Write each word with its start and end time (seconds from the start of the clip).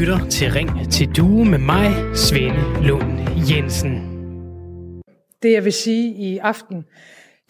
lytter 0.00 0.28
til 0.28 0.52
Ring 0.52 0.92
til 0.92 1.08
Due 1.16 1.44
med 1.44 1.58
mig, 1.58 2.16
Svende 2.16 2.86
Lund 2.86 3.18
Jensen. 3.50 3.92
Det 5.42 5.52
jeg 5.52 5.64
vil 5.64 5.72
sige 5.72 6.14
i 6.14 6.38
aften, 6.38 6.84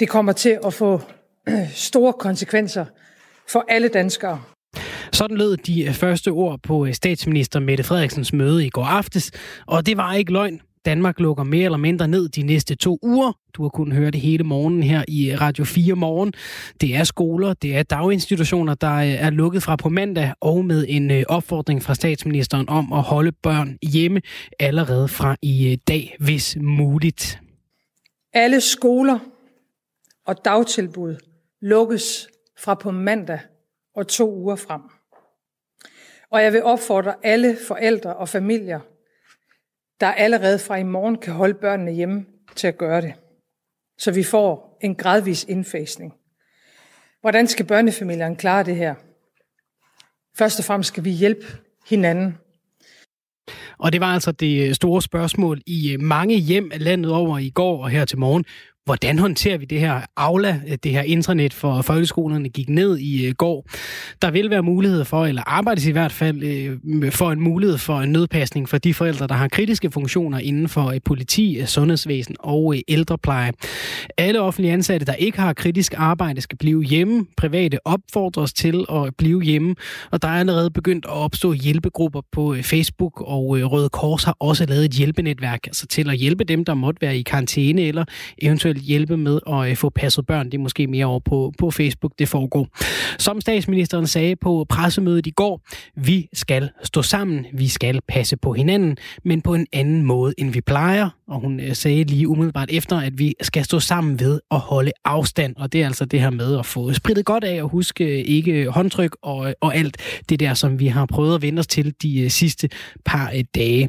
det 0.00 0.08
kommer 0.08 0.32
til 0.32 0.58
at 0.66 0.74
få 0.74 1.00
store 1.90 2.12
konsekvenser 2.12 2.84
for 3.48 3.64
alle 3.68 3.88
danskere. 3.88 4.42
Sådan 5.12 5.36
lød 5.36 5.56
de 5.56 5.92
første 5.92 6.28
ord 6.28 6.60
på 6.62 6.92
statsminister 6.92 7.60
Mette 7.60 7.84
Frederiksens 7.84 8.32
møde 8.32 8.66
i 8.66 8.70
går 8.70 8.84
aftes, 8.84 9.32
og 9.66 9.86
det 9.86 9.96
var 9.96 10.14
ikke 10.14 10.32
løgn. 10.32 10.60
Danmark 10.86 11.20
lukker 11.20 11.44
mere 11.44 11.64
eller 11.64 11.78
mindre 11.78 12.08
ned 12.08 12.28
de 12.28 12.42
næste 12.42 12.74
to 12.74 12.98
uger. 13.02 13.32
Du 13.54 13.62
har 13.62 13.68
kunnet 13.68 13.96
høre 13.96 14.10
det 14.10 14.20
hele 14.20 14.44
morgen 14.44 14.82
her 14.82 15.04
i 15.08 15.36
Radio 15.36 15.64
4 15.64 15.94
morgen. 15.94 16.32
Det 16.80 16.96
er 16.96 17.04
skoler, 17.04 17.54
det 17.54 17.76
er 17.76 17.82
daginstitutioner, 17.82 18.74
der 18.74 18.94
øh, 18.94 19.06
er 19.06 19.30
lukket 19.30 19.62
fra 19.62 19.76
på 19.76 19.88
mandag, 19.88 20.32
og 20.40 20.64
med 20.64 20.86
en 20.88 21.10
øh, 21.10 21.24
opfordring 21.28 21.82
fra 21.82 21.94
statsministeren 21.94 22.68
om 22.68 22.92
at 22.92 23.02
holde 23.02 23.32
børn 23.32 23.78
hjemme 23.82 24.20
allerede 24.60 25.08
fra 25.08 25.36
i 25.42 25.72
øh, 25.72 25.78
dag, 25.88 26.16
hvis 26.20 26.56
muligt. 26.60 27.40
Alle 28.32 28.60
skoler 28.60 29.18
og 30.26 30.44
dagtilbud 30.44 31.16
lukkes 31.62 32.28
fra 32.58 32.74
på 32.74 32.90
mandag 32.90 33.40
og 33.96 34.08
to 34.08 34.34
uger 34.34 34.56
frem. 34.56 34.80
Og 36.30 36.42
jeg 36.42 36.52
vil 36.52 36.62
opfordre 36.62 37.14
alle 37.22 37.56
forældre 37.68 38.16
og 38.16 38.28
familier, 38.28 38.80
der 40.00 40.06
allerede 40.06 40.58
fra 40.58 40.76
i 40.76 40.82
morgen 40.82 41.18
kan 41.18 41.32
holde 41.32 41.54
børnene 41.54 41.92
hjemme 41.92 42.24
til 42.56 42.66
at 42.66 42.78
gøre 42.78 43.00
det, 43.00 43.14
så 43.98 44.12
vi 44.12 44.22
får 44.22 44.78
en 44.82 44.94
gradvis 44.94 45.44
indfasning. 45.44 46.14
Hvordan 47.20 47.46
skal 47.46 47.66
børnefamilierne 47.66 48.36
klare 48.36 48.64
det 48.64 48.76
her? 48.76 48.94
Først 50.38 50.58
og 50.58 50.64
fremmest 50.64 50.88
skal 50.88 51.04
vi 51.04 51.10
hjælpe 51.10 51.46
hinanden. 51.88 52.38
Og 53.78 53.92
det 53.92 54.00
var 54.00 54.14
altså 54.14 54.32
det 54.32 54.68
øh, 54.68 54.74
store 54.74 55.02
spørgsmål 55.02 55.60
i 55.66 55.92
øh, 55.92 56.00
mange 56.00 56.36
hjem 56.36 56.70
landet 56.74 57.12
over 57.12 57.38
i 57.38 57.50
går 57.50 57.82
og 57.82 57.90
her 57.90 58.04
til 58.04 58.18
morgen. 58.18 58.44
Hvordan 58.86 59.18
håndterer 59.18 59.58
vi 59.58 59.64
det 59.64 59.80
her 59.80 60.00
Aula, 60.16 60.60
øh, 60.68 60.78
det 60.82 60.92
her 60.92 61.02
internet 61.02 61.54
for 61.54 61.82
folkeskolerne 61.82 62.48
gik 62.48 62.68
ned 62.68 62.98
i 62.98 63.26
øh, 63.26 63.34
går? 63.34 63.66
Der 64.22 64.30
vil 64.30 64.50
være 64.50 64.62
mulighed 64.62 65.04
for, 65.04 65.26
eller 65.26 65.42
arbejdes 65.46 65.86
i 65.86 65.90
hvert 65.90 66.12
fald 66.12 66.42
øh, 66.42 67.12
for 67.12 67.30
en 67.30 67.40
mulighed 67.40 67.78
for 67.78 68.00
en 68.00 68.12
nødpasning 68.12 68.68
for 68.68 68.78
de 68.78 68.94
forældre, 68.94 69.26
der 69.26 69.34
har 69.34 69.48
kritiske 69.48 69.90
funktioner 69.90 70.38
inden 70.38 70.68
for 70.68 70.94
politi, 71.04 71.62
sundhedsvæsen 71.66 72.36
og 72.38 72.76
ældrepleje. 72.88 73.52
Alle 74.18 74.40
offentlige 74.40 74.72
ansatte, 74.72 75.06
der 75.06 75.14
ikke 75.14 75.38
har 75.38 75.52
kritisk 75.52 75.94
arbejde, 75.96 76.40
skal 76.40 76.58
blive 76.58 76.84
hjemme. 76.84 77.26
Private 77.36 77.86
opfordres 77.86 78.52
til 78.52 78.84
at 78.92 79.14
blive 79.18 79.42
hjemme, 79.42 79.74
og 80.10 80.22
der 80.22 80.28
er 80.28 80.40
allerede 80.40 80.70
begyndt 80.70 81.04
at 81.04 81.12
opstå 81.12 81.52
hjælpegrupper 81.52 82.20
på 82.32 82.56
Facebook, 82.62 83.20
og 83.20 83.72
Røde 83.72 83.88
Kors 83.88 84.24
har 84.24 84.36
også 84.40 84.66
lavet 84.66 84.84
et 84.84 84.92
hjælpenetværk 84.92 85.66
altså 85.66 85.86
til 85.86 86.10
at 86.10 86.16
hjælpe 86.16 86.44
dem, 86.44 86.64
der 86.64 86.74
måtte 86.74 87.02
være 87.02 87.18
i 87.18 87.22
karantæne 87.22 87.82
eller 87.82 88.04
eventuelt 88.42 88.75
eventuelt 88.76 88.82
hjælpe 88.82 89.16
med 89.16 89.40
at 89.46 89.70
øh, 89.70 89.76
få 89.76 89.90
passet 89.90 90.26
børn. 90.26 90.46
Det 90.46 90.54
er 90.54 90.62
måske 90.62 90.86
mere 90.86 91.06
over 91.06 91.20
på, 91.20 91.52
på 91.58 91.70
Facebook, 91.70 92.12
det 92.18 92.28
foregår. 92.28 92.68
Som 93.18 93.40
statsministeren 93.40 94.06
sagde 94.06 94.36
på 94.36 94.66
pressemødet 94.68 95.26
i 95.26 95.30
går, 95.30 95.60
vi 95.96 96.28
skal 96.32 96.70
stå 96.82 97.02
sammen, 97.02 97.46
vi 97.52 97.68
skal 97.68 98.00
passe 98.08 98.36
på 98.36 98.52
hinanden, 98.52 98.96
men 99.24 99.42
på 99.42 99.54
en 99.54 99.66
anden 99.72 100.02
måde, 100.02 100.34
end 100.38 100.50
vi 100.52 100.60
plejer. 100.60 101.10
Og 101.28 101.40
hun 101.40 101.60
øh, 101.60 101.74
sagde 101.74 102.04
lige 102.04 102.28
umiddelbart 102.28 102.70
efter, 102.70 102.96
at 102.96 103.18
vi 103.18 103.34
skal 103.42 103.64
stå 103.64 103.80
sammen 103.80 104.20
ved 104.20 104.40
at 104.50 104.58
holde 104.58 104.92
afstand. 105.04 105.56
Og 105.56 105.72
det 105.72 105.82
er 105.82 105.86
altså 105.86 106.04
det 106.04 106.20
her 106.20 106.30
med 106.30 106.58
at 106.58 106.66
få 106.66 106.92
spritet 106.92 107.24
godt 107.24 107.44
af 107.44 107.62
og 107.62 107.68
huske 107.68 108.04
øh, 108.04 108.24
ikke 108.26 108.70
håndtryk 108.70 109.16
og, 109.22 109.54
og 109.60 109.76
alt 109.76 109.96
det 110.28 110.40
der, 110.40 110.54
som 110.54 110.78
vi 110.78 110.86
har 110.86 111.06
prøvet 111.06 111.34
at 111.34 111.42
vende 111.42 111.60
os 111.60 111.66
til 111.66 111.94
de 112.02 112.30
sidste 112.30 112.68
par 113.04 113.32
dage. 113.54 113.88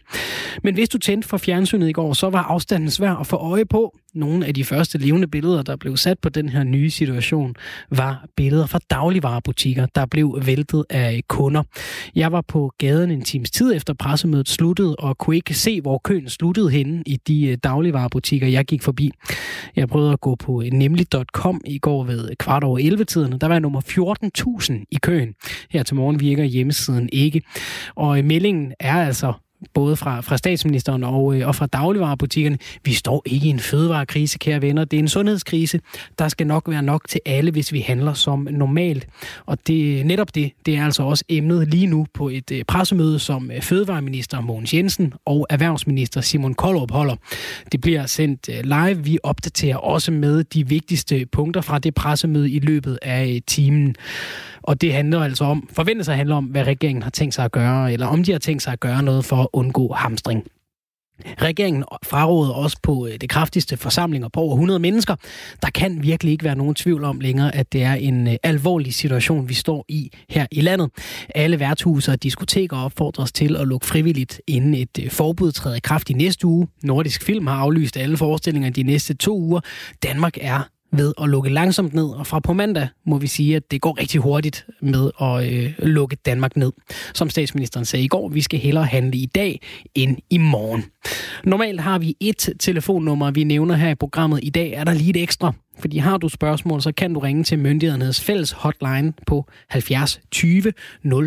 Men 0.63 0.73
hvis 0.73 0.89
du 0.89 0.97
tændte 0.97 1.27
for 1.27 1.37
fjernsynet 1.37 1.89
i 1.89 1.92
går, 1.92 2.14
så 2.14 2.30
var 2.30 2.43
afstanden 2.43 2.92
svær 2.92 3.11
at 3.11 3.27
få 3.27 3.36
øje 3.36 3.65
på. 3.65 3.97
Nogle 4.14 4.45
af 4.45 4.54
de 4.54 4.64
første 4.64 4.98
levende 4.98 5.28
billeder, 5.28 5.62
der 5.62 5.76
blev 5.76 5.98
sat 5.98 6.20
på 6.20 6.30
den 6.30 6.50
her 6.50 6.64
nye 6.64 6.90
situation, 6.90 7.56
var 7.92 8.26
billeder 8.36 8.66
fra 8.66 8.80
dagligvarerbutikker, 8.90 9.86
der 9.95 10.06
blev 10.06 10.40
væltet 10.45 10.86
af 10.90 11.22
kunder. 11.28 11.64
Jeg 12.16 12.32
var 12.32 12.42
på 12.42 12.72
gaden 12.78 13.12
en 13.12 13.22
times 13.22 13.52
tid 13.52 13.76
efter 13.76 13.94
pressemødet 13.94 14.50
sluttede, 14.50 14.95
og 14.95 15.18
kunne 15.18 15.36
ikke 15.36 15.54
se, 15.54 15.82
hvor 15.82 15.98
køen 16.04 16.30
sluttede 16.30 16.70
henne 16.70 17.04
i 17.06 17.18
de 17.28 17.48
øh, 17.48 17.58
dagligvarerbutikker, 17.64 18.48
jeg 18.48 18.66
gik 18.66 18.82
forbi. 18.82 19.12
Jeg 19.76 19.88
prøvede 19.88 20.14
at 20.14 20.22
gå 20.22 20.36
på 20.36 20.62
øh, 20.62 20.68
nemlig.com 20.72 21.62
i 21.66 21.80
går 21.80 22.04
ved 22.04 22.36
kvart 22.36 22.64
over 22.64 22.80
11-tiden. 22.80 23.39
Der 23.42 23.48
var 23.48 23.56
jeg 23.56 23.62
nummer 23.62 23.82
14.000 24.62 24.74
i 24.92 24.98
køen. 25.02 25.34
Her 25.70 25.84
til 25.84 25.95
morgen 25.95 26.20
virker 26.20 26.44
hjemmesiden 26.44 27.10
ikke. 27.14 27.42
Og 27.95 28.18
øh, 28.18 28.26
meldingen 28.26 28.74
er 28.80 29.06
altså 29.06 29.34
både 29.73 29.95
fra, 29.95 30.22
fra 30.22 30.38
statsministeren 30.38 31.04
og, 31.04 31.36
øh, 31.36 31.48
og 31.48 31.56
fra 31.56 31.66
dagligvarerbutikkerne. 31.66 32.58
Vi 32.84 32.94
står 32.94 33.23
ikke 33.26 33.48
i 33.48 33.50
en 33.50 33.60
fødevarekrise, 33.60 34.38
kære 34.38 34.62
venner. 34.62 34.86
Det 34.86 34.98
er 34.98 35.02
en 35.02 35.08
sundhedskrise. 35.08 35.80
Der 36.20 36.28
skal 36.28 36.48
nok 36.48 36.70
være 36.70 36.82
nok 36.84 37.08
til 37.08 37.22
alle, 37.26 37.52
hvis 37.52 37.73
vi 37.73 37.80
handler 37.80 38.14
som 38.14 38.48
normalt. 38.52 39.08
Og 39.45 39.58
det, 39.68 40.06
netop 40.06 40.36
det, 40.36 40.52
det 40.66 40.76
er 40.76 40.86
altså 40.86 41.04
også 41.04 41.23
emnet 41.30 41.68
lige 41.68 41.88
nu 41.88 42.06
på 42.14 42.30
et 42.30 42.52
øh, 42.52 42.64
pressemøde, 42.68 43.20
som 43.20 43.52
øh, 43.52 43.62
fødevareminister 43.62 44.42
Mogens 44.42 44.73
Jensen 44.73 45.14
og 45.26 45.48
erhvervsminister 45.50 46.22
Simon 46.22 46.54
Koldrup 46.54 46.92
holder. 46.92 47.16
Det 47.72 47.82
bliver 47.82 48.06
sendt 48.06 48.50
øh, 48.50 48.64
live. 48.64 49.04
Vi 49.04 49.20
opdaterer 49.24 49.78
også 49.78 50.12
med 50.12 50.44
de 50.44 50.68
vigtigste 50.68 51.26
punkter 51.32 51.62
fra 51.62 51.80
det 51.80 51.95
pressemøde 51.95 52.52
i 52.52 52.60
løbet 52.60 53.00
af 53.02 53.28
øh, 53.36 53.42
timen. 53.48 53.95
Og 54.68 54.82
det 54.82 54.94
handler 54.94 55.24
altså 55.24 55.44
om, 55.44 55.70
forventer 55.74 56.04
sig 56.04 56.12
at 56.12 56.18
handle 56.18 56.36
om, 56.36 56.45
hvad 56.45 56.64
regeringen 56.64 57.04
har 57.04 57.10
tænkt 57.10 57.36
sig 57.36 57.45
at 57.45 57.52
gøre, 57.52 57.94
eller 57.94 58.08
om 58.08 58.24
de 58.24 58.32
har 58.32 58.39
tænkt 58.39 58.64
sig 58.64 58.74
at 58.74 58.80
gøre 58.80 59.04
noget 59.04 59.26
for 59.26 59.46
at 59.53 59.59
undgå 59.59 59.93
hamstring. 59.93 60.43
Regeringen 61.25 61.83
fraråder 62.03 62.53
også 62.53 62.77
på 62.83 63.08
øh, 63.08 63.17
det 63.21 63.30
kraftigste 63.30 63.77
forsamlinger 63.77 64.27
på 64.27 64.39
over 64.39 64.53
100 64.53 64.80
mennesker. 64.80 65.15
Der 65.61 65.69
kan 65.69 66.03
virkelig 66.03 66.31
ikke 66.31 66.43
være 66.43 66.55
nogen 66.55 66.75
tvivl 66.75 67.03
om 67.03 67.19
længere, 67.19 67.55
at 67.55 67.73
det 67.73 67.83
er 67.83 67.93
en 67.93 68.27
øh, 68.27 68.35
alvorlig 68.43 68.93
situation, 68.93 69.49
vi 69.49 69.53
står 69.53 69.85
i 69.89 70.11
her 70.30 70.45
i 70.52 70.61
landet. 70.61 70.89
Alle 71.35 71.59
værtshuse 71.59 72.11
og 72.11 72.23
diskoteker 72.23 72.77
opfordres 72.77 73.31
til 73.31 73.55
at 73.55 73.67
lukke 73.67 73.87
frivilligt, 73.87 74.41
inden 74.47 74.73
et 74.73 74.99
øh, 74.99 75.11
forbud 75.11 75.52
træder 75.52 75.75
i 75.75 75.79
kraft 75.79 76.09
i 76.09 76.14
næste 76.14 76.47
uge. 76.47 76.67
Nordisk 76.83 77.23
Film 77.23 77.47
har 77.47 77.55
aflyst 77.55 77.97
alle 77.97 78.17
forestillinger 78.17 78.69
de 78.69 78.83
næste 78.83 79.14
to 79.14 79.39
uger. 79.39 79.59
Danmark 80.03 80.37
er 80.41 80.61
ved 80.97 81.13
at 81.21 81.30
lukke 81.30 81.49
langsomt 81.49 81.93
ned, 81.93 82.09
og 82.09 82.27
fra 82.27 82.39
på 82.39 82.53
mandag 82.53 82.87
må 83.05 83.17
vi 83.17 83.27
sige, 83.27 83.55
at 83.55 83.71
det 83.71 83.81
går 83.81 83.99
rigtig 83.99 84.21
hurtigt 84.21 84.65
med 84.81 85.11
at 85.21 85.53
øh, 85.53 85.73
lukke 85.80 86.15
Danmark 86.15 86.58
ned. 86.58 86.71
Som 87.13 87.30
statsministeren 87.30 87.85
sagde 87.85 88.05
i 88.05 88.08
går, 88.08 88.30
vi 88.30 88.41
skal 88.41 88.59
hellere 88.59 88.85
handle 88.85 89.17
i 89.17 89.25
dag 89.25 89.61
end 89.95 90.17
i 90.30 90.37
morgen. 90.37 90.85
Normalt 91.43 91.81
har 91.81 91.99
vi 91.99 92.15
et 92.19 92.49
telefonnummer, 92.59 93.31
vi 93.31 93.43
nævner 93.43 93.75
her 93.75 93.89
i 93.89 93.95
programmet. 93.95 94.39
I 94.43 94.49
dag 94.49 94.71
er 94.71 94.83
der 94.83 94.93
lige 94.93 95.09
et 95.09 95.17
ekstra. 95.23 95.53
Fordi 95.80 95.97
har 95.97 96.17
du 96.17 96.30
spørgsmål, 96.30 96.81
så 96.81 96.91
kan 96.91 97.14
du 97.14 97.19
ringe 97.19 97.43
til 97.43 97.59
myndighedernes 97.59 98.21
fælles 98.21 98.52
hotline 98.52 99.14
på 99.27 99.45
70 99.69 100.21
20 100.31 100.73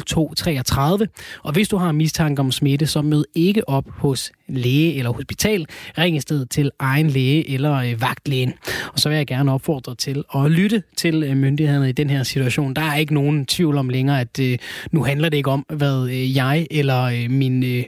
02 0.06 0.34
33. 0.34 1.08
Og 1.42 1.52
hvis 1.52 1.69
du 1.69 1.76
har 1.76 1.92
mistanke 1.92 2.41
om 2.41 2.52
smitte, 2.52 2.87
så 2.87 3.02
mød 3.02 3.25
ikke 3.34 3.69
op 3.69 3.84
hos 3.88 4.32
læge 4.50 4.94
eller 4.94 5.12
hospital. 5.12 5.66
Ring 5.99 6.16
i 6.16 6.21
stedet 6.21 6.50
til 6.50 6.71
egen 6.78 7.11
læge 7.11 7.50
eller 7.50 7.75
øh, 7.75 8.00
vagtlægen. 8.00 8.53
Og 8.93 8.99
så 8.99 9.09
vil 9.09 9.16
jeg 9.16 9.27
gerne 9.27 9.53
opfordre 9.53 9.94
til 9.94 10.25
at 10.34 10.50
lytte 10.50 10.83
til 10.97 11.22
øh, 11.22 11.37
myndighederne 11.37 11.88
i 11.88 11.93
den 11.93 12.11
her 12.11 12.22
situation. 12.22 12.75
Der 12.75 12.83
er 12.83 12.97
ikke 12.97 13.15
nogen 13.15 13.47
tvivl 13.47 13.78
om 13.78 13.88
længere, 13.88 14.21
at 14.21 14.41
øh, 14.41 14.59
nu 14.93 15.05
handler 15.05 15.28
det 15.28 15.37
ikke 15.37 15.50
om, 15.50 15.66
hvad 15.69 16.09
øh, 16.09 16.37
jeg 16.37 16.66
eller 16.71 17.03
øh, 17.03 17.31
min 17.31 17.62
øh, 17.65 17.84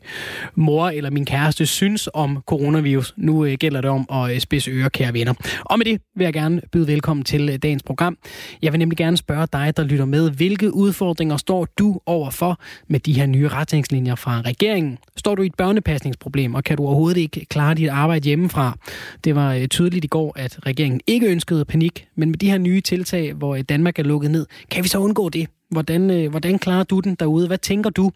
mor 0.55 0.89
eller 0.89 1.11
min 1.11 1.25
kæreste 1.25 1.67
synes 1.67 2.09
om 2.15 2.43
coronavirus. 2.47 3.15
Nu 3.17 3.45
øh, 3.45 3.53
gælder 3.53 3.81
det 3.81 3.91
om 3.91 4.07
at 4.13 4.35
øh, 4.35 4.41
spidse 4.41 4.71
ører, 4.71 4.89
kære 4.89 5.13
venner. 5.13 5.35
Og 5.65 5.79
med 5.79 5.87
det 5.87 6.01
vil 6.17 6.25
jeg 6.25 6.33
gerne 6.33 6.61
byde 6.73 6.87
velkommen 6.87 7.25
til 7.25 7.49
øh, 7.49 7.59
dagens 7.63 7.83
program. 7.83 8.19
Jeg 8.63 8.73
vil 8.73 8.79
nemlig 8.79 8.99
gerne 8.99 9.17
spørge 9.17 9.47
dig, 9.53 9.77
der 9.77 9.85
lytter 9.85 10.05
med, 10.05 10.31
hvilke 10.31 10.75
udfordringer 10.75 11.37
står 11.37 11.67
du 11.79 12.01
overfor 12.07 12.61
med 12.89 13.01
de 13.01 13.13
her 13.13 13.27
nye 13.27 13.49
retningslinjer 13.49 14.15
fra 14.15 14.41
regeringen? 14.41 14.99
Står 15.17 15.35
du 15.35 15.43
i 15.43 15.47
et 15.47 15.55
børnepasningsproblem, 15.55 16.52
og 16.55 16.65
kan 16.65 16.77
du 16.77 16.85
overhovedet 16.85 17.21
ikke 17.21 17.45
klare 17.45 17.75
dit 17.75 17.89
arbejde 17.89 18.25
hjemmefra? 18.25 18.79
Det 19.25 19.35
var 19.35 19.55
øh, 19.55 19.69
tydeligt 19.69 20.05
i 20.05 20.09
går, 20.09 20.33
at 20.37 20.59
regeringen 20.67 21.01
ikke 21.07 21.27
ønskede 21.27 21.65
panik, 21.65 22.07
men 22.15 22.31
med 22.31 22.39
de 22.39 22.51
her 22.51 22.59
nye 22.59 22.81
tiltag, 22.81 23.33
hvor 23.33 23.55
øh, 23.55 23.63
Danmark 23.63 23.99
er 23.99 24.03
lukket 24.03 24.31
ned, 24.31 24.47
kan 24.71 24.85
vi 24.85 24.89
så 24.89 24.99
undgå 24.99 25.29
det? 25.29 25.49
Hvordan, 25.73 26.11
øh, 26.11 26.31
hvordan 26.31 26.59
klarer 26.59 26.85
du 26.85 27.01
den 27.01 27.15
derude? 27.15 27.47
Hvad 27.47 27.59
tænker 27.59 27.91
du? 27.91 28.11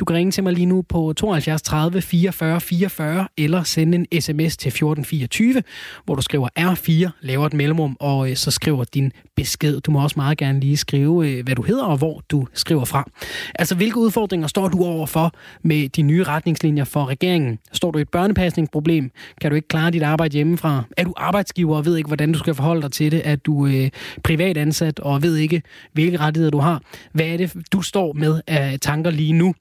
Du 0.00 0.04
kan 0.04 0.16
ringe 0.16 0.32
til 0.32 0.42
mig 0.42 0.52
lige 0.52 0.66
nu 0.66 0.82
på 0.82 1.12
72 1.12 1.62
30 1.62 2.02
44 2.02 2.60
44 2.60 3.28
eller 3.38 3.62
sende 3.62 3.98
en 4.10 4.20
sms 4.20 4.56
til 4.56 4.68
1424, 4.68 5.62
hvor 6.04 6.14
du 6.14 6.22
skriver 6.22 6.48
R4, 6.58 7.10
laver 7.20 7.46
et 7.46 7.54
mellemrum, 7.54 7.96
og 8.00 8.30
øh, 8.30 8.36
så 8.36 8.50
skriver 8.50 8.84
din 8.84 9.12
besked. 9.36 9.80
Du 9.80 9.90
må 9.90 10.02
også 10.02 10.14
meget 10.16 10.38
gerne 10.38 10.60
lige 10.60 10.76
skrive, 10.76 11.28
øh, 11.28 11.44
hvad 11.44 11.54
du 11.54 11.62
hedder 11.62 11.84
og 11.84 11.96
hvor 11.96 12.22
du 12.30 12.46
skriver 12.54 12.84
fra. 12.84 13.10
Altså, 13.54 13.74
hvilke 13.74 13.98
udfordringer 13.98 14.46
står 14.46 14.68
du 14.68 14.84
overfor 14.84 15.32
med 15.62 15.88
de 15.88 16.02
nye 16.02 16.24
retningslinjer 16.24 16.84
for 16.84 17.06
regeringen? 17.06 17.58
Står 17.72 17.90
du 17.90 17.98
i 17.98 18.02
et 18.02 18.08
børnepasningsproblem? 18.08 19.10
Kan 19.40 19.50
du 19.50 19.54
ikke 19.54 19.68
klare 19.68 19.90
dit 19.90 20.02
arbejde 20.02 20.32
hjemmefra? 20.32 20.82
Er 20.96 21.04
du 21.04 21.14
arbejdsgiver 21.16 21.76
og 21.76 21.84
ved 21.84 21.96
ikke, 21.96 22.06
hvordan 22.06 22.32
du 22.32 22.38
skal 22.38 22.54
forholde 22.54 22.82
dig 22.82 22.92
til 22.92 23.12
det? 23.12 23.22
Er 23.24 23.36
du 23.36 23.66
øh, 23.66 23.90
privat 24.24 24.56
ansat 24.56 25.00
og 25.00 25.22
ved 25.22 25.36
ikke, 25.36 25.62
hvilke 25.92 26.16
rettigheder 26.16 26.50
du 26.50 26.58
har? 26.58 26.82
Hvad 27.12 27.26
er 27.26 27.36
det, 27.36 27.54
du 27.72 27.82
står 27.82 28.12
med 28.12 28.40
af 28.46 28.80
tanker 28.80 29.10
lige 29.10 29.32
nu? 29.32 29.54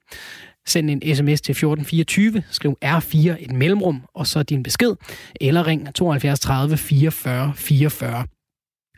Send 0.67 0.89
en 0.89 1.01
sms 1.15 1.41
til 1.41 1.51
1424, 1.51 2.43
skriv 2.51 2.77
R4 2.85 3.17
et 3.17 3.51
mellemrum, 3.51 4.01
og 4.15 4.27
så 4.27 4.43
din 4.43 4.63
besked, 4.63 4.95
eller 5.41 5.67
ring 5.67 5.95
72 5.95 6.39
30 6.39 6.77
44 6.77 7.53
44. 7.55 8.25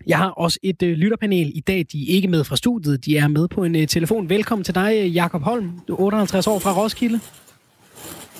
Jeg 0.08 0.18
har 0.18 0.30
også 0.30 0.60
et 0.64 0.84
øh, 0.84 0.98
lytterpanel 0.98 1.52
i 1.56 1.60
dag. 1.60 1.86
De 1.92 2.02
er 2.02 2.16
ikke 2.16 2.28
med 2.28 2.44
fra 2.44 2.56
studiet, 2.56 3.06
de 3.06 3.18
er 3.18 3.28
med 3.28 3.48
på 3.48 3.64
en 3.64 3.76
øh, 3.76 3.88
telefon. 3.88 4.30
Velkommen 4.30 4.64
til 4.64 4.76
dig, 4.76 4.94
øh, 4.96 5.16
Jakob 5.16 5.42
Holm. 5.42 5.72
Du 5.88 5.94
er 5.94 6.00
58 6.00 6.48
år 6.48 6.60
fra 6.60 6.74
Roskilde. 6.74 7.20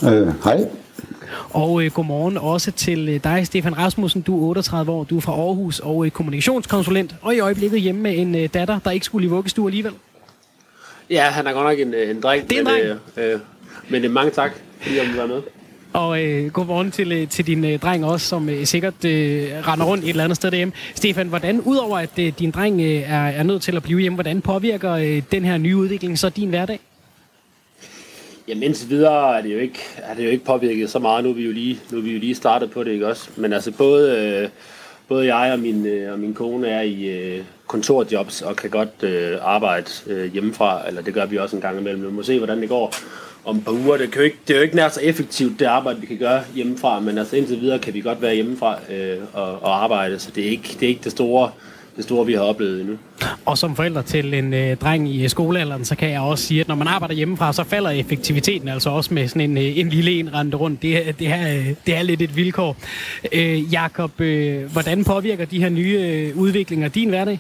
Øh, 0.04 0.44
hej. 0.44 0.70
Og 1.50 1.84
øh, 1.86 1.92
godmorgen 1.92 2.38
også 2.38 2.72
til 2.72 3.10
øh, 3.10 3.24
dig, 3.24 3.48
Stefan 3.48 3.78
Rasmussen. 3.78 4.22
Du 4.22 4.46
er 4.46 4.50
38 4.50 4.92
år, 4.92 5.04
du 5.04 5.18
er 5.18 5.22
fra 5.22 5.32
Aarhus 5.32 5.80
og 5.80 6.06
øh, 6.06 6.12
kommunikationskonsulent, 6.12 7.16
og 7.22 7.36
i 7.36 7.40
øjeblikket 7.40 7.82
hjemme 7.82 8.02
med 8.02 8.18
en 8.18 8.36
øh, 8.36 8.50
datter, 8.54 8.80
der 8.80 8.92
ikke 8.92 9.06
skulle 9.06 9.28
i 9.28 9.30
vuggestue 9.30 9.68
alligevel. 9.68 9.94
Ja, 11.10 11.24
han 11.24 11.48
er 11.48 11.54
godt 11.54 11.66
nok 11.66 11.80
en, 11.88 11.94
øh, 11.94 12.10
en 12.10 12.22
dreng. 12.22 12.50
Det 12.50 12.56
er 12.56 12.60
en 12.60 12.66
men, 12.66 12.74
dreng. 12.74 13.00
Øh, 13.18 13.34
øh, 13.34 13.40
men 13.90 14.06
øh, 14.06 14.12
mange 14.12 14.32
tak, 14.32 14.52
fordi 14.82 14.98
jeg 14.98 15.06
være 15.16 15.28
med. 15.28 15.42
Og 15.94 16.24
øh, 16.24 16.52
godmorgen 16.52 16.92
til, 16.92 17.12
øh, 17.12 17.28
til 17.28 17.48
din 17.48 17.66
øh, 17.66 17.80
dreng 17.80 18.06
også, 18.06 18.28
som 18.28 18.50
øh, 18.50 18.66
sikkert 18.66 19.06
øh, 19.06 19.48
render 19.68 19.86
rundt 19.86 20.04
et 20.04 20.10
eller 20.10 20.24
andet 20.24 20.36
sted 20.36 20.52
derhjemme. 20.52 20.74
Stefan, 20.96 21.28
hvordan, 21.28 21.62
udover 21.62 21.98
at 21.98 22.20
øh, 22.20 22.34
din 22.40 22.52
dreng 22.52 22.82
øh, 22.82 22.88
er, 22.88 23.28
er 23.28 23.44
nødt 23.44 23.62
til 23.62 23.76
at 23.76 23.84
blive 23.84 24.00
hjemme, 24.00 24.16
hvordan 24.16 24.42
påvirker 24.42 24.92
øh, 24.92 25.22
den 25.32 25.46
her 25.46 25.58
nye 25.58 25.78
udvikling 25.78 26.20
så 26.20 26.30
din 26.30 26.50
hverdag? 26.50 26.80
Jamen 28.52 28.64
indtil 28.64 28.90
videre 28.90 29.38
er 29.38 29.42
det 29.42 29.54
jo 29.54 29.60
ikke, 29.60 29.80
er 29.98 30.16
det 30.16 30.26
jo 30.26 30.30
ikke 30.30 30.46
påvirket 30.46 30.90
så 30.90 31.00
meget. 31.00 31.24
Nu 31.24 31.30
er 31.30 31.34
vi 31.34 31.46
jo 31.46 31.52
lige, 31.52 31.80
nu 31.92 31.98
er 31.98 32.02
vi 32.02 32.12
jo 32.12 32.20
lige 32.20 32.36
startet 32.36 32.72
på 32.72 32.84
det, 32.84 32.92
ikke 32.92 33.08
også? 33.08 33.30
Men 33.36 33.54
altså 33.54 33.72
både, 33.72 34.18
øh, 34.18 34.50
både 35.08 35.36
jeg 35.36 35.54
og 35.54 35.60
min, 35.60 35.86
øh, 35.86 36.14
og 36.14 36.20
min 36.20 36.34
kone 36.34 36.68
er 36.68 36.82
i 36.82 37.06
øh, 37.06 37.44
kontorjobs 37.68 38.42
og 38.42 38.56
kan 38.56 38.70
godt 38.70 39.04
øh, 39.04 39.38
arbejde 39.42 39.90
øh, 40.08 40.34
hjemmefra, 40.34 40.88
eller 40.88 41.02
det 41.02 41.14
gør 41.14 41.26
vi 41.26 41.38
også 41.38 41.56
en 41.56 41.62
gang 41.62 41.80
imellem. 41.80 42.06
Vi 42.06 42.12
må 42.12 42.24
se, 42.24 42.38
hvordan 42.38 42.62
det 42.62 42.70
går 42.70 42.94
om 43.46 43.58
et 43.58 43.66
par 43.66 43.72
uger. 43.72 43.98
Det, 43.98 44.12
kan 44.12 44.20
jo 44.20 44.26
ikke, 44.26 44.38
det 44.48 44.54
er 44.54 44.58
jo 44.58 44.64
ikke 44.64 44.76
nær 44.76 44.90
så 44.90 45.02
effektivt, 45.02 45.60
det 45.60 45.66
arbejde, 45.66 46.00
vi 46.00 46.06
kan 46.06 46.18
gøre 46.18 46.44
hjemmefra, 46.56 47.00
men 47.00 47.18
altså 47.18 47.36
indtil 47.36 47.62
videre 47.62 47.80
kan 47.80 47.94
vi 47.94 48.02
godt 48.02 48.22
være 48.22 48.36
hjemmefra 48.36 48.80
øh, 48.92 49.18
og, 49.34 49.64
og 49.64 49.84
arbejde, 49.84 50.20
så 50.20 50.32
det 50.36 50.46
er 50.46 50.50
ikke 50.50 50.78
det, 50.80 50.84
er 50.84 50.90
ikke 50.90 51.04
det 51.04 51.12
store 51.12 51.52
det 51.96 52.04
store, 52.04 52.26
vi 52.26 52.34
har 52.34 52.42
oplevet 52.42 52.82
endnu. 52.82 52.98
Og 53.46 53.58
som 53.58 53.76
forælder 53.76 54.02
til 54.02 54.34
en 54.34 54.54
øh, 54.54 54.78
dreng 54.78 55.10
i 55.10 55.24
øh, 55.24 55.30
skolealderen, 55.30 55.86
så 55.86 55.96
kan 55.96 56.10
jeg 56.10 56.22
også 56.22 56.44
sige, 56.44 56.62
at 56.62 56.68
når 56.68 56.76
man 56.76 56.88
arbejder 56.88 57.16
hjemmefra, 57.16 57.54
så 57.54 57.64
falder 57.64 57.90
effektiviteten 57.90 58.68
altså 58.68 58.90
også 58.90 59.14
med 59.14 59.28
sådan 59.28 59.42
en, 59.52 59.58
øh, 59.58 59.78
en 59.78 59.90
lille 59.90 60.12
en 60.12 60.34
rende 60.34 60.58
rundt. 60.58 60.82
Det, 60.82 61.08
er- 61.08 61.12
det, 61.12 61.28
er, 61.28 61.58
øh, 61.58 61.74
det 61.86 61.96
er 61.96 62.02
lidt 62.02 62.22
et 62.22 62.36
vilkår. 62.36 62.76
Øh, 63.32 63.74
Jakob, 63.74 64.22
øh, 64.22 64.72
hvordan 64.72 65.04
påvirker 65.04 65.46
de 65.46 65.60
her 65.62 65.70
nye 65.70 66.00
øh, 66.02 66.38
udviklinger 66.38 66.88
din 66.88 67.10
hverdag? 67.10 67.40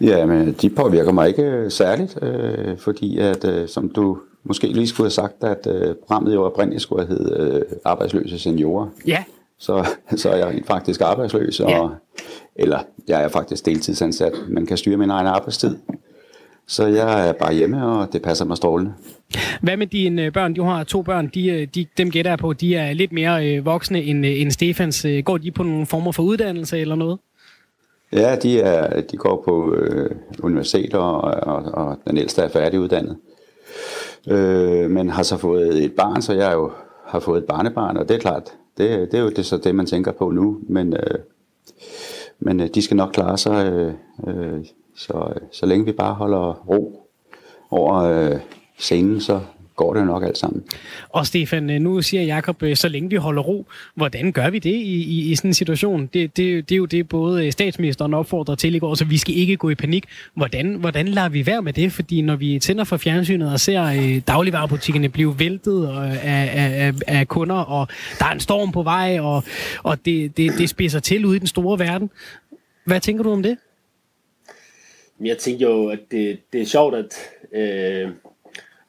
Ja, 0.00 0.26
men 0.26 0.52
de 0.62 0.70
påvirker 0.70 1.12
mig 1.12 1.28
ikke 1.28 1.42
øh, 1.42 1.70
særligt, 1.70 2.18
øh, 2.22 2.78
fordi 2.78 3.18
at, 3.18 3.44
øh, 3.44 3.68
som 3.68 3.88
du 3.88 4.18
måske 4.44 4.66
lige 4.66 4.86
skulle 4.88 5.04
have 5.04 5.10
sagt, 5.10 5.44
at 5.44 5.66
øh, 5.66 5.94
programmet 5.94 6.34
jo 6.34 6.44
oprindeligt 6.44 6.82
skulle 6.82 7.06
have 7.06 7.18
heddet 7.18 7.54
øh, 7.54 7.62
Arbejdsløse 7.84 8.38
Seniorer. 8.38 8.86
Ja, 9.06 9.24
Så, 9.58 9.88
så 10.16 10.30
er 10.30 10.36
jeg 10.36 10.62
faktisk 10.66 11.00
arbejdsløs, 11.00 11.60
og, 11.60 11.70
Ja. 11.70 11.86
Eller 12.60 12.78
jeg 13.08 13.24
er 13.24 13.28
faktisk 13.28 13.66
deltidsansat. 13.66 14.32
Man 14.48 14.66
kan 14.66 14.76
styre 14.76 14.96
min 14.96 15.10
egen 15.10 15.26
arbejdstid. 15.26 15.76
Så 16.66 16.86
jeg 16.86 17.28
er 17.28 17.32
bare 17.32 17.54
hjemme, 17.54 17.86
og 17.86 18.12
det 18.12 18.22
passer 18.22 18.44
mig 18.44 18.56
strålende. 18.56 18.92
Hvad 19.60 19.76
med 19.76 19.86
dine 19.86 20.24
øh, 20.24 20.32
børn? 20.32 20.54
Du 20.54 20.62
har 20.62 20.84
to 20.84 21.02
børn, 21.02 21.30
de, 21.34 21.48
øh, 21.48 21.68
de, 21.74 21.86
dem 21.98 22.10
gætter 22.10 22.30
jeg 22.30 22.38
på, 22.38 22.52
de 22.52 22.76
er 22.76 22.92
lidt 22.92 23.12
mere 23.12 23.48
øh, 23.48 23.64
voksne 23.64 24.02
end, 24.02 24.24
end 24.24 24.50
Stefans. 24.50 25.06
Går 25.24 25.38
de 25.38 25.50
på 25.50 25.62
nogle 25.62 25.86
former 25.86 26.12
for 26.12 26.22
uddannelse 26.22 26.78
eller 26.78 26.94
noget? 26.94 27.18
Ja, 28.12 28.36
de, 28.36 28.60
er, 28.60 29.00
de 29.00 29.16
går 29.16 29.42
på 29.44 29.74
øh, 29.74 30.10
universiteter, 30.42 30.98
og, 30.98 31.54
og, 31.54 31.86
og 31.86 31.98
den 32.06 32.16
ældste 32.16 32.42
er 32.42 32.48
færdiguddannet. 32.48 33.16
Øh, 34.28 34.90
men 34.90 35.10
har 35.10 35.22
så 35.22 35.36
fået 35.36 35.84
et 35.84 35.92
barn, 35.92 36.22
så 36.22 36.32
jeg 36.32 36.52
jo 36.52 36.70
har 37.06 37.20
fået 37.20 37.38
et 37.38 37.44
barnebarn, 37.44 37.96
og 37.96 38.08
det 38.08 38.14
er 38.14 38.20
klart, 38.20 38.52
det, 38.78 39.12
det 39.12 39.18
er 39.18 39.22
jo 39.22 39.30
det, 39.30 39.46
så 39.46 39.56
det, 39.56 39.74
man 39.74 39.86
tænker 39.86 40.12
på 40.12 40.30
nu. 40.30 40.58
Men, 40.68 40.92
øh, 40.92 41.18
men 42.40 42.60
øh, 42.60 42.68
de 42.74 42.82
skal 42.82 42.96
nok 42.96 43.12
klare 43.12 43.38
sig, 43.38 43.72
øh, 43.72 43.94
øh, 44.26 44.64
så, 44.96 45.32
øh, 45.34 45.40
så 45.52 45.66
længe 45.66 45.84
vi 45.84 45.92
bare 45.92 46.14
holder 46.14 46.52
ro 46.68 47.08
over 47.70 47.94
øh, 47.94 48.40
scenen, 48.78 49.20
så 49.20 49.40
går 49.80 49.94
det 49.94 50.00
jo 50.00 50.04
nok 50.04 50.24
alt 50.24 50.38
sammen. 50.38 50.64
Og 51.08 51.26
Stefan, 51.26 51.70
øh, 51.70 51.80
nu 51.80 52.02
siger 52.02 52.22
Jakob, 52.22 52.62
øh, 52.62 52.76
så 52.76 52.88
længe 52.88 53.10
vi 53.10 53.16
holder 53.16 53.42
ro, 53.42 53.66
hvordan 53.94 54.32
gør 54.32 54.50
vi 54.50 54.58
det 54.58 54.74
i, 54.74 55.02
i, 55.02 55.30
i 55.30 55.36
sådan 55.36 55.50
en 55.50 55.54
situation? 55.54 56.06
Det, 56.06 56.36
det, 56.36 56.68
det 56.68 56.74
er 56.74 56.76
jo 56.76 56.84
det, 56.84 57.08
både 57.08 57.46
øh, 57.46 57.52
statsministeren 57.52 58.14
opfordrer 58.14 58.54
til 58.54 58.74
i 58.74 58.78
går, 58.78 58.94
så 58.94 59.04
vi 59.04 59.18
skal 59.18 59.36
ikke 59.36 59.56
gå 59.56 59.70
i 59.70 59.74
panik. 59.74 60.04
Hvordan, 60.34 60.74
hvordan 60.74 61.08
lader 61.08 61.28
vi 61.28 61.46
være 61.46 61.62
med 61.62 61.72
det? 61.72 61.92
Fordi 61.92 62.20
når 62.22 62.36
vi 62.36 62.58
tænder 62.58 62.84
for 62.84 62.96
fjernsynet 62.96 63.52
og 63.52 63.60
ser 63.60 63.84
øh, 63.84 64.22
dagligvarerbutikkerne 64.26 65.08
blive 65.08 65.38
væltet 65.38 65.86
af, 65.86 66.20
af, 66.22 66.86
af, 66.86 66.92
af 67.06 67.28
kunder, 67.28 67.56
og 67.56 67.88
der 68.18 68.24
er 68.24 68.32
en 68.32 68.40
storm 68.40 68.72
på 68.72 68.82
vej, 68.82 69.18
og, 69.20 69.44
og 69.82 70.04
det, 70.04 70.36
det, 70.36 70.52
det 70.58 70.68
spidser 70.68 71.00
til 71.00 71.26
ude 71.26 71.36
i 71.36 71.38
den 71.38 71.46
store 71.46 71.78
verden. 71.78 72.10
Hvad 72.84 73.00
tænker 73.00 73.22
du 73.22 73.32
om 73.32 73.42
det? 73.42 73.56
Men 75.18 75.26
jeg 75.26 75.38
tænker 75.38 75.68
jo, 75.68 75.88
at 75.88 76.00
det, 76.10 76.38
det 76.52 76.60
er 76.60 76.66
sjovt, 76.66 76.94
at, 76.94 77.14
øh, 77.52 78.10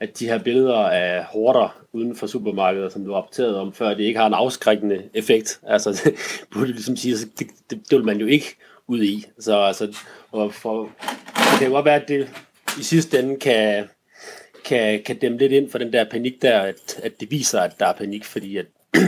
at 0.02 0.20
de 0.20 0.26
her 0.26 0.38
billeder 0.38 0.76
af 0.76 1.24
horder 1.24 1.86
uden 1.94 2.16
for 2.16 2.28
supermarkeder, 2.28 2.90
som 2.90 3.06
du 3.06 3.14
rapporterede 3.14 3.60
om 3.60 3.74
før, 3.74 3.94
det 3.94 4.04
ikke 4.04 4.20
har 4.20 4.28
en 4.28 4.34
afskrækkende 4.34 5.04
effekt. 5.14 5.60
Altså, 5.68 5.92
det 6.04 6.14
burde 6.52 6.68
ligesom 6.68 6.96
sige, 6.96 7.16
det, 7.16 7.48
det, 7.70 7.80
det 7.90 7.98
vil 7.98 8.06
man 8.06 8.18
jo 8.18 8.28
ikke 8.28 8.56
ud 8.88 9.04
i. 9.04 9.26
Så 9.40 9.60
altså, 9.60 9.98
og 10.32 10.54
for, 10.54 10.90
det 11.36 11.60
kan 11.60 11.68
jo 11.68 11.74
godt 11.74 11.86
være, 11.86 12.02
at 12.02 12.08
det 12.08 12.30
i 12.80 12.84
sidste 12.84 13.20
ende 13.20 13.40
kan, 13.40 13.90
kan, 14.66 15.04
kan 15.06 15.18
dæmme 15.18 15.38
lidt 15.38 15.52
ind 15.52 15.70
for 15.70 15.78
den 15.78 15.94
der 15.94 16.04
panik 16.04 16.42
der, 16.42 16.60
at, 16.60 17.00
at 17.04 17.20
det 17.20 17.32
viser, 17.32 17.60
at 17.60 17.80
der 17.80 17.86
er 17.86 17.94
panik, 17.94 18.26
fordi 18.26 18.58
at 18.58 18.66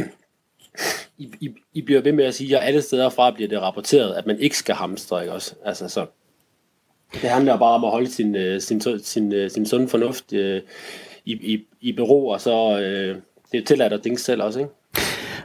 I, 1.18 1.32
I, 1.40 1.50
I 1.74 1.82
bliver 1.82 2.02
ved 2.02 2.12
med 2.12 2.26
at 2.26 2.36
sige, 2.36 2.58
at 2.58 2.68
alle 2.68 2.82
steder 2.82 3.10
fra 3.10 3.32
bliver 3.32 3.50
det 3.50 3.62
rapporteret, 3.62 4.16
at 4.16 4.26
man 4.26 4.40
ikke 4.40 4.58
skal 4.58 4.76
hamstre, 4.76 5.22
ikke 5.22 5.34
også? 5.34 5.56
Altså, 5.66 5.90
så 5.90 6.06
det 7.14 7.30
handler 7.30 7.58
bare 7.58 7.76
om 7.76 7.84
at 7.84 7.92
holde 7.92 8.12
sin, 8.12 8.36
øh, 8.36 8.62
sin, 8.62 8.82
sin, 8.82 9.00
sin, 9.00 9.50
sin 9.50 9.66
sunde 9.66 9.88
fornuft 9.88 10.34
øh, 10.34 10.62
i, 11.26 11.54
i, 11.54 11.66
i 11.82 11.92
bero, 11.92 12.28
og 12.28 12.42
så 12.42 12.80
øh, 12.80 13.18
det 13.52 13.60
er 13.60 13.66
tilladt 13.66 13.94
at 13.94 14.02
tænke 14.02 14.22
selv 14.22 14.44
også, 14.44 14.60
ikke? 14.60 14.72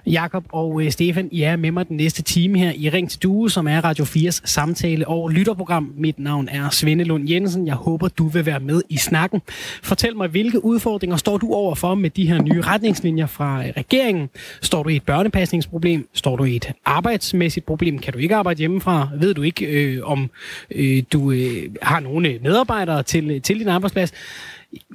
Jakob 0.06 0.44
og 0.52 0.82
øh, 0.82 0.90
Stefan, 0.90 1.28
I 1.32 1.42
er 1.42 1.56
med 1.56 1.70
mig 1.70 1.88
den 1.88 1.96
næste 1.96 2.22
time 2.22 2.58
her 2.58 2.72
i 2.76 2.90
Ring 2.90 3.10
til 3.10 3.22
Due, 3.22 3.50
som 3.50 3.68
er 3.68 3.80
Radio 3.84 4.04
4's 4.04 4.40
samtale- 4.44 5.08
og 5.08 5.28
lytterprogram. 5.28 5.92
Mit 5.96 6.18
navn 6.18 6.48
er 6.48 6.70
Svende 6.70 7.04
Lund 7.04 7.28
Jensen. 7.30 7.66
Jeg 7.66 7.74
håber, 7.74 8.08
du 8.08 8.28
vil 8.28 8.46
være 8.46 8.60
med 8.60 8.82
i 8.88 8.96
snakken. 8.96 9.42
Fortæl 9.82 10.16
mig, 10.16 10.28
hvilke 10.28 10.64
udfordringer 10.64 11.16
står 11.16 11.38
du 11.38 11.52
overfor 11.52 11.94
med 11.94 12.10
de 12.10 12.28
her 12.28 12.42
nye 12.42 12.62
retningslinjer 12.62 13.26
fra 13.26 13.66
øh, 13.66 13.72
regeringen? 13.76 14.28
Står 14.62 14.82
du 14.82 14.88
i 14.88 14.96
et 14.96 15.02
børnepasningsproblem? 15.02 16.08
Står 16.14 16.36
du 16.36 16.44
i 16.44 16.56
et 16.56 16.72
arbejdsmæssigt 16.84 17.66
problem? 17.66 17.98
Kan 17.98 18.12
du 18.12 18.18
ikke 18.18 18.34
arbejde 18.34 18.58
hjemmefra? 18.58 19.08
Ved 19.20 19.34
du 19.34 19.42
ikke, 19.42 19.66
øh, 19.66 20.00
om 20.04 20.30
øh, 20.70 21.02
du 21.12 21.30
øh, 21.30 21.62
har 21.82 22.00
nogle 22.00 22.28
øh, 22.28 22.42
medarbejdere 22.42 23.02
til, 23.02 23.42
til 23.42 23.58
din 23.58 23.68
arbejdsplads? 23.68 24.12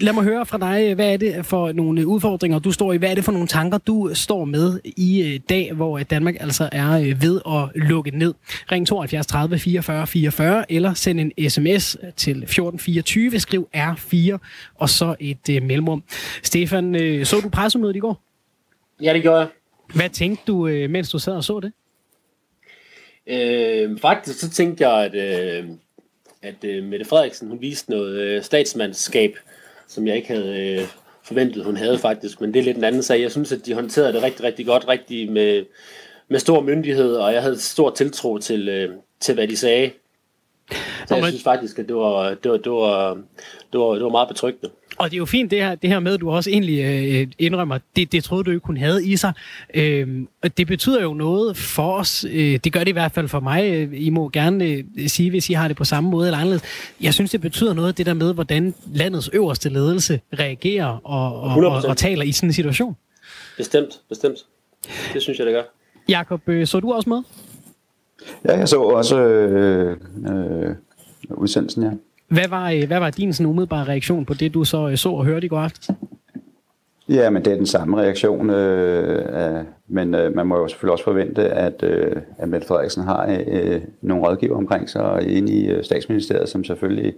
Lad 0.01 0.13
mig 0.13 0.23
høre 0.23 0.45
fra 0.45 0.57
dig, 0.57 0.95
hvad 0.95 1.13
er 1.13 1.17
det 1.17 1.45
for 1.45 1.71
nogle 1.71 2.07
udfordringer, 2.07 2.59
du 2.59 2.71
står 2.71 2.93
i? 2.93 2.97
Hvad 2.97 3.11
er 3.11 3.15
det 3.15 3.23
for 3.23 3.31
nogle 3.31 3.47
tanker, 3.47 3.77
du 3.77 4.09
står 4.13 4.45
med 4.45 4.79
i 4.85 5.21
øh, 5.21 5.39
dag, 5.49 5.73
hvor 5.73 5.97
øh, 5.97 6.05
Danmark 6.09 6.35
altså 6.39 6.69
er 6.71 6.91
øh, 6.91 7.21
ved 7.21 7.41
at 7.47 7.81
lukke 7.87 8.11
ned? 8.11 8.33
Ring 8.71 8.87
72 8.87 9.27
30 9.27 9.59
44 9.59 10.07
44 10.07 10.71
eller 10.71 10.93
send 10.93 11.19
en 11.19 11.49
sms 11.49 11.97
til 12.15 12.43
1424, 12.43 13.39
skriv 13.39 13.69
R4 13.75 14.37
og 14.75 14.89
så 14.89 15.15
et 15.19 15.63
mellemrum. 15.63 16.03
Stefan, 16.43 16.95
så 17.25 17.39
du 17.43 17.49
pressemødet 17.49 17.95
i 17.95 17.99
går? 17.99 18.23
Ja, 19.01 19.13
det 19.13 19.21
gjorde 19.21 19.39
jeg. 19.39 19.47
Hvad 19.95 20.09
tænkte 20.09 20.43
du, 20.47 20.67
mens 20.89 21.09
du 21.09 21.19
sad 21.19 21.33
og 21.33 21.43
så 21.43 21.59
det? 21.59 21.71
Øh, 23.27 23.99
faktisk 23.99 24.39
så 24.39 24.49
tænkte 24.49 24.89
jeg, 24.89 25.05
at, 25.05 25.15
øh, 25.15 25.69
at 26.41 26.63
øh, 26.63 26.83
Mette 26.83 27.05
Frederiksen, 27.05 27.47
hun 27.47 27.61
viste 27.61 27.91
noget 27.91 28.19
øh, 28.19 28.43
statsmandskab, 28.43 29.37
som 29.93 30.07
jeg 30.07 30.15
ikke 30.15 30.27
havde 30.27 30.79
øh, 30.79 30.87
forventet, 31.23 31.65
hun 31.65 31.77
havde 31.77 31.97
faktisk. 31.97 32.41
Men 32.41 32.53
det 32.53 32.59
er 32.59 32.63
lidt 32.63 32.77
en 32.77 32.83
anden 32.83 33.03
sag. 33.03 33.21
Jeg 33.21 33.31
synes, 33.31 33.51
at 33.51 33.65
de 33.65 33.73
håndterede 33.73 34.13
det 34.13 34.23
rigtig, 34.23 34.43
rigtig 34.43 34.65
godt, 34.65 34.87
rigtig 34.87 35.31
med, 35.31 35.65
med 36.27 36.39
stor 36.39 36.61
myndighed, 36.61 37.15
og 37.15 37.33
jeg 37.33 37.41
havde 37.41 37.59
stor 37.59 37.89
tiltro 37.89 38.37
til, 38.37 38.69
øh, 38.69 38.89
til 39.19 39.33
hvad 39.33 39.47
de 39.47 39.57
sagde. 39.57 39.91
Så 40.71 40.77
Nå, 41.09 41.15
jeg 41.15 41.25
synes 41.27 41.43
faktisk, 41.43 41.79
at 41.79 41.87
det 41.87 41.95
var, 41.95 42.33
det 42.33 42.51
var, 42.51 42.57
det 42.57 42.71
var, 42.71 43.13
det 43.73 43.79
var, 43.79 43.93
det 43.93 44.03
var 44.03 44.09
meget 44.09 44.27
betryggende. 44.27 44.73
Og 44.97 45.09
det 45.09 45.15
er 45.15 45.17
jo 45.17 45.25
fint, 45.25 45.51
det 45.51 45.59
her, 45.59 45.75
det 45.75 45.89
her 45.89 45.99
med, 45.99 46.13
at 46.13 46.21
du 46.21 46.31
også 46.31 46.49
egentlig 46.49 46.79
øh, 46.79 47.27
indrømmer, 47.39 47.77
det, 47.95 48.11
det 48.11 48.23
troede 48.23 48.43
du 48.43 48.51
ikke, 48.51 48.67
hun 48.67 48.77
havde 48.77 49.07
i 49.07 49.17
sig. 49.17 49.33
Øhm, 49.73 50.27
og 50.43 50.57
det 50.57 50.67
betyder 50.67 51.01
jo 51.01 51.13
noget 51.13 51.57
for 51.57 51.93
os. 51.93 52.25
Øh, 52.29 52.59
det 52.63 52.73
gør 52.73 52.79
det 52.79 52.87
i 52.87 52.91
hvert 52.91 53.11
fald 53.11 53.27
for 53.27 53.39
mig. 53.39 53.73
Øh, 53.73 53.89
I 53.93 54.09
må 54.09 54.29
gerne 54.29 54.65
øh, 54.65 54.83
sige, 55.07 55.29
hvis 55.29 55.49
I 55.49 55.53
har 55.53 55.67
det 55.67 55.77
på 55.77 55.83
samme 55.83 56.09
måde 56.09 56.27
eller 56.27 56.37
anderledes. 56.37 56.63
Jeg 57.01 57.13
synes, 57.13 57.31
det 57.31 57.41
betyder 57.41 57.73
noget, 57.73 57.97
det 57.97 58.05
der 58.05 58.13
med, 58.13 58.33
hvordan 58.33 58.73
landets 58.93 59.29
øverste 59.33 59.69
ledelse 59.69 60.21
reagerer 60.39 60.99
og, 61.03 61.41
og, 61.41 61.65
og, 61.65 61.81
100%. 61.81 61.89
og 61.89 61.97
taler 61.97 62.23
i 62.23 62.31
sådan 62.31 62.49
en 62.49 62.53
situation. 62.53 62.95
Bestemt, 63.57 64.01
bestemt. 64.09 64.37
Det 65.13 65.21
synes 65.21 65.39
jeg, 65.39 65.45
det 65.45 65.53
gør. 65.53 65.63
Jakob, 66.09 66.49
øh, 66.49 66.67
så 66.67 66.79
du 66.79 66.93
også 66.93 67.09
med? 67.09 67.21
Ja, 68.45 68.57
jeg 68.57 68.69
så 68.69 68.81
også 68.81 69.19
øh, 69.19 69.97
øh, 70.29 70.75
udsendelsen, 71.29 71.83
ja. 71.83 71.89
Hvad 72.33 72.47
var, 72.49 72.69
øh, 72.69 72.87
hvad 72.87 72.99
var 72.99 73.09
din 73.09 73.33
sådan 73.33 73.49
umiddelbare 73.49 73.87
reaktion 73.87 74.25
på 74.25 74.33
det, 74.33 74.53
du 74.53 74.63
så 74.63 74.89
øh, 74.89 74.97
så 74.97 75.09
og 75.09 75.25
hørte 75.25 75.45
i 75.45 75.49
går 75.49 75.59
aftes? 75.59 75.89
Ja, 77.09 77.29
men 77.29 77.45
det 77.45 77.53
er 77.53 77.57
den 77.57 77.65
samme 77.65 78.01
reaktion. 78.01 78.49
Øh, 78.49 79.63
men 79.87 80.15
øh, 80.15 80.35
man 80.35 80.47
må 80.47 80.57
jo 80.57 80.67
selvfølgelig 80.67 80.91
også 80.91 81.03
forvente, 81.03 81.49
at, 81.49 81.83
øh, 81.83 82.15
at 82.37 82.49
Mette 82.49 82.67
Frederiksen 82.67 83.03
har 83.03 83.43
øh, 83.47 83.81
nogle 84.01 84.27
rådgiver 84.27 84.57
omkring 84.57 84.89
sig 84.89 85.37
inde 85.37 85.53
i 85.53 85.67
øh, 85.67 85.83
statsministeriet, 85.83 86.49
som 86.49 86.63
selvfølgelig 86.63 87.13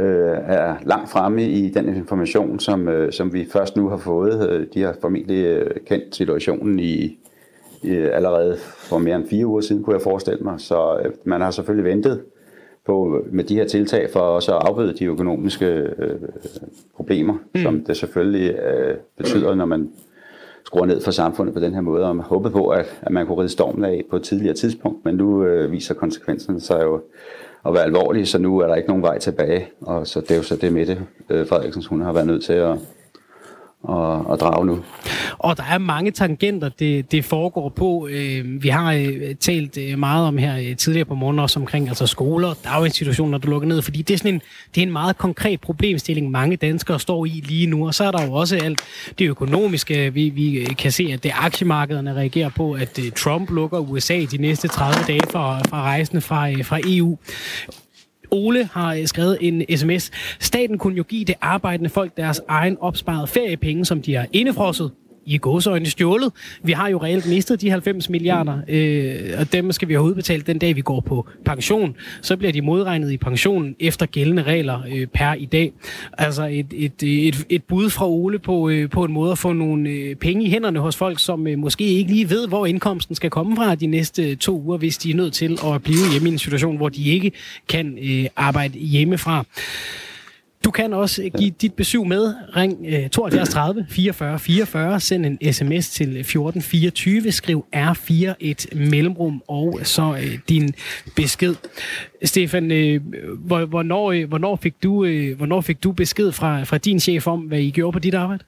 øh, 0.00 0.36
er 0.46 0.76
langt 0.84 1.10
fremme 1.10 1.44
i 1.44 1.70
den 1.70 1.96
information, 1.96 2.58
som, 2.58 2.88
øh, 2.88 3.12
som 3.12 3.32
vi 3.32 3.48
først 3.52 3.76
nu 3.76 3.88
har 3.88 3.96
fået. 3.96 4.50
Øh, 4.50 4.66
de 4.74 4.82
har 4.82 4.96
formentlig 5.00 5.44
øh, 5.44 5.70
kendt 5.86 6.16
situationen 6.16 6.78
i, 6.78 7.18
i 7.82 7.90
allerede 7.90 8.56
for 8.60 8.98
mere 8.98 9.16
end 9.16 9.28
fire 9.28 9.46
uger 9.46 9.60
siden, 9.60 9.82
kunne 9.82 9.94
jeg 9.94 10.02
forestille 10.02 10.40
mig. 10.40 10.54
Så 10.60 10.98
øh, 11.04 11.12
man 11.24 11.40
har 11.40 11.50
selvfølgelig 11.50 11.90
ventet 11.90 12.20
på 12.86 13.24
med 13.32 13.44
de 13.44 13.54
her 13.54 13.64
tiltag 13.64 14.10
for 14.12 14.20
også 14.20 14.56
at 14.56 14.62
afbøde 14.66 14.92
de 14.92 15.04
økonomiske 15.04 15.66
øh, 15.66 16.20
problemer, 16.96 17.34
mm. 17.54 17.60
som 17.60 17.84
det 17.84 17.96
selvfølgelig 17.96 18.54
øh, 18.54 18.96
betyder, 19.16 19.54
når 19.54 19.64
man 19.64 19.90
skruer 20.64 20.86
ned 20.86 21.00
for 21.00 21.10
samfundet 21.10 21.54
på 21.54 21.60
den 21.60 21.74
her 21.74 21.80
måde, 21.80 22.04
og 22.04 22.16
man 22.16 22.24
håbede 22.24 22.52
på, 22.52 22.68
at, 22.68 23.00
at 23.02 23.12
man 23.12 23.26
kunne 23.26 23.38
ride 23.38 23.48
stormen 23.48 23.84
af 23.84 24.04
på 24.10 24.16
et 24.16 24.22
tidligere 24.22 24.54
tidspunkt, 24.54 25.04
men 25.04 25.14
nu 25.14 25.44
øh, 25.44 25.72
viser 25.72 25.94
konsekvenserne 25.94 26.60
sig 26.60 26.82
jo 26.82 27.00
at 27.66 27.74
være 27.74 27.84
alvorlige, 27.84 28.26
så 28.26 28.38
nu 28.38 28.58
er 28.58 28.66
der 28.66 28.74
ikke 28.74 28.88
nogen 28.88 29.02
vej 29.02 29.18
tilbage, 29.18 29.68
og 29.80 30.06
så 30.06 30.20
det 30.20 30.30
er 30.30 30.36
jo 30.36 30.42
så 30.42 30.56
det 30.56 30.72
Mette 30.72 31.06
øh, 31.30 31.46
Frederiksen, 31.46 31.84
hun 31.88 32.00
har 32.00 32.12
været 32.12 32.26
nødt 32.26 32.44
til 32.44 32.52
at, 32.52 32.78
at, 33.88 34.32
at 34.32 34.40
drage 34.40 34.66
nu. 34.66 34.84
Og 35.38 35.56
der 35.56 35.62
er 35.70 35.78
mange 35.78 36.10
tangenter, 36.10 36.68
det, 36.68 37.12
det 37.12 37.24
foregår 37.24 37.68
på. 37.68 38.08
Øh, 38.10 38.62
vi 38.62 38.68
har 38.68 38.92
øh, 38.92 39.34
talt 39.40 39.78
øh, 39.78 39.98
meget 39.98 40.26
om 40.26 40.38
her 40.38 40.74
tidligere 40.74 41.04
på 41.04 41.14
morgenen, 41.14 41.38
også 41.38 41.60
omkring 41.60 41.88
altså 41.88 42.06
skoler, 42.06 42.54
daginstitutioner, 42.64 43.38
der 43.38 43.48
lukker 43.48 43.68
ned, 43.68 43.82
fordi 43.82 44.02
det 44.02 44.14
er 44.14 44.18
sådan 44.18 44.34
en, 44.34 44.42
det 44.74 44.80
er 44.80 44.86
en 44.86 44.92
meget 44.92 45.18
konkret 45.18 45.60
problemstilling, 45.60 46.30
mange 46.30 46.56
danskere 46.56 47.00
står 47.00 47.24
i 47.26 47.42
lige 47.46 47.66
nu. 47.66 47.86
Og 47.86 47.94
så 47.94 48.04
er 48.04 48.10
der 48.10 48.26
jo 48.26 48.32
også 48.32 48.56
alt 48.56 48.80
det 49.18 49.28
økonomiske. 49.28 50.14
Vi, 50.14 50.28
vi 50.28 50.74
kan 50.78 50.92
se, 50.92 51.10
at 51.12 51.22
det 51.22 51.32
aktiemarkederne 51.34 52.14
reagerer 52.14 52.50
på, 52.56 52.72
at 52.72 53.00
Trump 53.16 53.50
lukker 53.50 53.78
USA 53.78 54.24
de 54.30 54.36
næste 54.38 54.68
30 54.68 55.04
dage 55.06 55.22
fra, 55.30 55.60
fra 55.68 55.82
rejsende 55.82 56.20
fra, 56.20 56.62
fra 56.62 56.78
EU. 56.84 57.18
Ole 58.30 58.64
har 58.72 58.94
øh, 58.94 59.06
skrevet 59.06 59.38
en 59.40 59.76
sms. 59.76 60.10
Staten 60.40 60.78
kunne 60.78 60.96
jo 60.96 61.02
give 61.02 61.24
det 61.24 61.34
arbejdende 61.40 61.90
folk 61.90 62.16
deres 62.16 62.40
egen 62.48 62.76
opsparede 62.80 63.26
feriepenge, 63.26 63.84
som 63.84 64.02
de 64.02 64.14
har 64.14 64.26
indefrosset 64.32 64.90
i 65.30 65.38
gåsøjne 65.38 65.86
stjålet. 65.86 66.32
Vi 66.62 66.72
har 66.72 66.88
jo 66.88 66.98
reelt 66.98 67.28
mistet 67.28 67.60
de 67.60 67.70
90 67.70 68.08
milliarder, 68.08 68.58
øh, 68.68 69.40
og 69.40 69.52
dem 69.52 69.72
skal 69.72 69.88
vi 69.88 69.94
have 69.94 70.04
udbetalt 70.04 70.46
den 70.46 70.58
dag, 70.58 70.76
vi 70.76 70.80
går 70.80 71.00
på 71.00 71.28
pension. 71.44 71.96
Så 72.22 72.36
bliver 72.36 72.52
de 72.52 72.62
modregnet 72.62 73.12
i 73.12 73.16
pensionen 73.16 73.76
efter 73.80 74.06
gældende 74.06 74.42
regler 74.42 74.82
øh, 74.92 75.06
per 75.06 75.34
i 75.34 75.44
dag. 75.44 75.72
Altså 76.18 76.44
et, 76.46 76.66
et, 76.72 77.02
et, 77.02 77.46
et 77.48 77.62
bud 77.64 77.90
fra 77.90 78.08
Ole 78.08 78.38
på, 78.38 78.68
øh, 78.68 78.90
på 78.90 79.04
en 79.04 79.12
måde 79.12 79.32
at 79.32 79.38
få 79.38 79.52
nogle 79.52 79.90
øh, 79.90 80.14
penge 80.16 80.44
i 80.44 80.50
hænderne 80.50 80.78
hos 80.78 80.96
folk, 80.96 81.18
som 81.18 81.46
øh, 81.46 81.58
måske 81.58 81.84
ikke 81.84 82.10
lige 82.12 82.30
ved, 82.30 82.48
hvor 82.48 82.66
indkomsten 82.66 83.14
skal 83.14 83.30
komme 83.30 83.56
fra 83.56 83.74
de 83.74 83.86
næste 83.86 84.34
to 84.34 84.60
uger, 84.60 84.78
hvis 84.78 84.98
de 84.98 85.10
er 85.10 85.14
nødt 85.14 85.32
til 85.32 85.58
at 85.64 85.82
blive 85.82 86.10
hjemme 86.12 86.28
i 86.28 86.32
en 86.32 86.38
situation, 86.38 86.76
hvor 86.76 86.88
de 86.88 87.04
ikke 87.04 87.32
kan 87.68 87.98
øh, 88.02 88.26
arbejde 88.36 88.78
hjemmefra. 88.78 89.44
Du 90.64 90.70
kan 90.70 90.92
også 90.92 91.30
give 91.38 91.50
dit 91.50 91.74
besøg 91.74 92.06
med. 92.06 92.34
Ring 92.56 92.86
72 93.12 93.48
30 93.48 93.86
44 93.90 94.38
44. 94.38 95.00
Send 95.00 95.26
en 95.26 95.52
sms 95.52 95.90
til 95.90 96.08
1424. 96.08 97.32
Skriv 97.32 97.64
R4 97.76 98.34
et 98.40 98.66
mellemrum 98.72 99.42
og 99.48 99.80
så 99.82 100.16
øh, 100.22 100.38
din 100.48 100.74
besked. 101.16 101.54
Stefan, 102.24 102.70
øh, 102.70 103.00
hvornår, 103.68 104.12
øh, 104.12 104.28
hvornår, 104.28 104.56
fik 104.56 104.82
du, 104.82 105.04
øh, 105.04 105.36
hvornår 105.36 105.60
fik 105.60 105.82
du 105.82 105.92
besked 105.92 106.32
fra, 106.32 106.62
fra 106.62 106.78
din 106.78 107.00
chef 107.00 107.26
om, 107.26 107.40
hvad 107.40 107.58
I 107.58 107.70
gjorde 107.70 107.92
på 107.92 107.98
dit 107.98 108.14
arbejde? 108.14 108.44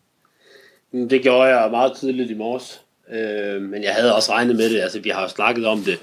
Det 0.92 1.23
gjorde 1.23 1.45
jeg 1.45 1.71
meget 1.71 1.92
tidligt 2.00 2.31
i 2.31 2.35
morges. 2.35 2.81
Øh, 3.12 3.62
men 3.62 3.83
jeg 3.83 3.95
havde 3.95 4.14
også 4.14 4.33
regnet 4.33 4.57
med 4.57 4.71
det. 4.71 4.81
Altså, 4.81 5.00
vi 5.00 5.09
har 5.09 5.23
jo 5.23 5.28
snakket 5.28 5.66
om 5.66 5.81
det 5.81 5.99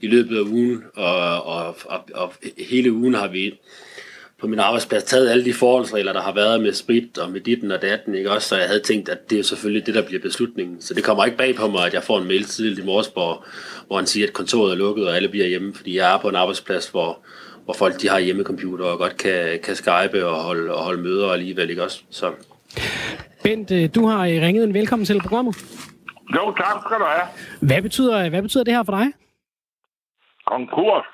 i 0.00 0.06
løbet 0.06 0.36
af 0.36 0.42
ugen, 0.42 0.82
og, 0.94 1.46
og, 1.46 1.76
og, 1.84 2.00
og 2.14 2.32
hele 2.58 2.92
ugen 2.92 3.14
har 3.14 3.28
vi 3.28 3.54
på 4.44 4.48
min 4.48 4.60
arbejdsplads 4.60 5.04
taget 5.04 5.30
alle 5.30 5.44
de 5.44 5.54
forholdsregler, 5.54 6.12
der 6.12 6.22
har 6.22 6.34
været 6.34 6.60
med 6.60 6.72
sprit 6.72 7.18
og 7.18 7.30
med 7.30 7.40
ditten 7.40 7.70
og 7.70 7.82
datten, 7.82 8.14
ikke 8.14 8.30
også? 8.30 8.48
Så 8.48 8.56
jeg 8.56 8.66
havde 8.66 8.80
tænkt, 8.80 9.08
at 9.08 9.30
det 9.30 9.36
er 9.36 9.40
jo 9.40 9.44
selvfølgelig 9.44 9.86
det, 9.86 9.94
der 9.94 10.06
bliver 10.06 10.22
beslutningen. 10.22 10.80
Så 10.80 10.94
det 10.94 11.04
kommer 11.04 11.24
ikke 11.24 11.36
bag 11.36 11.54
på 11.56 11.68
mig, 11.68 11.86
at 11.86 11.94
jeg 11.94 12.02
får 12.02 12.18
en 12.18 12.28
mail 12.28 12.44
tidligt 12.44 12.78
i 12.78 12.84
morges, 12.84 13.06
hvor, 13.06 13.44
hvor 13.86 13.96
han 13.96 14.06
siger, 14.06 14.26
at 14.26 14.32
kontoret 14.32 14.72
er 14.72 14.76
lukket, 14.76 15.08
og 15.08 15.16
alle 15.16 15.28
bliver 15.28 15.46
hjemme, 15.46 15.74
fordi 15.74 15.96
jeg 15.96 16.14
er 16.14 16.18
på 16.18 16.28
en 16.28 16.36
arbejdsplads, 16.36 16.88
hvor, 16.88 17.18
hvor 17.64 17.74
folk 17.74 18.00
de 18.00 18.08
har 18.08 18.18
hjemmecomputer 18.18 18.84
og 18.84 18.98
godt 18.98 19.16
kan, 19.16 19.60
kan 19.62 19.74
skype 19.74 20.26
og 20.26 20.36
holde, 20.42 20.74
og 20.74 20.84
holde 20.84 21.02
møder 21.02 21.32
alligevel, 21.32 21.70
ikke 21.70 21.82
også? 21.82 22.02
Så. 22.10 22.32
Bent, 23.42 23.70
øh, 23.70 23.88
du 23.94 24.06
har 24.06 24.20
øh, 24.20 24.42
ringet 24.46 24.64
en 24.64 24.74
velkommen 24.74 25.06
til 25.06 25.20
programmet. 25.20 25.54
Jo, 26.36 26.54
tak 26.56 26.82
skal 26.86 26.98
du 26.98 27.04
have. 27.04 27.26
Hvad 27.60 27.82
betyder, 27.82 28.28
hvad 28.28 28.42
betyder 28.42 28.64
det 28.64 28.74
her 28.74 28.82
for 28.82 28.92
dig? 28.92 29.06
Konkurs. 30.46 31.04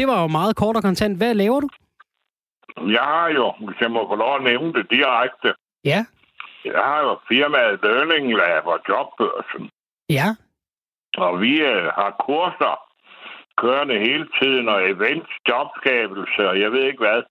Det 0.00 0.08
var 0.08 0.22
jo 0.22 0.28
meget 0.28 0.56
kort 0.56 0.76
og 0.76 0.82
kontant. 0.82 1.16
Hvad 1.16 1.34
laver 1.34 1.60
du? 1.60 1.68
Jeg 2.96 3.06
har 3.14 3.28
jo, 3.28 3.46
hvis 3.66 3.80
jeg 3.80 3.90
må 3.90 4.00
få 4.08 4.14
lov 4.14 4.36
at 4.36 4.42
nævne 4.42 4.72
det 4.72 4.86
direkte. 4.90 5.48
Ja. 5.84 6.00
Jeg 6.64 6.82
har 6.90 7.00
jo 7.06 7.18
firmaet 7.28 7.80
Learning 7.82 8.26
Lab 8.40 8.66
og 8.66 8.80
Jobbørsen. 8.88 9.70
Ja. 10.08 10.28
Og 11.16 11.40
vi 11.40 11.52
øh, 11.72 11.84
har 11.98 12.10
kurser 12.26 12.74
kørende 13.62 13.98
hele 13.98 14.28
tiden, 14.40 14.68
og 14.68 14.90
events, 14.90 15.30
jobskabelse, 15.48 16.48
og 16.50 16.60
jeg 16.60 16.72
ved 16.72 16.84
ikke 16.84 17.04
hvad. 17.06 17.22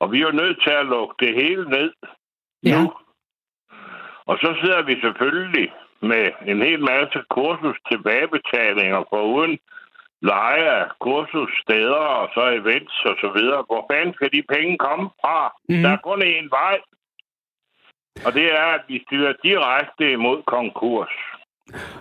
Og 0.00 0.12
vi 0.12 0.16
er 0.18 0.26
jo 0.26 0.40
nødt 0.42 0.58
til 0.64 0.70
at 0.70 0.86
lukke 0.86 1.14
det 1.26 1.34
hele 1.42 1.64
ned 1.76 1.92
ja. 2.62 2.82
nu. 2.82 2.92
Og 4.26 4.38
så 4.42 4.58
sidder 4.62 4.82
vi 4.82 5.00
selvfølgelig 5.00 5.72
med 6.00 6.24
en 6.46 6.62
hel 6.62 6.80
masse 6.92 7.18
kursus 7.30 7.78
tilbagebetalinger 7.90 9.02
for 9.10 9.22
uden 9.22 9.58
leje 10.22 10.66
af 10.80 10.86
kursussteder 11.00 12.04
og 12.20 12.28
så 12.34 12.44
events 12.60 12.94
og 13.04 13.16
så 13.22 13.28
videre. 13.36 13.64
Hvor 13.68 13.86
fanden 13.90 14.14
skal 14.14 14.30
de 14.32 14.42
penge 14.54 14.78
komme 14.78 15.06
fra? 15.20 15.38
Mm. 15.68 15.82
Der 15.82 15.90
er 15.90 16.00
kun 16.08 16.22
én 16.22 16.48
vej. 16.60 16.78
Og 18.26 18.32
det 18.32 18.46
er, 18.60 18.66
at 18.76 18.82
vi 18.88 19.02
styrer 19.06 19.32
direkte 19.42 20.12
imod 20.12 20.42
konkurs. 20.42 21.14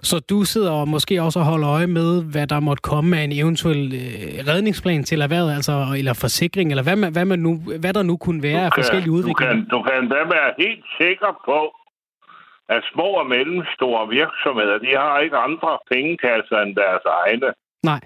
Så 0.02 0.20
du 0.20 0.44
sidder 0.44 0.72
og 0.72 0.88
måske 0.88 1.22
også 1.22 1.40
og 1.40 1.46
holder 1.46 1.70
øje 1.70 1.88
med, 1.88 2.24
hvad 2.32 2.48
der 2.48 2.60
måtte 2.60 2.82
komme 2.82 3.18
af 3.18 3.24
en 3.24 3.32
eventuel 3.32 3.84
øh, 4.02 4.48
redningsplan 4.52 5.04
til 5.04 5.22
erhvervet, 5.22 5.52
altså, 5.54 5.74
eller 5.98 6.14
forsikring, 6.14 6.70
eller 6.72 6.84
hvad, 6.84 6.96
man, 6.96 7.12
hvad, 7.12 7.26
man 7.26 7.40
nu, 7.40 7.52
hvad 7.80 7.94
der 7.94 8.04
nu 8.04 8.18
kunne 8.18 8.44
være 8.44 8.66
af 8.66 8.72
forskellige 8.76 9.12
udviklinger? 9.12 9.54
Du 9.54 9.60
kan, 9.60 9.70
du 9.70 9.82
kan 9.90 10.10
da 10.10 10.20
være 10.36 10.52
helt 10.58 10.86
sikker 11.02 11.32
på, 11.46 11.60
at 12.76 12.82
små 12.94 13.08
og 13.22 13.28
mellemstore 13.36 14.08
virksomheder, 14.08 14.78
de 14.78 14.92
har 15.02 15.20
ikke 15.20 15.38
andre 15.38 15.72
pengekasser 15.92 16.58
end 16.66 16.76
deres 16.76 17.06
egne. 17.24 17.50
Nej. 17.84 18.02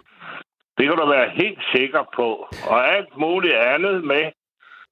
Det 0.78 0.88
kan 0.88 0.98
du 0.98 1.06
være 1.06 1.30
helt 1.30 1.60
sikker 1.76 2.04
på. 2.16 2.48
Og 2.70 2.96
alt 2.96 3.18
muligt 3.18 3.54
andet 3.54 4.04
med, 4.04 4.26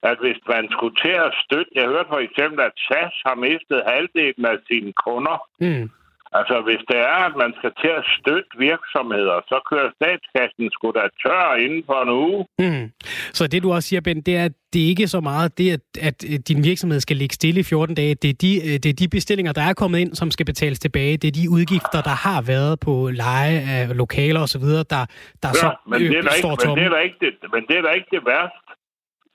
at 0.04 0.18
hvis 0.20 0.40
man 0.48 0.68
skulle 0.72 0.96
til 0.96 1.16
at 1.28 1.34
støtte... 1.44 1.72
Jeg 1.76 1.86
hørte 1.86 2.10
for 2.10 2.20
eksempel, 2.20 2.60
at 2.60 2.72
SAS 2.76 3.16
har 3.26 3.36
mistet 3.36 3.84
halvdelen 3.88 4.46
af 4.46 4.58
sine 4.68 4.94
kunder. 5.06 5.38
Mm. 5.60 5.90
Altså, 6.40 6.56
hvis 6.68 6.82
det 6.90 7.00
er, 7.14 7.20
at 7.30 7.36
man 7.44 7.52
skal 7.60 7.72
til 7.82 7.92
at 8.00 8.06
støtte 8.18 8.54
virksomheder, 8.58 9.38
så 9.52 9.58
kører 9.70 9.90
statskassen 10.00 10.72
sgu 10.72 10.92
da 10.92 11.04
tør 11.24 11.56
inden 11.66 11.84
for 11.86 12.00
en 12.06 12.10
uge. 12.10 12.42
Mm. 12.60 12.86
Så 13.38 13.48
det, 13.48 13.64
du 13.64 13.72
også 13.74 13.90
siger, 13.90 14.02
Ben, 14.02 14.22
det 14.22 14.38
er, 14.38 14.46
at 14.46 14.56
det 14.74 14.84
er 14.84 14.88
ikke 14.88 15.08
så 15.08 15.20
meget 15.20 15.58
det, 15.58 15.68
at, 15.74 15.86
at 16.08 16.48
din 16.48 16.64
virksomhed 16.64 17.00
skal 17.00 17.18
ligge 17.18 17.34
stille 17.34 17.60
i 17.60 17.64
14 17.64 17.96
dage. 17.96 18.16
Det 18.16 18.30
er, 18.30 18.34
de, 18.34 18.52
øh, 18.68 18.76
det 18.84 18.86
er 18.86 18.94
de 18.94 19.08
bestillinger, 19.08 19.54
der 19.54 19.62
er 19.62 19.74
kommet 19.74 20.00
ind, 20.00 20.16
som 20.16 20.32
skal 20.32 20.46
betales 20.46 20.80
tilbage. 20.80 21.18
Det 21.18 21.28
er 21.28 21.38
de 21.42 21.50
udgifter, 21.50 22.02
der 22.10 22.18
har 22.28 22.42
været 22.42 22.80
på 22.80 22.94
leje 23.14 23.58
af 23.76 23.98
lokaler 23.98 24.42
osv., 24.42 24.68
der, 24.94 25.04
der 25.44 25.50
ja, 25.50 25.54
så 25.54 25.70
men 25.88 26.02
det 26.02 26.18
er 26.18 26.22
der 26.22 26.32
står 26.44 26.52
ikke, 26.52 26.68
men 26.68 26.78
det 26.78 26.86
er 26.86 26.90
der 26.90 27.00
ikke 27.08 27.20
det, 27.26 27.34
men 27.54 27.62
det 27.68 27.78
er 27.78 27.82
der 27.82 27.92
ikke 27.92 28.12
det 28.12 28.26
værste. 28.26 28.58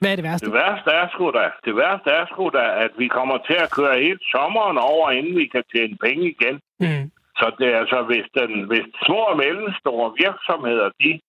Hvad 0.01 0.11
er 0.13 0.17
det 0.17 0.25
værste? 0.25 0.47
Det 0.47 0.55
værste 0.55 0.91
er 0.91 1.07
sgu 1.13 1.25
da, 1.39 1.47
det 1.67 1.75
værste 1.77 2.11
er 2.11 2.25
sgu 2.33 2.45
da, 2.59 2.65
at 2.85 2.93
vi 2.99 3.07
kommer 3.09 3.39
til 3.49 3.57
at 3.65 3.71
køre 3.77 3.95
hele 4.05 4.19
sommeren 4.35 4.79
over, 4.79 5.11
inden 5.11 5.35
vi 5.43 5.47
kan 5.55 5.65
tjene 5.73 5.97
penge 6.07 6.25
igen. 6.35 6.57
Mm. 6.81 7.11
Så 7.39 7.53
det 7.59 7.67
er 7.73 7.79
altså, 7.79 8.03
hvis, 8.03 8.27
den, 8.39 8.63
hvis 8.71 8.87
små 9.07 9.17
og 9.17 9.37
mellemstore 9.37 10.15
virksomheder, 10.25 10.91
de 11.01 11.21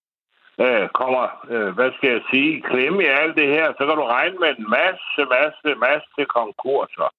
øh, 0.65 0.89
kommer, 0.99 1.25
øh, 1.49 1.69
hvad 1.75 1.91
skal 1.97 2.09
jeg 2.11 2.21
sige, 2.31 2.61
klemme 2.61 3.03
i 3.03 3.13
alt 3.21 3.35
det 3.37 3.47
her, 3.47 3.67
så 3.77 3.85
kan 3.85 3.95
du 3.97 4.03
regne 4.03 4.37
med 4.39 4.49
en 4.57 4.69
masse, 4.69 5.21
masse, 5.37 5.69
masse 5.87 6.21
konkurser. 6.37 7.09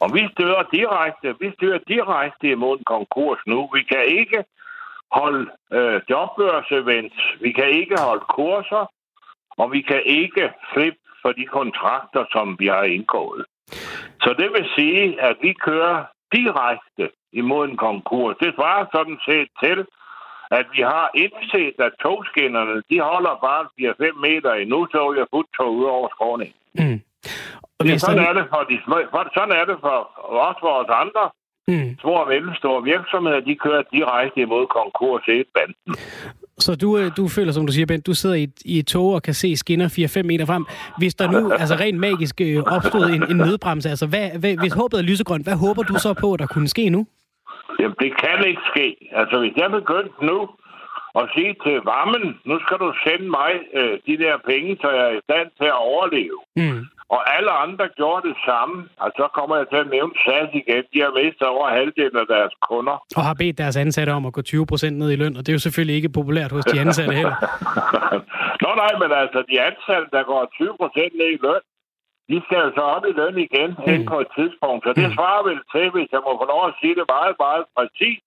Og 0.00 0.14
vi 0.14 0.28
støder 0.32 0.62
direkte, 0.62 1.34
vi 1.40 1.52
støder 1.56 1.78
direkte 1.88 2.46
imod 2.50 2.78
en 2.78 2.84
konkurs 2.84 3.40
nu. 3.46 3.70
Vi 3.74 3.82
kan 3.82 4.04
ikke 4.04 4.44
holde 5.12 5.50
øh, 5.72 6.00
jobbørsevents, 6.10 7.16
vi 7.40 7.52
kan 7.52 7.68
ikke 7.70 7.96
holde 8.00 8.24
kurser, 8.28 8.84
og 9.58 9.72
vi 9.72 9.80
kan 9.80 10.02
ikke 10.04 10.52
slippe 10.72 10.98
for 11.22 11.32
de 11.32 11.46
kontrakter, 11.46 12.24
som 12.32 12.56
vi 12.58 12.66
har 12.66 12.82
indgået. 12.82 13.44
Så 14.22 14.34
det 14.38 14.52
vil 14.52 14.66
sige, 14.76 15.20
at 15.20 15.36
vi 15.42 15.52
kører 15.52 16.04
direkte 16.32 17.10
imod 17.32 17.68
en 17.68 17.76
konkurs. 17.76 18.36
Det 18.42 18.54
svarer 18.54 18.84
sådan 18.94 19.18
set 19.28 19.48
til, 19.62 19.78
at 20.50 20.66
vi 20.74 20.82
har 20.82 21.10
indset, 21.14 21.74
at 21.86 21.92
togskinnerne, 22.02 22.82
de 22.90 23.00
holder 23.00 23.34
bare 23.46 23.64
4-5 23.80 24.20
meter 24.26 24.52
endnu, 24.52 24.86
så 24.90 25.00
jeg 25.18 25.26
tog 25.56 25.74
ud 25.74 25.84
over 25.84 26.08
skråningen. 26.08 26.56
Mm. 26.74 27.00
Og 27.78 27.84
det, 27.84 28.00
sådan, 28.00 28.24
er 28.28 28.32
det 28.32 28.46
for 28.52 28.62
de 28.70 28.78
små, 28.84 28.96
for, 29.10 29.30
sådan 29.34 29.54
er 29.60 29.64
det 29.64 29.76
for 29.80 29.96
os, 30.48 30.56
for 30.60 30.72
os 30.80 30.90
andre. 31.04 31.24
Mm. 31.68 31.98
Små 32.00 32.12
og 32.12 32.28
mellemstore 32.28 32.82
virksomheder, 32.82 33.40
de 33.40 33.56
kører 33.56 33.82
direkte 33.92 34.40
imod 34.40 34.66
konkurs 34.66 35.24
i 35.28 35.44
banden. 35.54 35.94
Så 36.58 36.74
du, 36.74 36.98
øh, 36.98 37.10
du 37.16 37.28
føler, 37.28 37.52
som 37.52 37.66
du 37.66 37.72
siger, 37.72 37.86
Bent, 37.86 38.06
du 38.06 38.14
sidder 38.14 38.36
i 38.36 38.42
et, 38.42 38.56
i 38.64 38.78
et 38.78 38.86
tog 38.86 39.08
og 39.12 39.22
kan 39.22 39.34
se 39.34 39.56
skinner 39.56 39.88
4-5 39.88 40.22
meter 40.22 40.46
frem. 40.46 40.66
Hvis 40.98 41.14
der 41.14 41.30
nu 41.30 41.52
altså 41.52 41.74
rent 41.74 41.98
magisk 41.98 42.40
øh, 42.40 42.62
opstod 42.76 43.04
en, 43.16 43.22
en 43.30 43.36
nødbremse, 43.36 43.88
altså 43.88 44.06
hvad, 44.06 44.26
hvad, 44.40 44.56
hvis 44.56 44.72
håbet 44.72 44.98
er 44.98 45.02
lysegrønt, 45.02 45.44
hvad 45.46 45.56
håber 45.56 45.82
du 45.82 45.94
så 45.94 46.14
på, 46.20 46.32
at 46.32 46.38
der 46.38 46.46
kunne 46.46 46.68
ske 46.68 46.90
nu? 46.90 47.06
Jamen, 47.80 47.96
det 48.00 48.10
kan 48.22 48.38
ikke 48.46 48.64
ske. 48.72 48.96
Altså, 49.12 49.38
hvis 49.40 49.56
jeg 49.56 49.70
begyndte 49.70 50.26
nu 50.30 50.38
at 51.20 51.24
sige 51.34 51.54
til 51.64 51.76
varmen, 51.92 52.24
nu 52.44 52.54
skal 52.64 52.76
du 52.84 52.88
sende 53.06 53.28
mig 53.38 53.52
øh, 53.78 53.94
de 54.06 54.14
der 54.24 54.34
penge, 54.50 54.76
så 54.80 54.88
jeg 54.90 55.04
er 55.10 55.14
i 55.18 55.20
stand 55.28 55.48
til 55.58 55.68
at 55.74 55.78
overleve. 55.90 56.38
Mm 56.56 56.84
og 57.14 57.20
alle 57.36 57.50
andre 57.64 57.86
gjorde 57.98 58.28
det 58.28 58.36
samme, 58.48 58.76
og 59.04 59.10
så 59.18 59.24
kommer 59.36 59.56
jeg 59.56 59.66
til 59.72 59.78
at 59.84 59.90
nævne 59.96 60.14
SAS 60.24 60.50
igen. 60.62 60.84
De 60.92 60.98
har 61.04 61.12
mistet 61.20 61.46
over 61.54 61.66
halvdelen 61.78 62.18
af 62.24 62.26
deres 62.34 62.54
kunder. 62.68 62.96
Og 63.18 63.22
har 63.28 63.36
bedt 63.42 63.58
deres 63.58 63.76
ansatte 63.84 64.10
om 64.18 64.26
at 64.26 64.32
gå 64.32 64.42
20 64.42 64.66
procent 64.66 64.98
ned 64.98 65.10
i 65.12 65.20
løn, 65.22 65.36
og 65.36 65.42
det 65.42 65.48
er 65.48 65.58
jo 65.58 65.64
selvfølgelig 65.66 65.96
ikke 65.96 66.16
populært 66.18 66.52
hos 66.56 66.64
de 66.64 66.80
ansatte 66.80 67.14
heller. 67.20 67.36
Nå 68.62 68.70
nej, 68.82 68.92
men 69.02 69.10
altså, 69.22 69.38
de 69.50 69.56
ansatte, 69.68 70.08
der 70.16 70.22
går 70.30 70.40
20 70.54 70.76
procent 70.80 71.12
ned 71.20 71.30
i 71.36 71.40
løn, 71.46 71.62
de 72.30 72.36
skal 72.46 72.64
så 72.76 72.84
op 72.96 73.04
i 73.10 73.12
løn 73.20 73.38
igen 73.46 73.70
mm. 73.78 73.92
ind 73.92 74.02
på 74.12 74.16
et 74.24 74.30
tidspunkt. 74.38 74.80
Så 74.86 74.90
det 74.98 75.06
mm. 75.08 75.14
svarer 75.16 75.42
vel 75.48 75.60
til, 75.74 75.86
hvis 75.94 76.08
jeg 76.14 76.22
må 76.26 76.32
få 76.40 76.46
lov 76.54 76.62
at 76.70 76.74
sige 76.80 76.94
det 76.98 77.06
meget, 77.16 77.36
meget 77.44 77.64
præcist, 77.76 78.26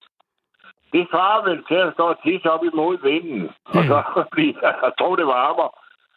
det 0.94 1.02
svarer 1.12 1.40
vel 1.48 1.60
til 1.70 1.80
at 1.86 1.92
stå 1.96 2.04
og 2.14 2.18
tisse 2.24 2.46
op 2.54 2.64
imod 2.70 2.94
vinden, 3.08 3.42
mm. 3.42 3.76
og 3.76 3.82
så 3.90 3.98
blive, 4.34 4.54
jeg 4.86 4.92
tror, 4.98 5.14
det 5.20 5.26
varmer. 5.38 5.68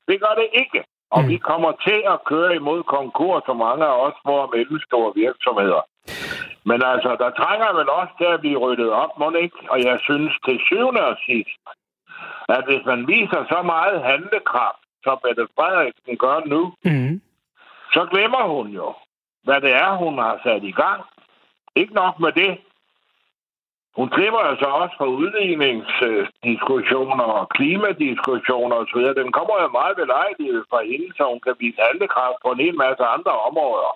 Det 0.09 0.17
gør 0.23 0.33
det 0.41 0.49
ikke. 0.63 0.79
Og 1.15 1.21
mm. 1.23 1.29
vi 1.29 1.37
kommer 1.37 1.71
til 1.87 1.99
at 2.13 2.23
køre 2.31 2.55
imod 2.55 2.83
konkurs, 2.83 3.43
som 3.45 3.57
mange 3.57 3.85
af 3.85 3.95
os 4.05 4.15
små 4.21 4.35
og 4.45 4.51
mellemstore 4.55 5.11
virksomheder. 5.15 5.83
Men 6.69 6.79
altså, 6.91 7.11
der 7.23 7.29
trænger 7.41 7.69
vel 7.77 7.89
også 7.89 8.13
til 8.17 8.29
at 8.35 8.39
blive 8.39 8.57
ryddet 8.63 8.89
op, 9.03 9.11
må 9.19 9.27
ikke? 9.31 9.57
Og 9.69 9.77
jeg 9.83 9.97
synes 10.07 10.33
til 10.45 10.57
syvende 10.67 11.03
og 11.11 11.17
sidst, 11.25 11.61
at 12.49 12.63
hvis 12.67 12.85
man 12.85 13.07
viser 13.07 13.41
så 13.53 13.59
meget 13.61 14.03
handlekraft, 14.03 14.83
som 15.03 15.17
Mette 15.23 15.47
Frederiksen 15.55 16.17
gør 16.17 16.37
nu, 16.45 16.61
mm. 16.83 17.21
så 17.93 18.07
glemmer 18.11 18.43
hun 18.55 18.67
jo, 18.67 18.93
hvad 19.43 19.61
det 19.61 19.73
er, 19.73 19.91
hun 20.03 20.17
har 20.17 20.39
sat 20.43 20.63
i 20.63 20.71
gang. 20.71 21.01
Ikke 21.75 21.93
nok 21.93 22.19
med 22.19 22.31
det, 22.31 22.51
hun 23.99 24.07
klipper 24.15 24.41
altså 24.51 24.67
også 24.81 24.95
for 25.01 25.09
udligningsdiskussioner 25.21 27.27
og 27.39 27.45
klimadiskussioner 27.57 28.75
osv. 28.83 29.01
Den 29.21 29.29
kommer 29.37 29.55
jo 29.63 29.67
meget 29.79 29.95
belejligt 30.03 30.59
fra 30.71 30.79
hende, 30.89 31.07
så 31.17 31.23
hun 31.31 31.41
kan 31.45 31.55
vise 31.63 31.79
handlekraft 31.87 32.37
på 32.43 32.49
en 32.53 32.59
hel 32.65 32.75
masse 32.83 33.03
andre 33.15 33.33
områder. 33.49 33.91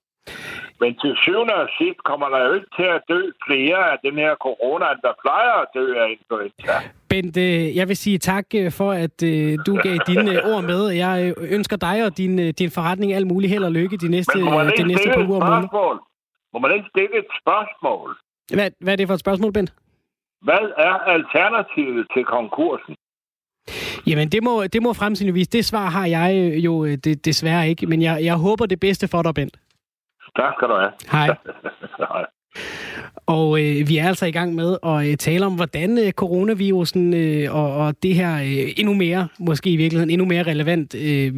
Men 0.82 0.92
til 1.02 1.14
syvende 1.24 1.56
og 1.64 1.70
sidst 1.78 2.00
kommer 2.10 2.28
der 2.34 2.40
jo 2.46 2.52
ikke 2.58 2.70
til 2.78 2.88
at 2.96 3.02
dø 3.12 3.20
flere 3.48 3.80
af 3.92 3.98
den 4.06 4.16
her 4.24 4.34
corona, 4.46 4.86
end 4.94 5.02
der 5.08 5.14
plejer 5.24 5.54
at 5.64 5.68
dø 5.78 5.86
af 6.02 6.08
influenza. 6.16 6.74
Bent, 7.10 7.38
øh, 7.38 7.78
jeg 7.80 7.88
vil 7.88 7.98
sige 7.98 8.18
tak 8.18 8.46
øh, 8.56 8.72
for, 8.80 8.92
at 9.06 9.18
øh, 9.32 9.58
du 9.68 9.74
gav 9.86 9.96
dine 10.12 10.32
ord 10.52 10.64
med. 10.72 10.82
Jeg 11.06 11.34
ønsker 11.58 11.78
dig 11.78 11.98
og 12.06 12.18
din, 12.18 12.34
din 12.62 12.72
forretning 12.78 13.14
alt 13.14 13.28
muligt 13.28 13.52
held 13.54 13.64
og 13.64 13.72
lykke 13.72 13.98
de 13.98 14.10
næste, 14.16 14.38
de 14.80 14.84
næste 14.92 15.10
par 15.16 15.24
uger 15.30 15.40
og 15.42 15.48
måneder. 15.50 16.00
Må 16.54 16.60
man 16.60 16.72
ikke 16.76 16.88
stille 16.94 17.16
et 17.24 17.30
spørgsmål? 17.42 18.10
Hvad, 18.54 18.72
hvad 18.80 18.94
er 18.94 18.98
det 18.98 19.08
for 19.08 19.14
et 19.14 19.20
spørgsmål, 19.20 19.54
Bent? 19.54 19.74
Hvad 20.42 20.66
er 20.78 20.96
alternativet 21.16 22.08
til 22.14 22.24
konkursen? 22.26 22.96
Jamen, 24.08 24.30
det 24.30 24.44
må, 24.44 24.64
det 24.74 24.82
må 24.84 24.94
vise. 25.34 25.50
Det 25.52 25.66
svar 25.66 25.90
har 25.90 26.06
jeg 26.06 26.30
øh, 26.36 26.66
jo 26.66 26.86
øh, 26.86 26.98
det, 27.04 27.26
desværre 27.26 27.70
ikke, 27.70 27.86
men 27.88 28.02
jeg, 28.02 28.24
jeg 28.24 28.36
håber 28.36 28.66
det 28.66 28.80
bedste 28.80 29.08
for 29.08 29.22
dig, 29.22 29.34
Bent. 29.34 29.58
Tak 30.36 30.54
skal 30.58 30.68
du 30.68 30.74
have. 30.74 30.92
Hej. 31.12 31.28
Hej. 32.14 32.26
Og 33.26 33.62
øh, 33.62 33.90
vi 33.90 33.98
er 33.98 34.08
altså 34.08 34.26
i 34.26 34.32
gang 34.32 34.56
med 34.56 34.78
at 34.86 35.08
øh, 35.08 35.18
tale 35.18 35.46
om, 35.46 35.54
hvordan 35.54 35.98
øh, 35.98 36.12
coronavirusen 36.12 37.14
øh, 37.14 37.56
og, 37.56 37.76
og 37.76 37.96
det 38.04 38.16
her 38.16 38.36
øh, 38.36 38.74
endnu 38.78 38.94
mere, 38.94 39.28
måske 39.40 39.70
i 39.70 39.76
virkeligheden 39.76 40.10
endnu 40.10 40.26
mere 40.26 40.44
relevant, 40.44 40.96
øh, 40.96 41.34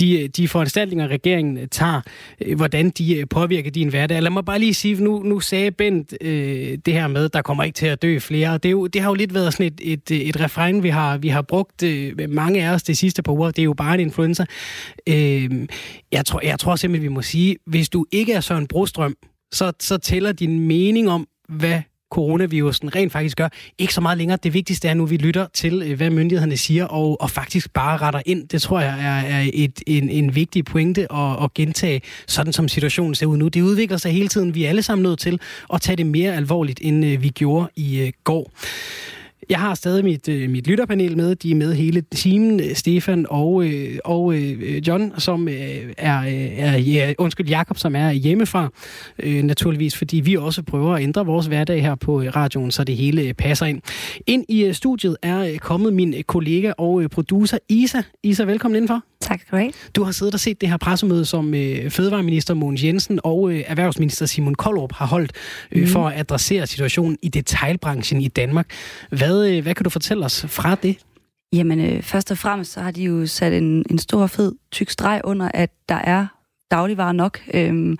de, 0.00 0.28
de 0.28 0.48
foranstaltninger, 0.48 1.08
regeringen 1.08 1.68
tager, 1.68 2.00
øh, 2.40 2.56
hvordan 2.56 2.90
de 2.90 3.16
øh, 3.16 3.26
påvirker 3.30 3.70
din 3.70 3.88
hverdag. 3.88 4.22
Lad 4.22 4.30
mig 4.30 4.44
bare 4.44 4.58
lige 4.58 4.74
sige, 4.74 5.04
nu, 5.04 5.22
nu 5.22 5.40
sagde 5.40 5.70
Bent 5.70 6.14
øh, 6.20 6.78
det 6.86 6.94
her 6.94 7.08
med, 7.08 7.28
der 7.28 7.42
kommer 7.42 7.64
ikke 7.64 7.76
til 7.76 7.86
at 7.86 8.02
dø 8.02 8.18
flere. 8.18 8.58
Det, 8.58 8.64
er 8.64 8.70
jo, 8.70 8.86
det 8.86 9.02
har 9.02 9.10
jo 9.10 9.14
lidt 9.14 9.34
været 9.34 9.52
sådan 9.52 9.66
et, 9.66 9.80
et, 9.92 10.10
øh, 10.10 10.18
et 10.18 10.40
refrain, 10.40 10.82
vi 10.82 10.88
har, 10.88 11.18
vi 11.18 11.28
har 11.28 11.42
brugt 11.42 11.82
øh, 11.82 12.12
mange 12.28 12.66
af 12.66 12.74
os 12.74 12.82
det 12.82 12.96
sidste 12.96 13.22
par 13.22 13.32
uger. 13.32 13.50
Det 13.50 13.58
er 13.58 13.64
jo 13.64 13.74
bare 13.74 13.94
en 13.94 14.00
influenza. 14.00 14.44
Øh, 15.08 15.50
jeg, 16.12 16.26
tror, 16.26 16.40
jeg 16.44 16.58
tror 16.58 16.76
simpelthen, 16.76 17.10
vi 17.10 17.14
må 17.14 17.22
sige, 17.22 17.56
hvis 17.66 17.88
du 17.88 18.06
ikke 18.12 18.32
er 18.32 18.40
Søren 18.40 18.66
Brostrøm, 18.66 19.16
så, 19.54 19.72
så 19.80 19.98
tæller 19.98 20.32
din 20.32 20.60
mening 20.60 21.10
om, 21.10 21.26
hvad 21.48 21.80
coronavirusen 22.10 22.94
rent 22.94 23.12
faktisk 23.12 23.36
gør, 23.36 23.48
ikke 23.78 23.94
så 23.94 24.00
meget 24.00 24.18
længere. 24.18 24.38
Det 24.42 24.54
vigtigste 24.54 24.88
er 24.88 24.94
nu, 24.94 25.04
at 25.04 25.10
vi 25.10 25.16
lytter 25.16 25.46
til, 25.54 25.82
øh, 25.86 25.96
hvad 25.96 26.10
myndighederne 26.10 26.56
siger, 26.56 26.84
og, 26.84 27.20
og 27.20 27.30
faktisk 27.30 27.72
bare 27.72 27.96
retter 27.96 28.22
ind. 28.26 28.48
Det 28.48 28.62
tror 28.62 28.80
jeg 28.80 29.00
er, 29.00 29.36
er 29.36 29.44
et, 29.52 29.82
en, 29.86 30.10
en 30.10 30.34
vigtig 30.34 30.64
pointe 30.64 31.12
at, 31.12 31.44
at 31.44 31.54
gentage, 31.54 32.02
sådan 32.26 32.52
som 32.52 32.68
situationen 32.68 33.14
ser 33.14 33.26
ud 33.26 33.36
nu. 33.36 33.48
Det 33.48 33.62
udvikler 33.62 33.96
sig 33.96 34.12
hele 34.12 34.28
tiden. 34.28 34.54
Vi 34.54 34.64
er 34.64 34.68
alle 34.68 34.82
sammen 34.82 35.02
nødt 35.02 35.18
til 35.18 35.40
at 35.74 35.80
tage 35.80 35.96
det 35.96 36.06
mere 36.06 36.36
alvorligt, 36.36 36.80
end 36.82 37.04
øh, 37.04 37.22
vi 37.22 37.28
gjorde 37.28 37.68
i 37.76 38.00
øh, 38.00 38.12
går. 38.24 38.50
Jeg 39.50 39.58
har 39.58 39.74
stadig 39.74 40.04
mit, 40.04 40.28
øh, 40.28 40.50
mit 40.50 40.66
lytterpanel 40.66 41.16
med. 41.16 41.34
De 41.34 41.50
er 41.50 41.54
med 41.54 41.74
hele 41.74 42.00
timen. 42.00 42.60
Stefan 42.74 43.26
og, 43.30 43.64
øh, 43.64 43.98
og 44.04 44.34
øh, 44.34 44.88
John, 44.88 45.12
som 45.18 45.48
øh, 45.48 45.92
er, 45.98 46.20
øh, 46.20 46.58
er 46.58 46.78
ja, 46.78 47.12
undskyld, 47.18 47.48
Jakob, 47.48 47.78
som 47.78 47.96
er 47.96 48.10
hjemmefra, 48.10 48.68
øh, 49.18 49.42
naturligvis, 49.42 49.96
fordi 49.96 50.20
vi 50.20 50.36
også 50.36 50.62
prøver 50.62 50.94
at 50.94 51.02
ændre 51.02 51.26
vores 51.26 51.46
hverdag 51.46 51.82
her 51.82 51.94
på 51.94 52.22
øh, 52.22 52.36
radioen, 52.36 52.70
så 52.70 52.84
det 52.84 52.96
hele 52.96 53.22
øh, 53.22 53.34
passer 53.34 53.66
ind. 53.66 53.82
Ind 54.26 54.44
i 54.48 54.64
øh, 54.64 54.74
studiet 54.74 55.16
er 55.22 55.38
øh, 55.38 55.58
kommet 55.58 55.92
min 55.92 56.14
øh, 56.14 56.22
kollega 56.22 56.72
og 56.78 57.02
øh, 57.02 57.08
producer 57.08 57.58
Isa. 57.68 58.02
Isa, 58.22 58.42
velkommen 58.44 58.76
indenfor. 58.76 59.02
Tak 59.20 59.40
skal 59.40 59.50
du 59.52 59.56
have. 59.56 59.72
Du 59.96 60.04
har 60.04 60.12
siddet 60.12 60.34
og 60.34 60.40
set 60.40 60.60
det 60.60 60.68
her 60.68 60.76
pressemøde, 60.76 61.24
som 61.24 61.54
øh, 61.54 61.90
Fødevareminister 61.90 62.54
Mogens 62.54 62.84
Jensen 62.84 63.20
og 63.24 63.50
øh, 63.52 63.64
Erhvervsminister 63.66 64.26
Simon 64.26 64.54
Koldrup 64.54 64.92
har 64.92 65.06
holdt 65.06 65.32
øh, 65.72 65.82
mm. 65.82 65.88
for 65.88 66.08
at 66.08 66.18
adressere 66.20 66.66
situationen 66.66 67.18
i 67.22 67.28
detailbranchen 67.28 68.20
i 68.20 68.28
Danmark. 68.28 68.66
Hvad, 69.10 69.33
øh, 69.42 69.62
hvad 69.62 69.74
kan 69.74 69.84
du 69.84 69.90
fortælle 69.90 70.24
os 70.24 70.46
fra 70.48 70.74
det? 70.74 70.98
Jamen, 71.52 71.80
øh, 71.80 72.02
først 72.02 72.30
og 72.30 72.38
fremmest 72.38 72.72
så 72.72 72.80
har 72.80 72.90
de 72.90 73.02
jo 73.02 73.26
sat 73.26 73.52
en, 73.52 73.84
en 73.90 73.98
stor, 73.98 74.26
fed, 74.26 74.52
tyk 74.72 74.90
streg 74.90 75.20
under, 75.24 75.50
at 75.54 75.70
der 75.88 75.94
er 75.94 76.26
dagligvarer 76.70 77.12
nok. 77.12 77.40
Øhm, 77.54 77.98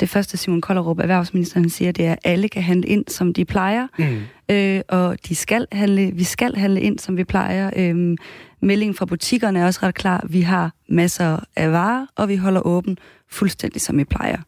det 0.00 0.08
første 0.08 0.36
Simon 0.36 0.60
Kollerup, 0.60 0.98
erhvervsministeren, 0.98 1.70
siger, 1.70 1.92
det 1.92 2.06
er, 2.06 2.12
at 2.12 2.18
alle 2.24 2.48
kan 2.48 2.62
handle 2.62 2.88
ind, 2.88 3.04
som 3.08 3.34
de 3.34 3.44
plejer. 3.44 3.86
Mm. 3.98 4.54
Øh, 4.54 4.80
og 4.88 5.18
de 5.28 5.34
skal 5.34 5.66
handle, 5.72 6.10
vi 6.14 6.24
skal 6.24 6.56
handle 6.56 6.80
ind, 6.80 6.98
som 6.98 7.16
vi 7.16 7.24
plejer. 7.24 7.70
Øhm, 7.76 8.16
meldingen 8.62 8.94
fra 8.94 9.04
butikkerne 9.04 9.58
er 9.58 9.66
også 9.66 9.80
ret 9.82 9.94
klar. 9.94 10.26
Vi 10.28 10.40
har 10.40 10.72
masser 10.88 11.38
af 11.56 11.72
varer, 11.72 12.06
og 12.16 12.28
vi 12.28 12.36
holder 12.36 12.66
åben 12.66 12.98
fuldstændig, 13.30 13.80
som 13.80 13.98
vi 13.98 14.04
plejer. 14.04 14.38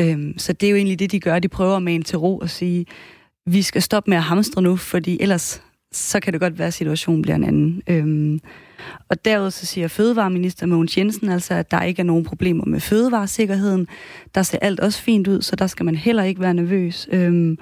Øhm, 0.00 0.38
så 0.38 0.52
det 0.52 0.66
er 0.66 0.70
jo 0.70 0.76
egentlig 0.76 0.98
det, 0.98 1.12
de 1.12 1.20
gør. 1.20 1.38
De 1.38 1.48
prøver 1.48 1.78
med 1.78 1.94
en 1.94 2.02
til 2.02 2.18
ro 2.18 2.38
og 2.38 2.50
sige, 2.50 2.86
vi 3.46 3.62
skal 3.62 3.82
stoppe 3.82 4.10
med 4.10 4.16
at 4.16 4.22
hamstre 4.22 4.62
nu, 4.62 4.76
fordi 4.76 5.18
ellers 5.20 5.62
så 5.96 6.20
kan 6.20 6.32
det 6.32 6.40
godt 6.40 6.58
være, 6.58 6.66
at 6.66 6.74
situationen 6.74 7.22
bliver 7.22 7.36
en 7.36 7.44
anden. 7.44 7.82
Øhm, 7.86 8.40
og 9.08 9.24
derudover 9.24 9.50
så 9.50 9.66
siger 9.66 9.88
Fødevareminister 9.88 10.66
Mogens 10.66 10.98
Jensen 10.98 11.28
altså, 11.28 11.54
at 11.54 11.70
der 11.70 11.82
ikke 11.82 12.00
er 12.00 12.04
nogen 12.04 12.24
problemer 12.24 12.64
med 12.64 12.80
fødevaresikkerheden. 12.80 13.88
Der 14.34 14.42
ser 14.42 14.58
alt 14.58 14.80
også 14.80 15.02
fint 15.02 15.28
ud, 15.28 15.42
så 15.42 15.56
der 15.56 15.66
skal 15.66 15.84
man 15.84 15.96
heller 15.96 16.22
ikke 16.22 16.40
være 16.40 16.54
nervøs. 16.54 17.08
Øhm, 17.12 17.58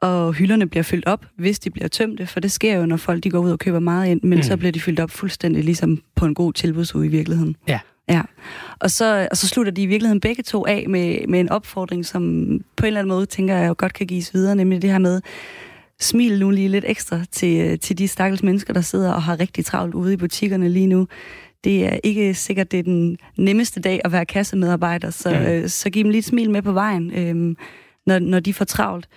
og 0.00 0.32
hylderne 0.32 0.66
bliver 0.66 0.82
fyldt 0.82 1.06
op, 1.06 1.26
hvis 1.36 1.58
de 1.58 1.70
bliver 1.70 1.88
tømte, 1.88 2.26
for 2.26 2.40
det 2.40 2.52
sker 2.52 2.76
jo, 2.76 2.86
når 2.86 2.96
folk 2.96 3.24
de 3.24 3.30
går 3.30 3.38
ud 3.38 3.50
og 3.50 3.58
køber 3.58 3.78
meget 3.78 4.10
ind, 4.10 4.20
men 4.22 4.38
mm. 4.38 4.42
så 4.42 4.56
bliver 4.56 4.72
de 4.72 4.80
fyldt 4.80 5.00
op 5.00 5.10
fuldstændig 5.10 5.64
ligesom 5.64 6.02
på 6.16 6.26
en 6.26 6.34
god 6.34 6.52
tilbudsuge 6.52 7.06
i 7.06 7.08
virkeligheden. 7.08 7.56
Ja. 7.68 7.78
Ja, 8.08 8.22
og 8.78 8.90
så, 8.90 9.28
og 9.30 9.36
så 9.36 9.48
slutter 9.48 9.72
de 9.72 9.82
i 9.82 9.86
virkeligheden 9.86 10.20
begge 10.20 10.42
to 10.42 10.66
af 10.66 10.84
med, 10.88 11.26
med 11.28 11.40
en 11.40 11.48
opfordring, 11.48 12.06
som 12.06 12.22
på 12.76 12.82
en 12.82 12.86
eller 12.86 13.00
anden 13.00 13.14
måde, 13.14 13.26
tænker 13.26 13.56
jeg 13.56 13.68
jo 13.68 13.74
godt 13.78 13.92
kan 13.92 14.06
gives 14.06 14.34
videre, 14.34 14.56
nemlig 14.56 14.82
det 14.82 14.90
her 14.90 14.98
med, 14.98 15.20
smil 16.00 16.38
nu 16.38 16.50
lige 16.50 16.68
lidt 16.68 16.84
ekstra 16.88 17.20
til, 17.32 17.78
til 17.78 17.98
de 17.98 18.08
stakkels 18.08 18.42
mennesker, 18.42 18.72
der 18.72 18.80
sidder 18.80 19.12
og 19.12 19.22
har 19.22 19.40
rigtig 19.40 19.64
travlt 19.64 19.94
ude 19.94 20.12
i 20.12 20.16
butikkerne 20.16 20.68
lige 20.68 20.86
nu. 20.86 21.08
Det 21.64 21.86
er 21.86 21.98
ikke 22.04 22.34
sikkert, 22.34 22.70
det 22.70 22.78
er 22.78 22.82
den 22.82 23.18
nemmeste 23.36 23.80
dag 23.80 24.00
at 24.04 24.12
være 24.12 24.26
kassemedarbejder, 24.26 25.10
så, 25.10 25.30
mm. 25.30 25.36
øh, 25.36 25.68
så 25.68 25.90
giv 25.90 26.04
dem 26.04 26.10
lige 26.10 26.18
et 26.18 26.24
smil 26.24 26.50
med 26.50 26.62
på 26.62 26.72
vejen, 26.72 27.10
øh, 27.10 27.56
når, 28.06 28.18
når 28.18 28.40
de 28.40 28.54
får 28.54 28.64
travlt. 28.64 29.08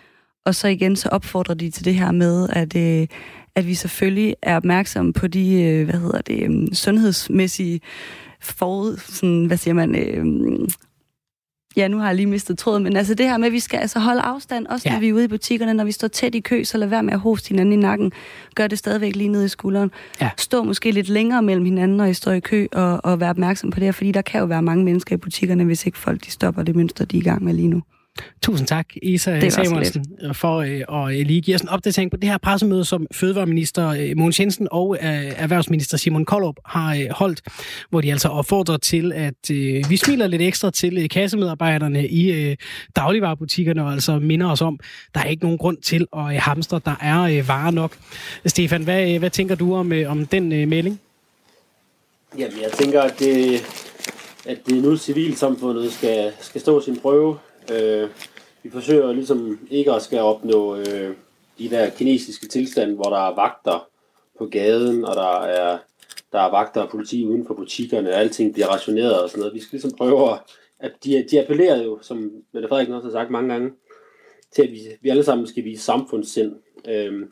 Og 0.45 0.55
så 0.55 0.67
igen, 0.67 0.95
så 0.95 1.09
opfordrer 1.09 1.55
de 1.55 1.69
til 1.69 1.85
det 1.85 1.95
her 1.95 2.11
med, 2.11 2.49
at, 2.49 2.75
øh, 2.75 3.07
at 3.55 3.67
vi 3.67 3.73
selvfølgelig 3.73 4.35
er 4.41 4.55
opmærksomme 4.55 5.13
på 5.13 5.27
de, 5.27 5.61
øh, 5.61 5.85
hvad 5.89 5.99
hedder 5.99 6.21
det, 6.21 6.43
øh, 6.43 6.67
sundhedsmæssige 6.73 7.81
forud, 8.41 8.97
sådan, 8.97 9.45
hvad 9.45 9.57
siger 9.57 9.73
man, 9.73 9.95
øh, 9.95 10.25
ja, 11.77 11.87
nu 11.87 11.97
har 11.97 12.07
jeg 12.07 12.15
lige 12.15 12.25
mistet 12.25 12.57
tråden, 12.57 12.83
men 12.83 12.97
altså 12.97 13.13
det 13.13 13.29
her 13.29 13.37
med, 13.37 13.47
at 13.47 13.53
vi 13.53 13.59
skal 13.59 13.77
altså 13.77 13.99
holde 13.99 14.21
afstand, 14.21 14.67
også 14.67 14.89
ja. 14.89 14.93
når 14.93 14.99
vi 14.99 15.09
er 15.09 15.13
ude 15.13 15.23
i 15.23 15.27
butikkerne, 15.27 15.73
når 15.73 15.83
vi 15.83 15.91
står 15.91 16.07
tæt 16.07 16.35
i 16.35 16.39
kø, 16.39 16.63
så 16.63 16.77
lad 16.77 16.87
være 16.87 17.03
med 17.03 17.13
at 17.13 17.19
hoste 17.19 17.49
hinanden 17.49 17.73
i 17.73 17.75
nakken. 17.75 18.11
Gør 18.55 18.67
det 18.67 18.77
stadigvæk 18.77 19.15
lige 19.15 19.29
ned 19.29 19.45
i 19.45 19.47
skulderen. 19.47 19.91
Ja. 20.21 20.29
Stå 20.37 20.63
måske 20.63 20.91
lidt 20.91 21.09
længere 21.09 21.41
mellem 21.41 21.65
hinanden, 21.65 21.97
når 21.97 22.05
I 22.05 22.13
står 22.13 22.31
i 22.31 22.39
kø, 22.39 22.67
og, 22.71 23.01
og 23.03 23.19
være 23.19 23.29
opmærksom 23.29 23.69
på 23.69 23.79
det 23.79 23.85
her, 23.87 23.91
fordi 23.91 24.11
der 24.11 24.21
kan 24.21 24.39
jo 24.39 24.45
være 24.45 24.61
mange 24.61 24.83
mennesker 24.83 25.15
i 25.15 25.17
butikkerne, 25.17 25.63
hvis 25.63 25.85
ikke 25.85 25.97
folk 25.97 26.25
de 26.25 26.31
stopper 26.31 26.63
det 26.63 26.75
mønster, 26.75 27.05
de 27.05 27.17
er 27.17 27.21
i 27.21 27.23
gang 27.23 27.43
med 27.43 27.53
lige 27.53 27.67
nu. 27.67 27.81
Tusind 28.41 28.67
tak, 28.67 28.85
Isa 29.01 29.49
Samuelsen, 29.49 30.05
for 30.33 30.57
øh, 30.57 31.07
at 31.07 31.27
lige 31.27 31.41
give 31.41 31.55
os 31.55 31.61
en 31.61 31.69
opdatering 31.69 32.11
på 32.11 32.17
det 32.17 32.29
her 32.29 32.37
pressemøde, 32.37 32.85
som 32.85 33.07
Fødevareminister 33.11 33.89
øh, 33.89 34.17
Mogens 34.17 34.39
Jensen 34.39 34.67
og 34.71 34.97
øh, 35.01 35.31
Erhvervsminister 35.37 35.97
Simon 35.97 36.25
Koldrup 36.25 36.55
har 36.65 37.13
holdt, 37.13 37.41
hvor 37.89 38.01
de 38.01 38.11
altså 38.11 38.27
opfordrer 38.27 38.77
til, 38.77 39.11
at 39.13 39.49
vi 39.89 39.97
smiler 39.97 40.27
lidt 40.27 40.41
ekstra 40.41 40.71
til 40.71 41.09
kassemedarbejderne 41.09 42.07
i 42.07 42.55
dagligvarerbutikkerne, 42.95 43.83
og 43.83 43.93
altså 43.93 44.19
minder 44.19 44.51
os 44.51 44.61
om, 44.61 44.79
der 45.13 45.19
er 45.19 45.25
ikke 45.25 45.43
nogen 45.43 45.57
grund 45.57 45.77
til 45.77 46.07
at 46.17 46.39
hamstre, 46.39 46.81
der 46.85 46.95
er 47.01 47.43
varer 47.43 47.71
nok. 47.71 47.97
Stefan, 48.45 48.83
hvad, 48.83 49.19
hvad 49.19 49.29
tænker 49.29 49.55
du 49.55 49.75
om, 49.75 49.91
om 50.07 50.25
den 50.25 50.49
melding? 50.69 50.99
Jamen, 52.37 52.61
jeg 52.61 52.71
tænker, 52.71 53.01
at 53.01 53.19
det, 53.19 53.61
at 54.45 54.57
det 54.65 54.83
nu 54.83 54.97
civilsamfundet 54.97 55.93
skal, 55.93 56.31
skal 56.41 56.61
stå 56.61 56.81
sin 56.81 56.99
prøve 56.99 57.37
Øh, 57.73 58.09
vi 58.63 58.69
forsøger 58.69 59.13
ligesom 59.13 59.67
ikke 59.71 59.91
at 59.91 60.01
skal 60.01 60.19
opnå 60.19 60.75
øh, 60.75 61.15
de 61.59 61.69
der 61.69 61.89
kinesiske 61.89 62.47
tilstande, 62.47 62.95
hvor 62.95 63.09
der 63.09 63.27
er 63.29 63.35
vagter 63.35 63.87
på 64.37 64.45
gaden, 64.45 65.05
og 65.05 65.15
der 65.15 65.41
er, 65.41 65.77
der 66.31 66.39
er 66.39 66.51
vagter 66.51 66.81
og 66.81 66.89
politi 66.89 67.25
uden 67.25 67.47
for 67.47 67.53
butikkerne, 67.53 68.09
og 68.09 68.19
alting 68.19 68.53
bliver 68.53 68.67
rationeret 68.67 69.21
og 69.21 69.29
sådan 69.29 69.39
noget. 69.39 69.55
Vi 69.55 69.59
skal 69.59 69.69
ligesom 69.71 69.97
prøve 69.97 70.37
at, 70.79 70.91
de, 71.03 71.25
de 71.31 71.41
appellerer 71.41 71.83
jo, 71.83 71.99
som 72.01 72.31
Mette 72.53 72.67
Frederiksen 72.69 72.95
også 72.95 73.07
har 73.07 73.11
sagt 73.11 73.31
mange 73.31 73.53
gange, 73.53 73.71
til 74.55 74.61
at 74.61 74.71
vi, 74.71 74.79
vi 75.01 75.09
alle 75.09 75.23
sammen 75.23 75.47
skal 75.47 75.63
vise 75.63 75.83
samfundssind. 75.83 76.55
Øhm, 76.87 77.31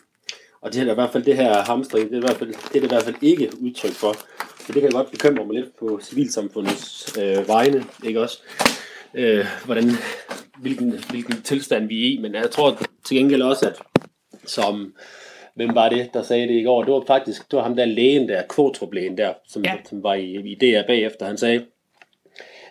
og 0.62 0.74
det 0.74 0.82
er 0.82 0.92
i 0.92 0.94
hvert 0.94 1.12
fald 1.12 1.24
det 1.24 1.36
her 1.36 1.64
hamstring, 1.64 2.10
det 2.10 2.14
er, 2.14 2.18
i 2.18 2.26
hvert 2.26 2.38
fald, 2.38 2.50
det 2.50 2.76
er 2.76 2.80
det 2.80 2.84
i 2.84 2.88
hvert 2.88 3.04
fald 3.04 3.16
ikke 3.22 3.52
udtryk 3.62 3.92
for. 3.92 4.14
Så 4.68 4.74
det 4.74 4.82
kan 4.82 4.92
godt 4.92 5.12
bekymre 5.12 5.46
mig 5.46 5.56
lidt 5.56 5.78
på 5.80 6.00
civilsamfundets 6.04 7.18
øh, 7.18 7.48
vegne, 7.48 7.86
ikke 8.04 8.22
også? 8.22 8.42
Øh, 9.16 9.46
hvordan, 9.66 9.92
hvilken, 10.58 10.94
hvilken 11.10 11.42
tilstand 11.42 11.88
vi 11.88 12.02
er 12.02 12.14
i, 12.14 12.18
men 12.22 12.36
jeg 12.36 12.52
tror 12.52 12.82
til 13.06 13.18
gengæld 13.18 13.42
også, 13.42 13.68
at 13.68 13.82
som, 14.46 14.94
hvem 15.56 15.76
var 15.76 15.90
det, 15.90 16.10
der 16.14 16.24
sagde 16.24 16.48
det 16.48 16.54
i 16.54 16.64
går, 16.64 16.84
det 16.84 16.94
var 16.94 17.04
faktisk, 17.08 17.52
det 17.52 17.58
var 17.58 17.64
ham 17.64 17.76
der 17.76 17.86
lægen 17.86 18.30
der, 18.30 18.42
kvotroplægen 18.50 19.18
der, 19.18 19.34
som, 19.48 19.64
ja. 19.64 19.74
som 19.90 20.04
var 20.04 20.14
i, 20.14 20.52
i 20.52 20.56
DR 20.56 20.88
bagefter, 20.88 21.26
han 21.26 21.38
sagde, 21.38 21.66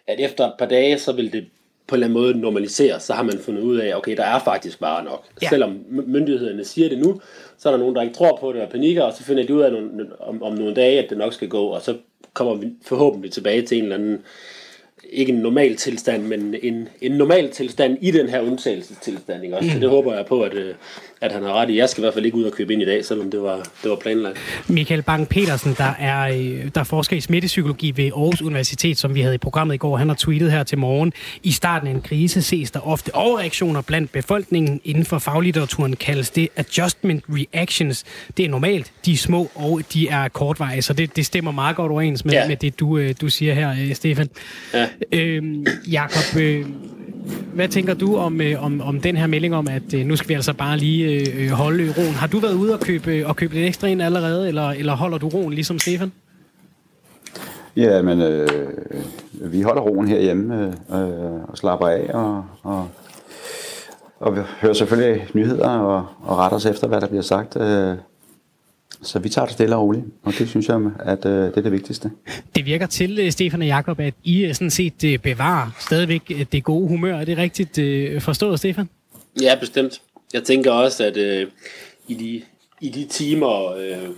at 0.06 0.20
efter 0.20 0.46
et 0.46 0.54
par 0.58 0.66
dage, 0.66 0.98
så 0.98 1.12
vil 1.12 1.32
det 1.32 1.46
på 1.86 1.94
en 1.94 2.02
eller 2.02 2.06
anden 2.06 2.22
måde 2.22 2.40
normalisere, 2.40 3.00
så 3.00 3.12
har 3.12 3.22
man 3.22 3.38
fundet 3.38 3.62
ud 3.62 3.76
af, 3.76 3.96
okay, 3.96 4.16
der 4.16 4.24
er 4.24 4.38
faktisk 4.38 4.80
bare 4.80 5.04
nok. 5.04 5.26
Ja. 5.42 5.48
Selvom 5.48 5.84
myndighederne 5.88 6.64
siger 6.64 6.88
det 6.88 6.98
nu, 6.98 7.20
så 7.58 7.68
er 7.68 7.72
der 7.72 7.78
nogen, 7.78 7.94
der 7.94 8.02
ikke 8.02 8.14
tror 8.14 8.36
på 8.36 8.52
det 8.52 8.62
og 8.62 8.68
panikker, 8.68 9.02
og 9.02 9.12
så 9.12 9.22
finder 9.22 9.46
de 9.46 9.54
ud 9.54 9.60
af 9.60 9.72
nogle, 9.72 10.20
om, 10.20 10.42
om 10.42 10.52
nogle 10.52 10.74
dage, 10.74 11.02
at 11.02 11.10
det 11.10 11.18
nok 11.18 11.32
skal 11.32 11.48
gå, 11.48 11.66
og 11.66 11.82
så 11.82 11.96
kommer 12.32 12.54
vi 12.54 12.70
forhåbentlig 12.84 13.32
tilbage 13.32 13.62
til 13.62 13.78
en 13.78 13.84
eller 13.84 13.96
anden 13.96 14.22
ikke 15.12 15.32
en 15.32 15.38
normal 15.38 15.76
tilstand, 15.76 16.22
men 16.22 16.54
en, 16.62 16.88
en 17.00 17.12
normal 17.12 17.50
tilstand 17.50 17.98
i 18.00 18.10
den 18.10 18.28
her 18.28 18.40
undtagelsestilstand. 18.40 19.44
Ikke 19.44 19.56
også? 19.56 19.70
Så 19.70 19.78
det 19.78 19.90
håber 19.90 20.14
jeg 20.14 20.26
på, 20.26 20.42
at, 20.42 20.54
øh, 20.54 20.74
at 21.20 21.32
han 21.32 21.42
har 21.42 21.52
ret 21.52 21.70
i. 21.70 21.78
Jeg 21.78 21.88
skal 21.88 22.00
i 22.00 22.04
hvert 22.04 22.14
fald 22.14 22.24
ikke 22.24 22.36
ud 22.36 22.44
og 22.44 22.52
købe 22.52 22.72
ind 22.72 22.82
i 22.82 22.84
dag, 22.84 23.04
selvom 23.04 23.30
det 23.30 23.42
var, 23.42 23.56
det 23.82 23.90
var 23.90 23.96
planlagt. 23.96 24.38
Michael 24.68 25.02
Bang-Petersen, 25.10 25.74
der 25.78 25.94
er, 25.98 26.20
øh, 26.20 26.70
der 26.74 26.84
forsker 26.84 27.16
i 27.16 27.20
smittepsykologi 27.20 27.92
ved 27.96 28.04
Aarhus 28.04 28.42
Universitet, 28.42 28.98
som 28.98 29.14
vi 29.14 29.20
havde 29.20 29.34
i 29.34 29.38
programmet 29.38 29.74
i 29.74 29.78
går, 29.78 29.96
han 29.96 30.08
har 30.08 30.16
tweetet 30.16 30.52
her 30.52 30.62
til 30.62 30.78
morgen. 30.78 31.12
I 31.42 31.52
starten 31.52 31.88
af 31.88 31.92
en 31.92 32.00
krise 32.00 32.42
ses 32.42 32.70
der 32.70 32.80
ofte 32.88 33.14
overreaktioner 33.14 33.82
blandt 33.82 34.12
befolkningen. 34.12 34.80
Inden 34.84 35.04
for 35.04 35.18
faglitteraturen 35.18 35.96
kaldes 35.96 36.30
det 36.30 36.48
adjustment 36.56 37.24
reactions. 37.28 38.04
Det 38.36 38.44
er 38.44 38.48
normalt, 38.48 38.92
de 39.06 39.12
er 39.12 39.16
små, 39.16 39.50
og 39.54 39.80
de 39.92 40.08
er 40.08 40.28
kortvarige, 40.28 40.82
så 40.82 40.92
det, 40.92 41.16
det 41.16 41.26
stemmer 41.26 41.52
meget 41.52 41.76
godt 41.76 41.92
overens 41.92 42.24
med, 42.24 42.32
ja. 42.32 42.48
med 42.48 42.56
det, 42.56 42.80
du, 42.80 42.98
øh, 42.98 43.14
du 43.20 43.28
siger 43.28 43.54
her, 43.54 43.94
Stefan. 43.94 44.28
Ja. 44.74 44.88
Øh, 45.12 45.42
Jakob, 45.92 46.40
øh, 46.40 46.66
hvad 47.54 47.68
tænker 47.68 47.94
du 47.94 48.16
om, 48.16 48.40
øh, 48.40 48.64
om, 48.64 48.80
om 48.80 49.00
den 49.00 49.16
her 49.16 49.26
melding 49.26 49.54
om, 49.54 49.68
at 49.68 49.94
øh, 49.94 50.06
nu 50.06 50.16
skal 50.16 50.28
vi 50.28 50.34
altså 50.34 50.52
bare 50.52 50.76
lige 50.76 51.04
øh, 51.04 51.44
øh 51.44 51.50
holde 51.50 51.94
roen? 51.98 52.14
Har 52.14 52.26
du 52.26 52.38
været 52.38 52.54
ude 52.54 52.74
og 52.74 52.80
købe, 52.80 53.10
øh, 53.10 53.28
og 53.28 53.36
købe 53.36 53.54
lidt 53.54 53.66
ekstra 53.66 53.86
ind 53.86 54.02
allerede, 54.02 54.48
eller, 54.48 54.70
eller 54.70 54.96
holder 54.96 55.18
du 55.18 55.28
roen 55.28 55.52
ligesom 55.52 55.78
Stefan? 55.78 56.12
Ja, 57.76 58.02
men 58.02 58.22
øh, 58.22 58.48
vi 59.32 59.62
holder 59.62 59.82
roen 59.82 60.08
herhjemme 60.08 60.74
øh, 60.92 61.00
øh 61.00 61.48
og 61.48 61.58
slapper 61.58 61.88
af 61.88 62.10
og, 62.14 62.44
og, 62.62 62.88
og 64.20 64.36
vi 64.36 64.40
hører 64.60 64.72
selvfølgelig 64.72 65.26
nyheder 65.34 65.68
og, 65.68 66.06
og 66.22 66.38
retter 66.38 66.56
os 66.56 66.66
efter, 66.66 66.88
hvad 66.88 67.00
der 67.00 67.06
bliver 67.06 67.22
sagt. 67.22 67.56
Øh, 67.56 67.94
så 69.04 69.18
vi 69.18 69.28
tager 69.28 69.46
det 69.46 69.54
stille 69.54 69.76
og 69.76 69.82
roligt, 69.82 70.04
og 70.22 70.32
det 70.38 70.48
synes 70.48 70.68
jeg, 70.68 70.80
at 71.00 71.26
øh, 71.26 71.32
det 71.32 71.56
er 71.56 71.60
det 71.60 71.72
vigtigste. 71.72 72.10
Det 72.54 72.66
virker 72.66 72.86
til, 72.86 73.18
øh, 73.18 73.30
Stefan 73.30 73.60
og 73.60 73.66
Jakob, 73.66 74.00
at 74.00 74.14
I 74.24 74.44
øh, 74.44 74.54
sådan 74.54 74.70
set 74.70 75.20
bevarer 75.22 75.70
stadigvæk 75.80 76.32
det 76.52 76.64
gode 76.64 76.88
humør. 76.88 77.16
Er 77.16 77.24
det 77.24 77.38
rigtigt 77.38 78.22
forstået, 78.22 78.58
Stefan? 78.58 78.88
Ja, 79.42 79.54
bestemt. 79.60 80.00
Jeg 80.32 80.42
tænker 80.42 80.70
også, 80.70 81.04
at 81.04 81.16
øh, 81.16 81.46
i, 82.08 82.14
de, 82.14 82.42
i 82.80 82.88
de 82.88 83.04
timer, 83.04 83.72
øh, 83.72 84.08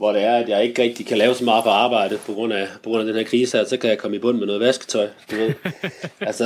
hvor 0.00 0.12
det 0.12 0.22
er, 0.22 0.36
at 0.36 0.48
jeg 0.48 0.64
ikke 0.64 0.82
rigtig 0.82 1.06
kan 1.06 1.18
lave 1.18 1.34
så 1.34 1.44
meget 1.44 1.64
på 1.64 1.70
arbejde 1.70 2.18
på 2.26 2.32
grund 2.32 2.52
af, 2.52 2.66
på 2.82 2.90
grund 2.90 3.00
af 3.00 3.06
den 3.06 3.16
her 3.16 3.24
krise 3.24 3.58
her, 3.58 3.64
så 3.64 3.76
kan 3.76 3.90
jeg 3.90 3.98
komme 3.98 4.16
i 4.16 4.20
bund 4.20 4.38
med 4.38 4.46
noget 4.46 4.60
vasketøj. 4.60 5.08
Du 5.30 5.36
ved. 5.36 5.52
altså, 6.28 6.44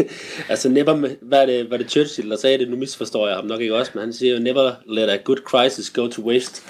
altså 0.50 0.68
never, 0.68 1.08
hvad 1.22 1.42
er 1.42 1.46
det, 1.46 1.66
hvad 1.66 1.78
er 1.78 1.82
det 1.82 1.90
Churchill, 1.90 2.30
der 2.30 2.36
sagde 2.36 2.58
det? 2.58 2.70
Nu 2.70 2.76
misforstår 2.76 3.26
jeg 3.26 3.36
ham 3.36 3.44
nok 3.44 3.60
ikke 3.60 3.76
også, 3.76 3.90
men 3.94 4.00
han 4.00 4.12
siger 4.12 4.34
jo, 4.34 4.40
never 4.40 4.72
let 4.86 5.10
a 5.10 5.16
good 5.24 5.36
crisis 5.36 5.90
go 5.90 6.06
to 6.06 6.22
waste. 6.22 6.62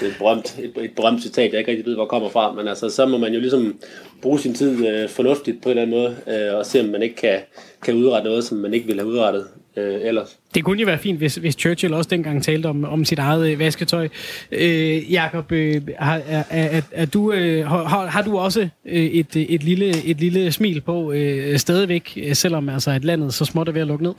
Det 0.00 0.06
er 0.06 0.10
et 0.10 0.18
berømt, 0.18 0.58
et, 0.58 0.84
et 0.84 0.94
berømt 0.96 1.22
citat, 1.22 1.52
jeg 1.52 1.58
ikke 1.58 1.70
rigtig 1.70 1.86
ved, 1.86 1.94
hvor 1.94 2.06
kommer 2.06 2.28
fra, 2.28 2.52
men 2.52 2.68
altså, 2.68 2.88
så 2.88 3.06
må 3.06 3.18
man 3.18 3.34
jo 3.34 3.40
ligesom 3.40 3.80
bruge 4.22 4.40
sin 4.40 4.54
tid 4.54 4.86
øh, 4.88 5.08
fornuftigt 5.08 5.62
på 5.62 5.68
en 5.68 5.78
eller 5.78 5.82
anden 5.82 6.16
måde, 6.26 6.40
øh, 6.48 6.58
og 6.58 6.66
se 6.66 6.80
om 6.80 6.86
man 6.86 7.02
ikke 7.02 7.16
kan, 7.16 7.40
kan 7.82 7.94
udrette 7.94 8.28
noget, 8.28 8.44
som 8.44 8.58
man 8.58 8.74
ikke 8.74 8.86
ville 8.86 9.02
have 9.02 9.12
udrettet 9.12 9.46
øh, 9.76 10.00
ellers. 10.02 10.38
Det 10.54 10.64
kunne 10.64 10.80
jo 10.80 10.86
være 10.86 10.98
fint, 10.98 11.18
hvis, 11.18 11.34
hvis 11.34 11.54
Churchill 11.54 11.94
også 11.94 12.10
dengang 12.10 12.42
talte 12.42 12.66
om, 12.66 12.84
om 12.84 13.04
sit 13.04 13.18
eget 13.18 13.52
øh, 13.52 13.58
vasketøj. 13.58 14.08
Øh, 14.52 15.12
Jakob, 15.12 15.52
øh, 15.52 15.82
har, 15.98 16.20
er, 16.28 16.44
er, 16.50 16.80
er 16.92 17.06
du, 17.06 17.32
øh, 17.32 17.66
har, 17.66 18.06
har 18.06 18.22
du 18.22 18.38
også 18.38 18.68
øh, 18.84 19.04
et, 19.04 19.36
et, 19.36 19.62
lille, 19.62 20.04
et 20.04 20.20
lille 20.20 20.52
smil 20.52 20.80
på 20.80 21.12
øh, 21.12 21.58
stadigvæk, 21.58 22.18
selvom 22.32 22.68
altså, 22.68 22.90
at 22.90 23.04
landet 23.04 23.34
så 23.34 23.44
småt 23.44 23.68
er 23.68 23.72
ved 23.72 23.80
at 23.80 23.86
lukke 23.86 24.04
ned? 24.04 24.14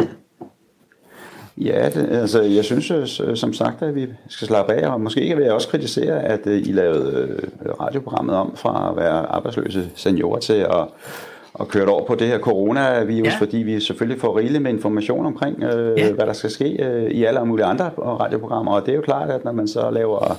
Ja, 1.57 1.89
det, 1.89 2.09
altså 2.11 2.41
jeg 2.41 2.65
synes 2.65 2.91
øh, 2.91 3.35
som 3.35 3.53
sagt, 3.53 3.81
at 3.81 3.95
vi 3.95 4.07
skal 4.29 4.47
slappe 4.47 4.73
af, 4.73 4.89
og 4.89 5.01
måske 5.01 5.35
vil 5.35 5.43
jeg 5.43 5.53
også 5.53 5.67
kritisere, 5.67 6.23
at 6.23 6.39
øh, 6.45 6.67
I 6.67 6.71
lavede 6.71 7.39
øh, 7.65 7.71
radioprogrammet 7.79 8.35
om 8.35 8.55
fra 8.55 8.89
at 8.91 8.97
være 8.97 9.25
arbejdsløse 9.25 9.89
seniorer 9.95 10.39
til 10.39 10.53
at 10.53 10.87
og 11.59 11.67
kørt 11.67 11.87
over 11.87 12.05
på 12.05 12.15
det 12.15 12.27
her 12.27 12.39
coronavirus, 12.39 13.27
ja. 13.27 13.35
fordi 13.39 13.57
vi 13.57 13.79
selvfølgelig 13.79 14.21
får 14.21 14.37
rigeligt 14.37 14.63
med 14.63 14.71
information 14.71 15.25
omkring, 15.25 15.63
øh, 15.63 15.99
ja. 15.99 16.11
hvad 16.11 16.25
der 16.25 16.33
skal 16.33 16.49
ske 16.49 16.83
øh, 16.83 17.11
i 17.11 17.23
alle 17.23 17.45
mulige 17.45 17.65
andre 17.65 17.91
radioprogrammer. 17.97 18.71
Og 18.71 18.85
det 18.85 18.91
er 18.91 18.95
jo 18.95 19.01
klart, 19.01 19.29
at 19.29 19.43
når 19.43 19.51
man 19.51 19.67
så 19.67 19.89
laver 19.89 20.37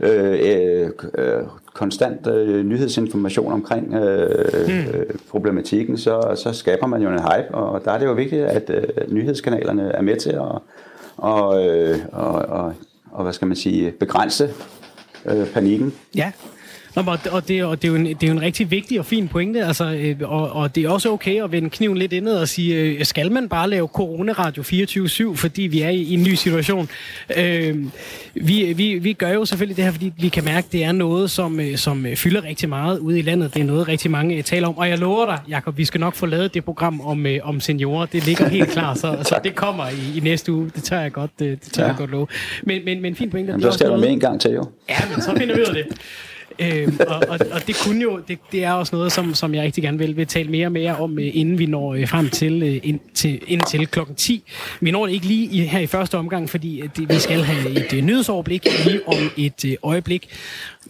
øh, 0.00 0.90
øh, 1.18 1.42
konstant 1.74 2.26
øh, 2.26 2.64
nyhedsinformation 2.64 3.52
omkring 3.52 3.94
øh, 3.94 4.66
hmm. 4.66 5.20
problematikken, 5.30 5.98
så, 5.98 6.32
så 6.34 6.52
skaber 6.52 6.86
man 6.86 7.02
jo 7.02 7.08
en 7.08 7.18
hype, 7.18 7.54
og 7.54 7.84
der 7.84 7.90
er 7.90 7.98
det 7.98 8.06
jo 8.06 8.12
vigtigt, 8.12 8.44
at 8.44 8.70
øh, 8.70 8.82
nyhedskanalerne 9.08 9.92
er 9.92 10.02
med 10.02 10.16
til 10.16 10.30
at 10.30 10.62
og, 11.16 11.66
øh, 11.66 11.98
og, 12.12 12.32
og, 12.32 12.74
og, 13.12 13.22
hvad 13.22 13.32
skal 13.32 13.48
man 13.48 13.56
sige, 13.56 13.90
begrænse 13.90 14.50
øh, 15.26 15.46
panikken. 15.46 15.94
Ja, 16.16 16.32
Nå, 16.96 17.02
og, 17.06 17.24
det, 17.24 17.32
og 17.32 17.48
det, 17.48 17.86
er 17.86 17.88
jo 17.88 17.94
en, 17.94 18.06
det 18.06 18.22
er 18.22 18.26
jo 18.26 18.32
en 18.32 18.42
rigtig 18.42 18.70
vigtig 18.70 18.98
og 18.98 19.06
fin 19.06 19.28
pointe, 19.28 19.64
altså, 19.64 19.84
øh, 19.84 20.16
og, 20.22 20.52
og 20.52 20.74
det 20.74 20.84
er 20.84 20.88
også 20.88 21.12
okay 21.12 21.42
at 21.44 21.52
vende 21.52 21.70
kniven 21.70 21.96
lidt 21.96 22.12
indad 22.12 22.40
og 22.40 22.48
sige, 22.48 22.74
øh, 22.74 23.04
skal 23.04 23.32
man 23.32 23.48
bare 23.48 23.70
lave 23.70 23.88
coronaradio 23.88 24.62
24-7, 24.62 25.36
fordi 25.36 25.62
vi 25.62 25.80
er 25.80 25.88
i, 25.88 25.96
i 25.96 26.14
en 26.14 26.22
ny 26.22 26.34
situation? 26.34 26.88
Øh, 27.36 27.76
vi, 28.34 28.72
vi, 28.72 28.98
vi 28.98 29.12
gør 29.12 29.28
jo 29.30 29.44
selvfølgelig 29.44 29.76
det 29.76 29.84
her, 29.84 29.92
fordi 29.92 30.12
vi 30.18 30.28
kan 30.28 30.44
mærke, 30.44 30.66
at 30.66 30.72
det 30.72 30.84
er 30.84 30.92
noget, 30.92 31.30
som, 31.30 31.60
øh, 31.60 31.76
som 31.76 32.06
fylder 32.14 32.44
rigtig 32.44 32.68
meget 32.68 32.98
ude 32.98 33.18
i 33.18 33.22
landet. 33.22 33.54
Det 33.54 33.60
er 33.60 33.64
noget, 33.64 33.88
rigtig 33.88 34.10
mange 34.10 34.42
taler 34.42 34.68
om. 34.68 34.78
Og 34.78 34.88
jeg 34.88 34.98
lover 34.98 35.26
dig, 35.26 35.38
Jacob, 35.48 35.78
vi 35.78 35.84
skal 35.84 36.00
nok 36.00 36.14
få 36.14 36.26
lavet 36.26 36.54
det 36.54 36.64
program 36.64 37.00
om, 37.00 37.26
om 37.42 37.60
seniorer. 37.60 38.06
Det 38.06 38.26
ligger 38.26 38.48
helt 38.48 38.70
klar, 38.70 38.94
så, 38.94 39.18
så 39.22 39.40
det 39.44 39.54
kommer 39.54 39.88
i, 39.88 40.18
i 40.18 40.20
næste 40.20 40.52
uge. 40.52 40.70
Det 40.74 40.84
tør 40.84 41.00
jeg 41.00 41.12
godt, 41.12 41.30
det 41.38 41.60
tør 41.60 41.82
ja. 41.82 41.88
jeg 41.88 41.96
godt 41.96 42.10
love. 42.10 42.26
Men, 42.62 42.84
men, 42.84 43.02
men 43.02 43.16
fint 43.16 43.30
pointe. 43.30 43.50
Jamen, 43.52 43.62
så 43.62 43.70
skal 43.70 43.90
du 43.90 43.96
med 43.96 44.08
en 44.08 44.20
gang 44.20 44.40
til, 44.40 44.50
jo. 44.50 44.64
Ja, 44.88 44.96
men 45.14 45.22
så 45.22 45.34
finder 45.38 45.54
vi 45.54 45.60
ud 45.60 45.66
af 45.66 45.74
det. 45.74 45.86
Øh, 46.58 46.92
og, 47.06 47.22
og, 47.28 47.38
og 47.52 47.66
det 47.66 47.76
kunne 47.84 48.02
jo, 48.02 48.20
det, 48.28 48.38
det 48.52 48.64
er 48.64 48.72
også 48.72 48.96
noget, 48.96 49.12
som, 49.12 49.34
som 49.34 49.54
jeg 49.54 49.62
rigtig 49.62 49.82
gerne 49.84 49.98
vil, 49.98 50.16
vil 50.16 50.26
tale 50.26 50.50
mere 50.50 50.66
og 50.66 50.72
mere 50.72 50.96
om, 50.96 51.18
øh, 51.18 51.30
inden 51.32 51.58
vi 51.58 51.66
når 51.66 51.94
øh, 51.94 52.08
frem 52.08 52.30
til, 52.30 52.62
øh, 52.62 52.80
ind 52.82 53.00
til, 53.14 53.40
indtil 53.46 53.86
klokken 53.86 54.14
10. 54.14 54.42
Vi 54.80 54.90
når 54.90 55.06
det 55.06 55.12
ikke 55.12 55.26
lige 55.26 55.44
i, 55.44 55.60
her 55.60 55.80
i 55.80 55.86
første 55.86 56.18
omgang, 56.18 56.50
fordi 56.50 56.82
det, 56.96 57.08
vi 57.08 57.18
skal 57.18 57.42
have 57.42 57.96
et 57.96 58.04
nyhedsoverblik 58.04 58.66
lige 58.84 59.08
om 59.08 59.30
et 59.36 59.76
øjeblik. 59.82 60.28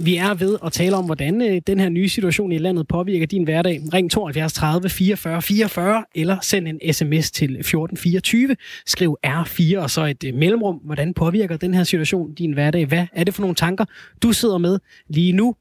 Vi 0.01 0.17
er 0.17 0.35
ved 0.35 0.59
at 0.65 0.73
tale 0.73 0.97
om, 0.97 1.05
hvordan 1.05 1.43
øh, 1.43 1.63
den 1.67 1.81
her 1.81 1.89
nye 1.89 2.09
situation 2.09 2.53
i 2.53 2.59
landet 2.59 2.89
påvirker 2.89 3.27
din 3.27 3.45
hverdag. 3.45 3.83
Ring 3.93 4.11
72 4.11 4.53
30 4.53 4.89
44 4.89 5.43
44 5.43 6.05
eller 6.15 6.41
send 6.43 6.69
en 6.69 6.93
sms 6.93 7.31
til 7.31 7.45
1424. 7.45 8.57
Skriv 8.87 9.17
R4 9.27 9.79
og 9.79 9.91
så 9.91 10.05
et 10.05 10.25
øh, 10.25 10.35
mellemrum. 10.35 10.77
Hvordan 10.77 11.15
påvirker 11.15 11.57
den 11.57 11.75
her 11.75 11.85
situation 11.85 12.35
din 12.35 12.53
hverdag? 12.53 12.87
Hvad 12.87 13.07
er 13.13 13.25
det 13.25 13.35
for 13.35 13.43
nogle 13.43 13.55
tanker, 13.55 13.85
du 14.23 14.33
sidder 14.33 14.59
med 14.59 14.79
lige 15.09 15.33
nu? 15.33 15.55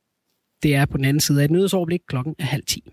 Det 0.64 0.76
er 0.76 0.86
på 0.86 0.98
den 0.98 1.06
anden 1.06 1.22
side 1.22 1.42
af 1.42 1.46
et 1.46 1.52
nyhedsoverblik. 1.52 2.02
Klokken 2.08 2.36
er 2.40 2.46
halv 2.46 2.64
10. 2.68 2.84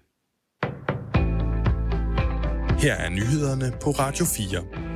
Her 2.83 2.95
er 2.95 3.11
nyhederne 3.11 3.73
på 3.83 3.91
Radio 3.91 4.25
4. 4.25 4.92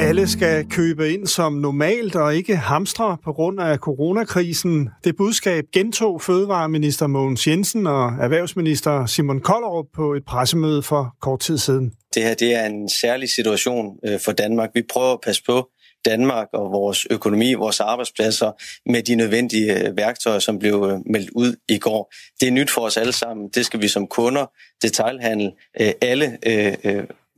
Alle 0.00 0.28
skal 0.28 0.70
købe 0.70 1.12
ind 1.12 1.26
som 1.26 1.52
normalt 1.52 2.16
og 2.16 2.36
ikke 2.36 2.56
hamstre 2.56 3.16
på 3.24 3.32
grund 3.32 3.60
af 3.60 3.78
coronakrisen. 3.78 4.88
Det 5.04 5.16
budskab 5.16 5.64
gentog 5.72 6.22
Fødevareminister 6.22 7.06
Mogens 7.06 7.46
Jensen 7.46 7.86
og 7.86 8.12
Erhvervsminister 8.20 9.06
Simon 9.06 9.40
Kollerup 9.40 9.86
på 9.94 10.14
et 10.14 10.24
pressemøde 10.24 10.82
for 10.82 11.16
kort 11.20 11.40
tid 11.40 11.58
siden. 11.58 11.92
Det 12.14 12.22
her 12.22 12.34
det 12.34 12.54
er 12.54 12.66
en 12.66 12.88
særlig 12.88 13.30
situation 13.30 13.96
øh, 14.06 14.20
for 14.20 14.32
Danmark. 14.32 14.70
Vi 14.74 14.82
prøver 14.92 15.12
at 15.12 15.20
passe 15.20 15.42
på 15.46 15.68
Danmark 16.04 16.46
og 16.52 16.72
vores 16.72 17.06
økonomi, 17.10 17.54
vores 17.54 17.80
arbejdspladser 17.80 18.52
med 18.90 19.02
de 19.02 19.14
nødvendige 19.14 19.88
øh, 19.88 19.96
værktøjer, 19.96 20.38
som 20.38 20.58
blev 20.58 20.74
øh, 20.74 21.12
meldt 21.12 21.30
ud 21.30 21.56
i 21.68 21.78
går. 21.78 22.12
Det 22.40 22.48
er 22.48 22.52
nyt 22.52 22.70
for 22.70 22.80
os 22.80 22.96
alle 22.96 23.12
sammen. 23.12 23.48
Det 23.54 23.66
skal 23.66 23.82
vi 23.82 23.88
som 23.88 24.06
kunder, 24.06 24.46
detailhandel, 24.82 25.52
alle 26.00 26.38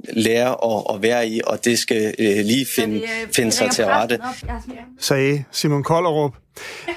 lære 0.08 0.56
at, 0.64 0.94
at 0.94 1.02
være 1.02 1.28
i, 1.28 1.40
og 1.46 1.64
det 1.64 1.78
skal 1.78 2.14
øh, 2.18 2.36
lige 2.44 2.66
finde, 2.76 2.96
øh, 2.96 3.32
finde 3.36 3.52
sig 3.52 3.70
til 3.70 3.84
rette. 3.84 4.18
Sagde 4.98 5.44
Simon 5.50 5.82
Kollerup. 5.82 6.41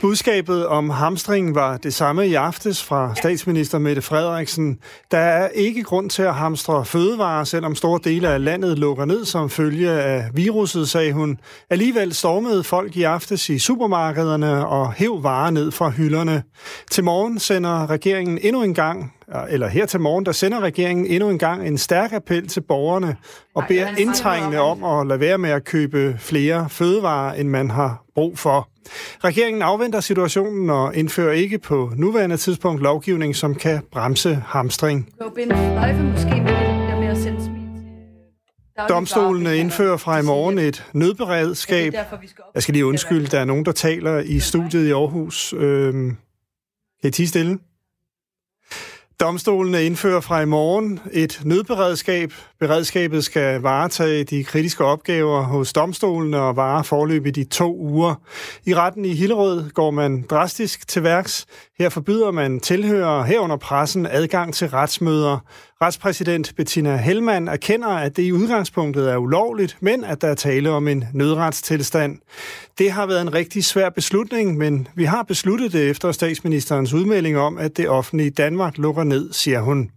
Budskabet 0.01 0.67
om 0.67 0.89
hamstring 0.89 1.55
var 1.55 1.77
det 1.77 1.93
samme 1.93 2.27
i 2.27 2.33
aftes 2.33 2.83
fra 2.83 3.15
statsminister 3.15 3.79
Mette 3.79 4.01
Frederiksen. 4.01 4.79
Der 5.11 5.17
er 5.17 5.47
ikke 5.47 5.83
grund 5.83 6.09
til 6.09 6.21
at 6.21 6.35
hamstre 6.35 6.85
fødevarer, 6.85 7.43
selvom 7.43 7.75
store 7.75 7.99
dele 8.03 8.29
af 8.29 8.43
landet 8.43 8.79
lukker 8.79 9.05
ned 9.05 9.25
som 9.25 9.49
følge 9.49 9.91
af 9.91 10.29
viruset, 10.33 10.89
sagde 10.89 11.13
hun. 11.13 11.37
Alligevel 11.69 12.13
stormede 12.13 12.63
folk 12.63 12.97
i 12.97 13.03
aftes 13.03 13.49
i 13.49 13.59
supermarkederne 13.59 14.67
og 14.67 14.93
hæv 14.93 15.23
varer 15.23 15.49
ned 15.49 15.71
fra 15.71 15.89
hylderne. 15.89 16.43
Til 16.91 17.03
morgen 17.03 17.39
sender 17.39 17.89
regeringen 17.89 18.39
endnu 18.41 18.63
en 18.63 18.73
gang 18.73 19.13
eller 19.49 19.67
her 19.67 19.85
til 19.85 19.99
morgen, 19.99 20.25
der 20.25 20.31
sender 20.31 20.59
regeringen 20.59 21.05
endnu 21.05 21.29
en 21.29 21.39
gang 21.39 21.67
en 21.67 21.77
stærk 21.77 22.13
appel 22.13 22.47
til 22.47 22.61
borgerne 22.61 23.15
og 23.55 23.63
beder 23.67 23.87
indtrængende 23.97 24.59
om 24.59 24.83
at 24.83 25.07
lade 25.07 25.19
være 25.19 25.37
med 25.37 25.49
at 25.49 25.63
købe 25.63 26.15
flere 26.19 26.69
fødevarer, 26.69 27.33
end 27.33 27.49
man 27.49 27.71
har 27.71 28.03
brug 28.15 28.39
for. 28.39 28.69
Regeringen 29.23 29.61
afventer 29.61 29.99
situationen 29.99 30.69
og 30.69 30.95
indfører 30.95 31.33
ikke 31.33 31.59
på 31.59 31.91
nuværende 31.95 32.37
tidspunkt 32.37 32.81
lovgivning, 32.81 33.35
som 33.35 33.55
kan 33.55 33.81
bremse 33.91 34.35
hamstring. 34.45 35.09
Domstolene 38.89 39.57
indfører 39.57 39.97
fra 39.97 40.19
i 40.19 40.23
morgen 40.23 40.57
et 40.57 40.85
nødberedskab. 40.93 41.93
Jeg 42.55 42.63
skal 42.63 42.73
lige 42.73 42.85
undskylde, 42.85 43.27
der 43.27 43.39
er 43.39 43.45
nogen, 43.45 43.65
der 43.65 43.71
taler 43.71 44.19
i 44.19 44.39
studiet 44.39 44.87
i 44.87 44.91
Aarhus. 44.91 45.53
Øhm, 45.53 46.17
kan 47.01 47.07
I 47.07 47.11
tige 47.11 47.27
stille? 47.27 47.59
Domstolene 49.19 49.83
indfører 49.83 50.21
fra 50.21 50.41
i 50.41 50.45
morgen 50.45 50.99
et 51.11 51.41
nødberedskab. 51.45 52.33
Beredskabet 52.59 53.23
skal 53.23 53.61
varetage 53.61 54.23
de 54.23 54.43
kritiske 54.43 54.83
opgaver 54.85 55.41
hos 55.41 55.73
domstolene 55.73 56.37
og 56.37 56.55
vare 56.55 56.83
forløb 56.83 57.25
i 57.25 57.31
de 57.31 57.43
to 57.43 57.77
uger. 57.77 58.15
I 58.65 58.75
retten 58.75 59.05
i 59.05 59.13
Hillerød 59.13 59.69
går 59.69 59.91
man 59.91 60.21
drastisk 60.21 60.87
til 60.87 61.03
værks. 61.03 61.45
Her 61.79 61.89
forbyder 61.89 62.31
man 62.31 62.59
tilhører 62.59 63.23
herunder 63.23 63.57
pressen 63.57 64.05
adgang 64.05 64.53
til 64.53 64.67
retsmøder. 64.67 65.37
Retspræsident 65.81 66.53
Bettina 66.57 66.97
Hellmann 66.97 67.47
erkender, 67.47 67.87
at 67.87 68.17
det 68.17 68.23
i 68.23 68.31
udgangspunktet 68.31 69.11
er 69.11 69.17
ulovligt, 69.17 69.77
men 69.79 70.03
at 70.03 70.21
der 70.21 70.27
er 70.27 70.35
tale 70.35 70.69
om 70.69 70.87
en 70.87 71.05
nødretstilstand. 71.13 72.17
Det 72.77 72.91
har 72.91 73.05
været 73.05 73.21
en 73.21 73.33
rigtig 73.33 73.65
svær 73.65 73.89
beslutning, 73.89 74.57
men 74.57 74.87
vi 74.95 75.03
har 75.03 75.23
besluttet 75.23 75.73
det 75.73 75.89
efter 75.89 76.11
statsministerens 76.11 76.93
udmelding 76.93 77.37
om, 77.37 77.57
at 77.57 77.77
det 77.77 77.89
offentlige 77.89 78.29
Danmark 78.29 78.77
lukker 78.77 79.03
ned, 79.03 79.33
siger 79.33 79.61
hun. 79.61 79.89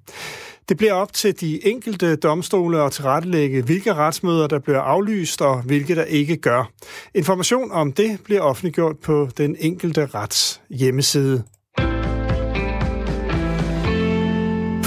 Det 0.69 0.77
bliver 0.77 0.93
op 0.93 1.13
til 1.13 1.41
de 1.41 1.67
enkelte 1.67 2.17
domstole 2.17 2.83
at 2.83 2.93
tilrettelægge, 2.93 3.63
hvilke 3.63 3.95
retsmøder, 3.95 4.47
der 4.47 4.59
bliver 4.59 4.81
aflyst 4.81 5.43
og 5.43 5.63
hvilke 5.63 5.95
der 5.95 6.05
ikke 6.05 6.37
gør. 6.37 6.71
Information 7.15 7.73
om 7.73 7.93
det 7.93 8.19
bliver 8.25 8.41
offentliggjort 8.41 8.99
på 8.99 9.29
den 9.37 9.57
enkelte 9.59 10.07
rets 10.07 10.61
hjemmeside. 10.71 11.45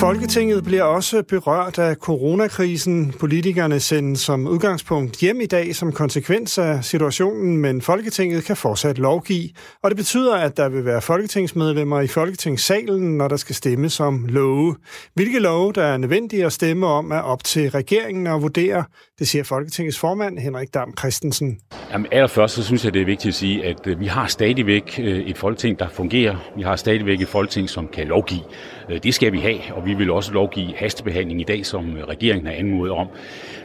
Folketinget 0.01 0.63
bliver 0.63 0.83
også 0.83 1.23
berørt 1.23 1.79
af 1.79 1.95
coronakrisen. 1.95 3.13
Politikerne 3.19 3.79
sendes 3.79 4.19
som 4.19 4.47
udgangspunkt 4.47 5.17
hjem 5.17 5.41
i 5.41 5.45
dag 5.45 5.75
som 5.75 5.91
konsekvens 5.91 6.57
af 6.57 6.83
situationen, 6.83 7.57
men 7.57 7.81
Folketinget 7.81 8.43
kan 8.43 8.55
fortsat 8.55 8.97
lovgive. 8.97 9.49
Og 9.83 9.91
det 9.91 9.97
betyder, 9.97 10.35
at 10.35 10.57
der 10.57 10.69
vil 10.69 10.85
være 10.85 11.01
folketingsmedlemmer 11.01 12.01
i 12.01 12.07
Folketingssalen, 12.07 13.17
når 13.17 13.27
der 13.27 13.35
skal 13.35 13.55
stemmes 13.55 13.99
om 13.99 14.25
love. 14.25 14.75
Hvilke 15.13 15.39
love, 15.39 15.73
der 15.73 15.83
er 15.83 15.97
nødvendige 15.97 16.45
at 16.45 16.53
stemme 16.53 16.87
om, 16.87 17.11
er 17.11 17.19
op 17.21 17.43
til 17.43 17.69
regeringen 17.71 18.27
at 18.27 18.41
vurdere. 18.41 18.83
Det 19.19 19.27
siger 19.27 19.43
Folketingets 19.43 19.99
formand 19.99 20.39
Henrik 20.39 20.73
Dam 20.73 20.93
Christensen. 20.99 21.59
Jamen 21.91 22.07
allerførst 22.11 22.55
så 22.55 22.63
synes 22.63 22.85
jeg, 22.85 22.93
det 22.93 23.01
er 23.01 23.05
vigtigt 23.05 23.27
at 23.27 23.35
sige, 23.35 23.65
at 23.65 23.87
øh, 23.87 23.99
vi 23.99 24.05
har 24.05 24.27
stadigvæk 24.27 24.99
øh, 24.99 25.19
et 25.19 25.37
folketing, 25.37 25.79
der 25.79 25.89
fungerer. 25.89 26.35
Vi 26.55 26.61
har 26.61 26.75
stadigvæk 26.75 27.21
et 27.21 27.27
folketing, 27.27 27.69
som 27.69 27.87
kan 27.87 28.07
lovgive. 28.07 28.41
Øh, 28.89 28.99
det 29.03 29.13
skal 29.13 29.33
vi 29.33 29.39
have, 29.39 29.59
og 29.71 29.85
vi 29.85 29.93
vil 29.93 30.11
også 30.11 30.33
lovgive 30.33 30.73
hastebehandling 30.75 31.41
i 31.41 31.43
dag, 31.43 31.65
som 31.65 31.97
regeringen 32.07 32.47
har 32.47 32.53
anmodet 32.53 32.93
om. 32.93 33.07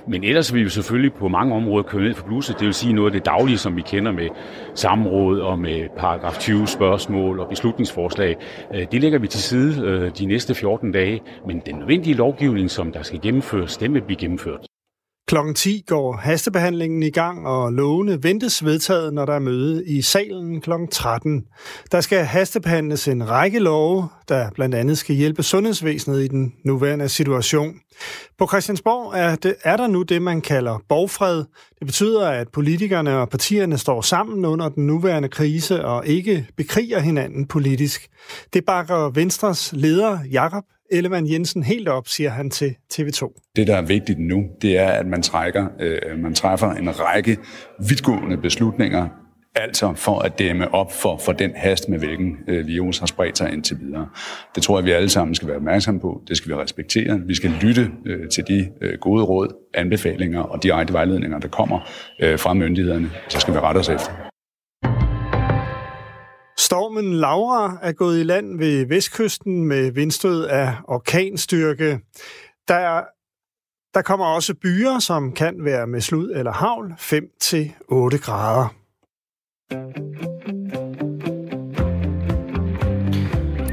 Men 0.09 0.25
ellers 0.25 0.55
vil 0.55 0.65
vi 0.65 0.69
selvfølgelig 0.69 1.13
på 1.15 1.29
mange 1.29 1.55
områder 1.55 1.83
køre 1.83 2.03
ned 2.03 2.15
for 2.15 2.27
bluset. 2.27 2.59
Det 2.59 2.67
vil 2.67 2.75
sige 2.75 2.93
noget 2.93 3.09
af 3.09 3.13
det 3.13 3.27
daglige, 3.27 3.59
som 3.59 3.77
vi 3.77 3.83
kender 3.83 4.13
med 4.13 4.29
samråd 4.75 5.41
og 5.41 5.59
med 5.59 5.89
paragraf 5.97 6.39
20 6.39 6.67
spørgsmål 6.67 7.41
og 7.41 7.49
beslutningsforslag. 7.49 8.37
Øh, 8.75 8.87
det 8.93 9.01
lægger 9.01 9.19
vi 9.19 9.27
til 9.27 9.43
side 9.43 9.87
øh, 9.87 10.11
de 10.19 10.27
næste 10.27 10.55
14 10.55 10.93
dage. 10.93 11.23
Men 11.47 11.63
den 11.67 11.75
nødvendige 11.75 12.15
lovgivning, 12.15 12.71
som 12.71 12.93
der 12.93 13.03
skal 13.03 13.21
gennemføres, 13.21 13.77
den 13.77 13.95
vil 13.95 14.03
blive 14.03 14.19
gennemført. 14.19 14.76
Klokken 15.29 15.55
10 15.55 15.85
går 15.87 16.17
hastebehandlingen 16.17 17.03
i 17.03 17.11
gang, 17.11 17.47
og 17.47 17.73
lovene 17.73 18.23
ventes 18.23 18.65
vedtaget, 18.65 19.15
når 19.15 19.25
der 19.25 19.33
er 19.33 19.39
møde 19.39 19.87
i 19.87 20.03
salen 20.03 20.61
kl. 20.61 20.71
13. 20.91 21.45
Der 21.93 22.01
skal 22.01 22.25
hastebehandles 22.25 23.09
en 23.09 23.31
række 23.31 23.59
love, 23.59 24.09
der 24.29 24.51
blandt 24.51 24.75
andet 24.75 24.99
skal 24.99 25.17
hjælpe 25.17 25.43
sundhedsvæsenet 25.43 26.25
i 26.25 26.29
den 26.29 26.55
nuværende 26.65 27.09
situation. 27.09 27.75
På 28.39 28.47
Christiansborg 28.47 29.13
er, 29.15 29.37
det, 29.37 29.55
er 29.65 29.77
der 29.77 29.87
nu 29.87 30.03
det, 30.03 30.23
man 30.23 30.41
kalder 30.41 30.83
borgfred. 30.89 31.45
Det 31.79 31.87
betyder, 31.87 32.29
at 32.29 32.49
politikerne 32.49 33.19
og 33.19 33.29
partierne 33.29 33.79
står 33.79 34.01
sammen 34.01 34.45
under 34.45 34.69
den 34.69 34.87
nuværende 34.87 35.29
krise 35.29 35.85
og 35.85 36.07
ikke 36.07 36.47
bekriger 36.57 37.01
hinanden 37.01 37.47
politisk. 37.47 38.09
Det 38.53 38.65
bakker 38.65 39.11
Venstres 39.11 39.73
leder 39.73 40.19
Jakob 40.31 40.65
Ellemann 40.91 41.31
Jensen 41.31 41.63
helt 41.63 41.89
op, 41.89 42.09
siger 42.09 42.31
han 42.31 42.51
til 42.51 42.75
TV2. 42.95 43.53
Det, 43.57 43.67
der 43.67 43.77
er 43.77 43.83
vigtigt 43.83 44.19
nu, 44.19 44.45
det 44.63 44.79
er, 44.79 44.89
at 44.89 45.07
man, 45.07 45.23
trækker, 45.23 45.67
øh, 45.81 46.19
man 46.19 46.35
træffer 46.35 46.71
en 46.71 47.01
række 47.01 47.39
vidtgående 47.89 48.37
beslutninger, 48.37 49.09
altså 49.55 49.93
for 49.95 50.19
at 50.19 50.39
dæmme 50.39 50.75
op 50.75 50.93
for, 50.93 51.17
for 51.17 51.33
den 51.33 51.51
hast, 51.55 51.89
med 51.89 51.99
hvilken 51.99 52.37
øh, 52.49 52.67
virus 52.67 52.99
har 52.99 53.07
spredt 53.07 53.39
sig 53.39 53.53
indtil 53.53 53.77
videre. 53.81 54.09
Det 54.55 54.63
tror 54.63 54.79
jeg, 54.79 54.85
vi 54.85 54.91
alle 54.91 55.09
sammen 55.09 55.35
skal 55.35 55.49
være 55.49 55.57
opmærksomme 55.57 56.01
på. 56.01 56.23
Det 56.29 56.37
skal 56.37 56.49
vi 56.49 56.55
respektere. 56.55 57.21
Vi 57.27 57.35
skal 57.35 57.51
lytte 57.61 57.91
øh, 58.07 58.29
til 58.29 58.45
de 58.49 58.69
øh, 58.81 58.99
gode 58.99 59.25
råd, 59.25 59.49
anbefalinger 59.75 60.41
og 60.41 60.63
direkte 60.63 60.93
vejledninger, 60.93 61.39
der 61.39 61.49
kommer 61.49 61.91
øh, 62.23 62.39
fra 62.39 62.55
myndighederne. 62.55 63.11
Så 63.29 63.41
skal 63.41 63.55
vi 63.55 63.59
rette 63.59 63.79
os 63.79 63.89
efter. 63.89 64.27
Stormen 66.67 67.15
Laura 67.15 67.79
er 67.83 67.93
gået 67.93 68.21
i 68.21 68.23
land 68.23 68.59
ved 68.59 68.87
vestkysten 68.87 69.65
med 69.65 69.91
vindstød 69.91 70.45
af 70.45 70.75
orkanstyrke. 70.85 72.01
Der, 72.69 73.03
der 73.95 74.03
kommer 74.03 74.27
også 74.27 74.55
byer, 74.55 74.99
som 74.99 75.33
kan 75.33 75.65
være 75.65 75.87
med 75.87 76.01
slud 76.01 76.31
eller 76.31 76.53
havl, 76.53 76.93
5-8 76.93 78.19
grader. 78.19 78.75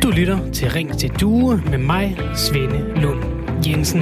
Du 0.04 0.10
lytter 0.10 0.52
til 0.52 0.72
Ring 0.72 1.00
til 1.00 1.10
Due 1.20 1.64
med 1.70 1.78
mig, 1.78 2.18
Svende 2.36 3.02
Lund 3.02 3.24
Jensen. 3.68 4.02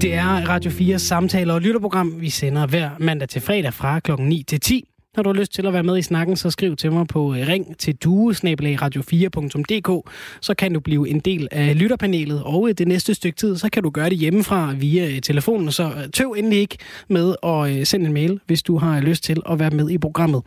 Det 0.00 0.14
er 0.14 0.48
Radio 0.48 0.70
4 0.70 0.98
samtaler 0.98 1.54
og 1.54 1.60
lytterprogram, 1.60 2.20
vi 2.20 2.30
sender 2.30 2.66
hver 2.66 2.90
mandag 2.98 3.28
til 3.28 3.42
fredag 3.42 3.74
fra 3.74 4.00
klokken 4.00 4.28
9 4.28 4.42
til 4.42 4.60
10 4.60 4.87
når 5.16 5.22
du 5.22 5.28
har 5.28 5.34
lyst 5.34 5.52
til 5.52 5.66
at 5.66 5.72
være 5.72 5.82
med 5.82 5.98
i 5.98 6.02
snakken, 6.02 6.36
så 6.36 6.50
skriv 6.50 6.76
til 6.76 6.92
mig 6.92 7.06
på 7.06 7.34
øh, 7.34 7.48
ring 7.48 7.78
til 7.78 7.96
duesnabelagradio4.dk. 8.04 10.10
Så 10.40 10.54
kan 10.54 10.72
du 10.72 10.80
blive 10.80 11.08
en 11.08 11.20
del 11.20 11.48
af 11.50 11.78
lytterpanelet, 11.78 12.42
og 12.42 12.68
øh, 12.68 12.74
det 12.74 12.88
næste 12.88 13.14
stykke 13.14 13.36
tid, 13.36 13.56
så 13.56 13.70
kan 13.70 13.82
du 13.82 13.90
gøre 13.90 14.10
det 14.10 14.18
hjemmefra 14.18 14.72
via 14.72 15.06
øh, 15.06 15.20
telefonen. 15.20 15.72
Så 15.72 15.92
tøv 16.12 16.34
endelig 16.38 16.58
ikke 16.58 16.78
med 17.08 17.34
at 17.42 17.88
sende 17.88 18.06
en 18.06 18.12
mail, 18.12 18.40
hvis 18.46 18.62
du 18.62 18.78
har 18.78 19.00
lyst 19.00 19.24
til 19.24 19.42
at 19.50 19.58
være 19.58 19.70
med 19.70 19.90
i 19.90 19.98
programmet. 19.98 20.42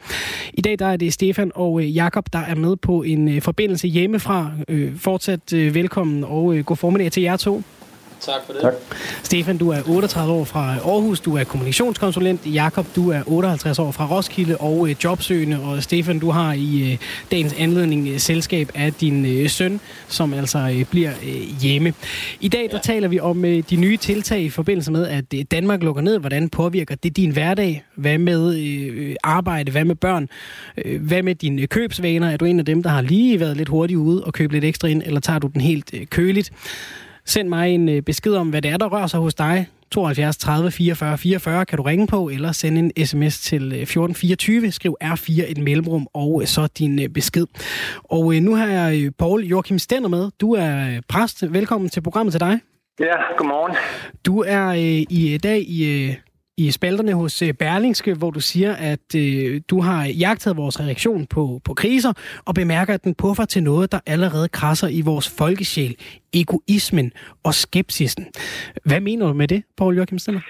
I 0.54 0.62
dag 0.62 0.80
der 0.80 0.86
er 0.86 0.98
det 0.98 1.14
Stefan 1.14 1.52
og 1.56 1.84
Jakob 1.84 2.34
der 2.34 2.40
er 2.40 2.56
med 2.56 2.76
på 2.76 3.04
en 3.04 3.42
forbindelse 3.42 3.88
hjemmefra. 3.88 4.52
Fortsat 4.96 5.54
velkommen, 5.54 6.24
og 6.24 6.66
god 6.66 6.78
formiddag 6.78 7.12
til 7.12 7.24
jer 7.24 7.38
to. 7.38 7.64
Tak 8.22 8.46
for 8.46 8.54
det. 8.54 8.62
Tak. 8.62 8.74
Stefan, 9.24 9.58
du 9.58 9.70
er 9.70 9.82
38 9.88 10.34
år 10.34 10.44
fra 10.44 10.76
Aarhus, 10.76 11.20
du 11.20 11.36
er 11.38 11.44
kommunikationskonsulent. 11.44 12.42
Jakob, 12.46 12.88
du 12.96 13.10
er 13.10 13.22
58 13.26 13.80
år 13.80 13.92
fra 13.92 14.08
Roskilde 14.08 14.58
og 14.58 14.90
øh, 14.90 14.96
jobsøgende. 15.04 15.60
Og 15.64 15.84
Stefan, 15.84 16.20
du 16.20 16.30
har 16.30 16.54
i 16.54 16.92
øh, 16.92 16.98
dagens 17.32 17.54
anledning 17.58 18.08
øh, 18.08 18.20
selskab 18.20 18.70
af 18.76 18.94
din 18.94 19.26
øh, 19.26 19.50
søn, 19.50 19.80
som 20.08 20.34
altså 20.34 20.60
øh, 20.60 20.86
bliver 20.86 21.12
øh, 21.24 21.62
hjemme. 21.62 21.94
I 22.40 22.48
dag 22.48 22.62
der 22.62 22.78
ja. 22.78 22.80
taler 22.80 23.08
vi 23.08 23.20
om 23.20 23.46
øh, 23.46 23.64
de 23.70 23.76
nye 23.76 23.98
tiltag 23.98 24.42
i 24.42 24.50
forbindelse 24.50 24.92
med, 24.92 25.08
at 25.08 25.26
øh, 25.34 25.42
Danmark 25.52 25.84
lukker 25.84 26.02
ned. 26.02 26.20
Hvordan 26.20 26.50
påvirker 26.50 26.96
det 26.96 27.18
din 27.18 27.32
hverdag? 27.32 27.84
Hvad 27.96 28.18
med 28.18 28.56
øh, 28.56 29.16
arbejde? 29.24 29.72
Hvad 29.72 29.86
med 29.86 29.96
børn? 29.96 30.30
Øh, 30.86 31.02
hvad 31.02 31.24
med 31.24 31.36
dine 31.36 31.68
købsvaner? 31.68 32.30
Er 32.30 32.38
du 32.38 32.46
en 32.46 32.60
af 32.60 32.66
dem, 32.66 32.84
der 32.84 32.90
har 32.90 33.02
lige 33.02 33.40
været 33.40 33.58
lidt 33.58 33.70
hurtigt 33.70 33.98
ude 33.98 34.24
og 34.24 34.34
købe 34.34 34.54
lidt 34.54 34.64
ekstra 34.64 34.88
ind, 34.88 35.02
eller 35.06 35.20
tager 35.20 35.40
du 35.40 35.48
den 35.48 35.62
helt 35.62 35.92
øh, 35.94 36.06
køligt? 36.06 36.52
Send 37.32 37.50
mig 37.50 37.70
en 37.70 37.90
øh, 37.90 38.02
besked 38.02 38.34
om, 38.34 38.50
hvad 38.50 38.62
det 38.62 38.72
er, 38.72 38.78
der 38.78 38.88
rører 38.88 39.08
sig 39.08 39.20
hos 39.20 39.34
dig. 39.34 39.68
72 39.92 40.38
30 40.38 40.72
44 40.72 41.18
44 41.18 41.66
kan 41.66 41.78
du 41.78 41.84
ringe 41.84 42.08
på, 42.08 42.30
eller 42.30 42.52
sende 42.52 42.80
en 42.80 43.06
sms 43.06 43.40
til 43.40 43.64
1424. 43.64 44.66
Øh, 44.66 44.72
Skriv 44.72 44.98
R4 45.04 45.52
et 45.52 45.58
mellemrum, 45.58 46.08
og 46.14 46.42
øh, 46.42 46.48
så 46.48 46.68
din 46.68 47.14
besked. 47.14 47.48
Og 48.04 48.34
nu 48.34 48.56
har 48.56 48.68
jeg 48.68 49.12
Paul 49.20 49.44
Joachim 49.44 49.80
Stenner 49.80 50.10
med. 50.10 50.32
Du 50.42 50.54
er 50.54 51.02
præst. 51.10 51.54
Velkommen 51.54 51.90
til 51.90 52.02
programmet 52.02 52.34
til 52.34 52.40
dig. 52.40 52.60
Ja, 53.00 53.16
godmorgen. 53.38 53.76
Du 54.26 54.44
er 54.48 54.72
i 55.10 55.40
dag 55.44 55.60
i 55.60 56.16
i 56.68 56.72
spalterne 56.72 57.14
hos 57.14 57.42
øh, 57.42 57.54
Berlingske, 57.54 58.14
hvor 58.20 58.32
du 58.32 58.42
siger, 58.52 58.72
at 58.92 59.08
øh, 59.24 59.62
du 59.72 59.78
har 59.88 60.02
jagtet 60.26 60.58
vores 60.58 60.80
reaktion 60.86 61.28
på, 61.36 61.44
på 61.66 61.74
kriser, 61.74 62.14
og 62.48 62.54
bemærker, 62.56 62.94
at 62.94 63.04
den 63.04 63.16
puffer 63.24 63.46
til 63.46 63.64
noget, 63.64 63.92
der 63.92 64.00
allerede 64.14 64.48
krasser 64.50 64.90
i 65.00 65.02
vores 65.12 65.28
folkesjæl, 65.40 65.94
egoismen 66.42 67.08
og 67.48 67.54
skepsisen. 67.54 68.24
Hvad 68.86 69.02
mener 69.08 69.28
du 69.28 69.34
med 69.34 69.48
det, 69.48 69.64
Paul 69.78 69.96
Joachim 69.98 70.20
Stiller? 70.20 70.42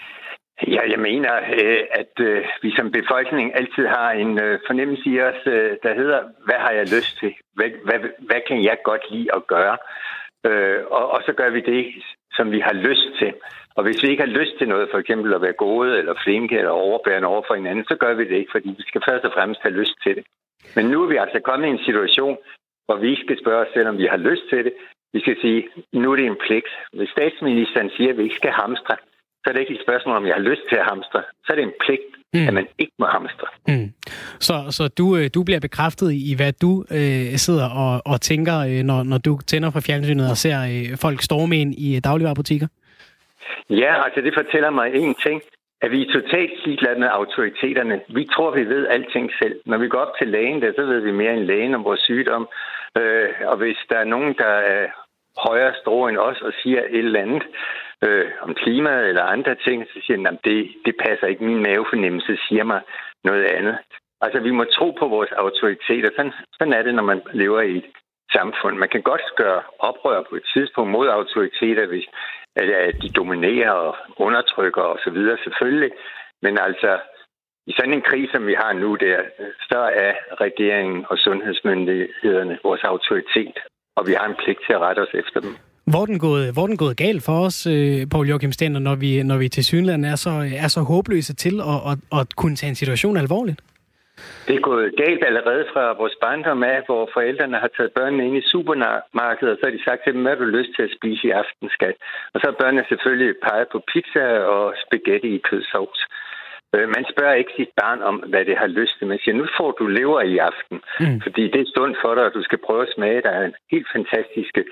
Ja, 0.75 0.81
jeg 0.93 0.99
mener, 0.99 1.33
øh, 1.57 1.81
at 2.01 2.13
øh, 2.27 2.41
vi 2.63 2.71
som 2.77 2.91
befolkning 2.91 3.47
altid 3.59 3.85
har 3.97 4.09
en 4.23 4.33
fornemmelse 4.67 5.05
i 5.13 5.21
os, 5.29 5.41
der 5.85 5.93
hedder, 5.99 6.19
hvad 6.45 6.59
har 6.65 6.71
jeg 6.71 6.85
lyst 6.95 7.13
til? 7.19 7.31
Hvad, 7.55 7.69
hvad, 7.87 7.99
hvad 8.27 8.41
kan 8.47 8.63
jeg 8.63 8.77
godt 8.83 9.03
lide 9.11 9.29
at 9.37 9.43
gøre? 9.47 9.77
Og, 10.97 11.05
og 11.15 11.19
så 11.25 11.33
gør 11.39 11.49
vi 11.49 11.61
det, 11.73 11.83
som 12.37 12.51
vi 12.51 12.59
har 12.59 12.73
lyst 12.73 13.09
til. 13.19 13.31
Og 13.75 13.83
hvis 13.83 14.03
vi 14.03 14.07
ikke 14.09 14.23
har 14.23 14.37
lyst 14.39 14.53
til 14.57 14.67
noget, 14.67 14.91
for 14.91 14.99
eksempel 14.99 15.33
at 15.33 15.41
være 15.41 15.61
gode 15.65 15.97
eller 15.99 16.13
flinke 16.23 16.57
eller 16.57 16.71
overbærende 16.71 17.27
over 17.27 17.43
for 17.47 17.55
hinanden, 17.55 17.85
så 17.85 17.95
gør 18.03 18.13
vi 18.13 18.23
det 18.29 18.37
ikke, 18.37 18.53
fordi 18.55 18.69
vi 18.79 18.83
skal 18.89 19.01
først 19.09 19.25
og 19.25 19.31
fremmest 19.35 19.61
have 19.61 19.79
lyst 19.81 19.95
til 20.03 20.15
det. 20.15 20.23
Men 20.75 20.85
nu 20.85 21.03
er 21.03 21.09
vi 21.13 21.17
altså 21.17 21.39
kommet 21.49 21.67
i 21.67 21.71
en 21.71 21.85
situation, 21.89 22.37
hvor 22.85 22.97
vi 23.01 23.07
ikke 23.09 23.25
skal 23.25 23.41
spørge 23.43 23.65
os 23.65 23.73
selv, 23.73 23.87
om 23.87 23.97
vi 23.97 24.07
har 24.13 24.17
lyst 24.29 24.45
til 24.49 24.61
det. 24.65 24.73
Vi 25.13 25.19
skal 25.19 25.35
sige, 25.41 25.59
nu 25.93 26.11
er 26.11 26.15
det 26.15 26.25
en 26.25 26.41
pligt. 26.45 26.71
Hvis 26.97 27.09
statsministeren 27.09 27.89
siger, 27.97 28.09
at 28.11 28.17
vi 28.17 28.23
ikke 28.23 28.41
skal 28.41 28.51
hamstre, 28.51 28.95
så 29.41 29.45
er 29.49 29.53
det 29.53 29.59
ikke 29.59 29.73
et 29.73 29.85
spørgsmål, 29.87 30.15
om 30.15 30.25
jeg 30.25 30.35
har 30.39 30.45
lyst 30.51 30.61
til 30.69 30.75
at 30.75 30.85
hamstre. 30.91 31.19
Så 31.45 31.47
er 31.53 31.55
det 31.55 31.63
en 31.63 31.79
pligt, 31.85 32.07
mm. 32.33 32.47
at 32.47 32.53
man 32.53 32.67
ikke 32.79 32.93
må 32.99 33.05
hamstre. 33.05 33.47
Mm. 33.67 33.87
Så, 34.39 34.55
så 34.69 34.87
du, 34.87 35.17
øh, 35.17 35.29
du 35.35 35.43
bliver 35.43 35.59
bekræftet 35.59 36.09
i, 36.13 36.33
hvad 36.35 36.53
du 36.53 36.85
øh, 36.91 37.35
sidder 37.45 37.69
og, 37.69 38.01
og 38.05 38.21
tænker, 38.21 38.57
øh, 38.59 38.83
når, 38.83 39.03
når 39.03 39.17
du 39.17 39.39
tænder 39.47 39.69
på 39.71 39.81
fjernsynet 39.81 40.29
og 40.29 40.37
ser 40.37 40.57
øh, 40.71 40.97
folk 40.97 41.21
storme 41.21 41.57
ind 41.57 41.75
i 41.75 41.95
øh, 41.95 42.01
dagligvarerbutikker? 42.03 42.67
Ja, 43.69 44.03
altså 44.05 44.21
det 44.21 44.33
fortæller 44.33 44.69
mig 44.69 44.95
en 44.95 45.15
ting, 45.15 45.41
at 45.81 45.91
vi 45.91 46.01
er 46.01 46.13
totalt 46.13 46.65
ligeglade 46.65 46.99
med 46.99 47.07
autoriteterne. 47.11 48.01
Vi 48.07 48.23
tror, 48.33 48.51
vi 48.51 48.65
ved 48.65 48.87
alting 48.87 49.31
selv. 49.41 49.61
Når 49.65 49.77
vi 49.77 49.87
går 49.87 49.99
op 49.99 50.13
til 50.17 50.27
lægen, 50.27 50.61
der, 50.61 50.73
så 50.75 50.85
ved 50.85 50.99
vi 50.99 51.11
mere 51.11 51.33
end 51.33 51.43
lægen 51.43 51.75
om 51.75 51.83
vores 51.83 51.99
sygdom. 51.99 52.47
Øh, 52.97 53.29
og 53.45 53.57
hvis 53.57 53.77
der 53.89 53.97
er 53.97 54.03
nogen, 54.03 54.35
der 54.37 54.53
er 54.75 54.87
højere 55.37 55.73
strå 55.81 56.07
end 56.07 56.17
os 56.17 56.41
og 56.41 56.53
siger 56.63 56.81
et 56.81 57.05
eller 57.05 57.21
andet 57.21 57.43
øh, 58.03 58.31
om 58.41 58.53
klimaet 58.53 59.09
eller 59.09 59.23
andre 59.23 59.55
ting, 59.55 59.85
så 59.93 59.99
siger 60.05 60.17
den, 60.17 60.39
det, 60.43 60.71
det 60.85 60.95
passer 61.05 61.27
ikke. 61.27 61.43
Min 61.43 61.63
mavefornemmelse 61.63 62.37
siger 62.47 62.63
mig 62.63 62.81
noget 63.23 63.45
andet. 63.45 63.77
Altså, 64.21 64.39
vi 64.39 64.51
må 64.51 64.63
tro 64.63 64.91
på 64.91 65.07
vores 65.07 65.31
autoriteter. 65.31 66.09
Sådan, 66.15 66.33
sådan 66.57 66.73
er 66.73 66.81
det, 66.83 66.95
når 66.95 67.03
man 67.03 67.21
lever 67.33 67.61
i 67.61 67.77
et 67.77 67.85
samfund. 68.31 68.77
Man 68.77 68.89
kan 68.89 69.01
godt 69.01 69.21
gøre 69.35 69.61
oprør 69.79 70.21
på 70.29 70.35
et 70.35 70.45
tidspunkt 70.53 70.91
mod 70.91 71.07
autoriteter, 71.07 71.85
hvis 71.87 72.05
at 72.55 72.95
de 73.01 73.09
dominerer 73.09 73.71
og 73.71 73.95
undertrykker 74.17 74.81
osv. 74.81 75.17
selvfølgelig. 75.45 75.91
Men 76.41 76.57
altså, 76.57 76.99
i 77.67 77.71
sådan 77.77 77.93
en 77.93 78.07
krise, 78.09 78.31
som 78.31 78.47
vi 78.47 78.55
har 78.63 78.73
nu, 78.73 78.95
der, 78.95 79.17
så 79.69 79.79
er 80.05 80.13
regeringen 80.45 81.05
og 81.09 81.17
sundhedsmyndighederne 81.17 82.57
vores 82.63 82.83
autoritet, 82.83 83.57
og 83.97 84.07
vi 84.07 84.13
har 84.13 84.27
en 84.27 84.39
pligt 84.43 84.59
til 84.65 84.73
at 84.73 84.79
rette 84.79 84.99
os 84.99 85.13
efter 85.13 85.39
dem. 85.39 85.55
Hvor 85.85 86.05
den 86.05 86.19
gået, 86.19 86.53
hvor 86.53 86.67
den 86.67 86.77
gået 86.77 86.97
galt 86.97 87.23
for 87.23 87.45
os, 87.45 87.67
øh, 87.67 88.07
Paul 88.11 88.27
Joachim 88.29 88.51
Stender, 88.51 88.79
når 88.79 88.95
vi, 88.95 89.23
når 89.23 89.37
vi 89.37 89.49
til 89.49 89.65
synligheden 89.65 90.05
er 90.05 90.15
så, 90.15 90.29
er 90.63 90.67
så 90.67 90.81
håbløse 90.81 91.33
til 91.35 91.55
at, 91.61 91.79
at, 91.91 92.19
at 92.19 92.35
kunne 92.35 92.55
tage 92.55 92.69
en 92.69 92.75
situation 92.75 93.17
alvorligt? 93.17 93.61
Det 94.47 94.55
er 94.55 94.67
gået 94.69 94.95
galt 95.03 95.23
allerede 95.29 95.65
fra 95.73 95.83
vores 96.01 96.15
barndom 96.21 96.63
af, 96.63 96.79
hvor 96.85 97.09
forældrene 97.13 97.57
har 97.63 97.71
taget 97.77 97.91
børnene 97.97 98.25
ind 98.27 98.37
i 98.37 98.49
supermarkedet, 98.51 99.53
og 99.53 99.57
så 99.57 99.65
har 99.65 99.75
de 99.77 99.83
sagt 99.83 100.01
til 100.03 100.13
dem, 100.13 100.21
hvad 100.21 100.31
har 100.35 100.43
du 100.43 100.57
lyst 100.57 100.71
til 100.75 100.83
at 100.83 100.95
spise 100.97 101.27
i 101.27 101.31
aften, 101.41 101.69
skat? 101.69 101.95
Og 102.33 102.37
så 102.39 102.45
har 102.49 102.61
børnene 102.61 102.85
selvfølgelig 102.89 103.35
peget 103.47 103.67
på 103.71 103.79
pizza 103.91 104.25
og 104.55 104.65
spaghetti 104.83 105.29
i 105.35 105.45
kødsovs. 105.49 106.01
Øh, 106.75 106.87
man 106.95 107.05
spørger 107.11 107.33
ikke 107.41 107.53
sit 107.57 107.71
barn 107.81 108.01
om, 108.09 108.15
hvad 108.31 108.45
det 108.45 108.57
har 108.57 108.67
lyst 108.67 108.93
til. 108.97 109.07
Man 109.07 109.19
siger, 109.19 109.35
nu 109.35 109.47
får 109.57 109.71
du 109.71 109.85
lever 109.87 110.21
i 110.21 110.37
aften, 110.37 110.77
mm. 110.99 111.21
fordi 111.25 111.43
det 111.53 111.61
er 111.61 111.73
stund 111.73 111.95
for 112.01 112.15
dig, 112.15 112.25
at 112.25 112.37
du 112.37 112.43
skal 112.43 112.59
prøve 112.65 112.81
at 112.87 112.93
smage. 112.95 113.21
Der 113.21 113.29
er 113.29 113.45
en 113.45 113.55
helt 113.71 113.87
fantastiske 113.95 114.63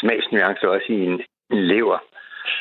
smagsnuancer 0.00 0.68
også 0.68 0.88
i 0.88 1.00
en, 1.10 1.16
en 1.54 1.62
lever. 1.72 1.98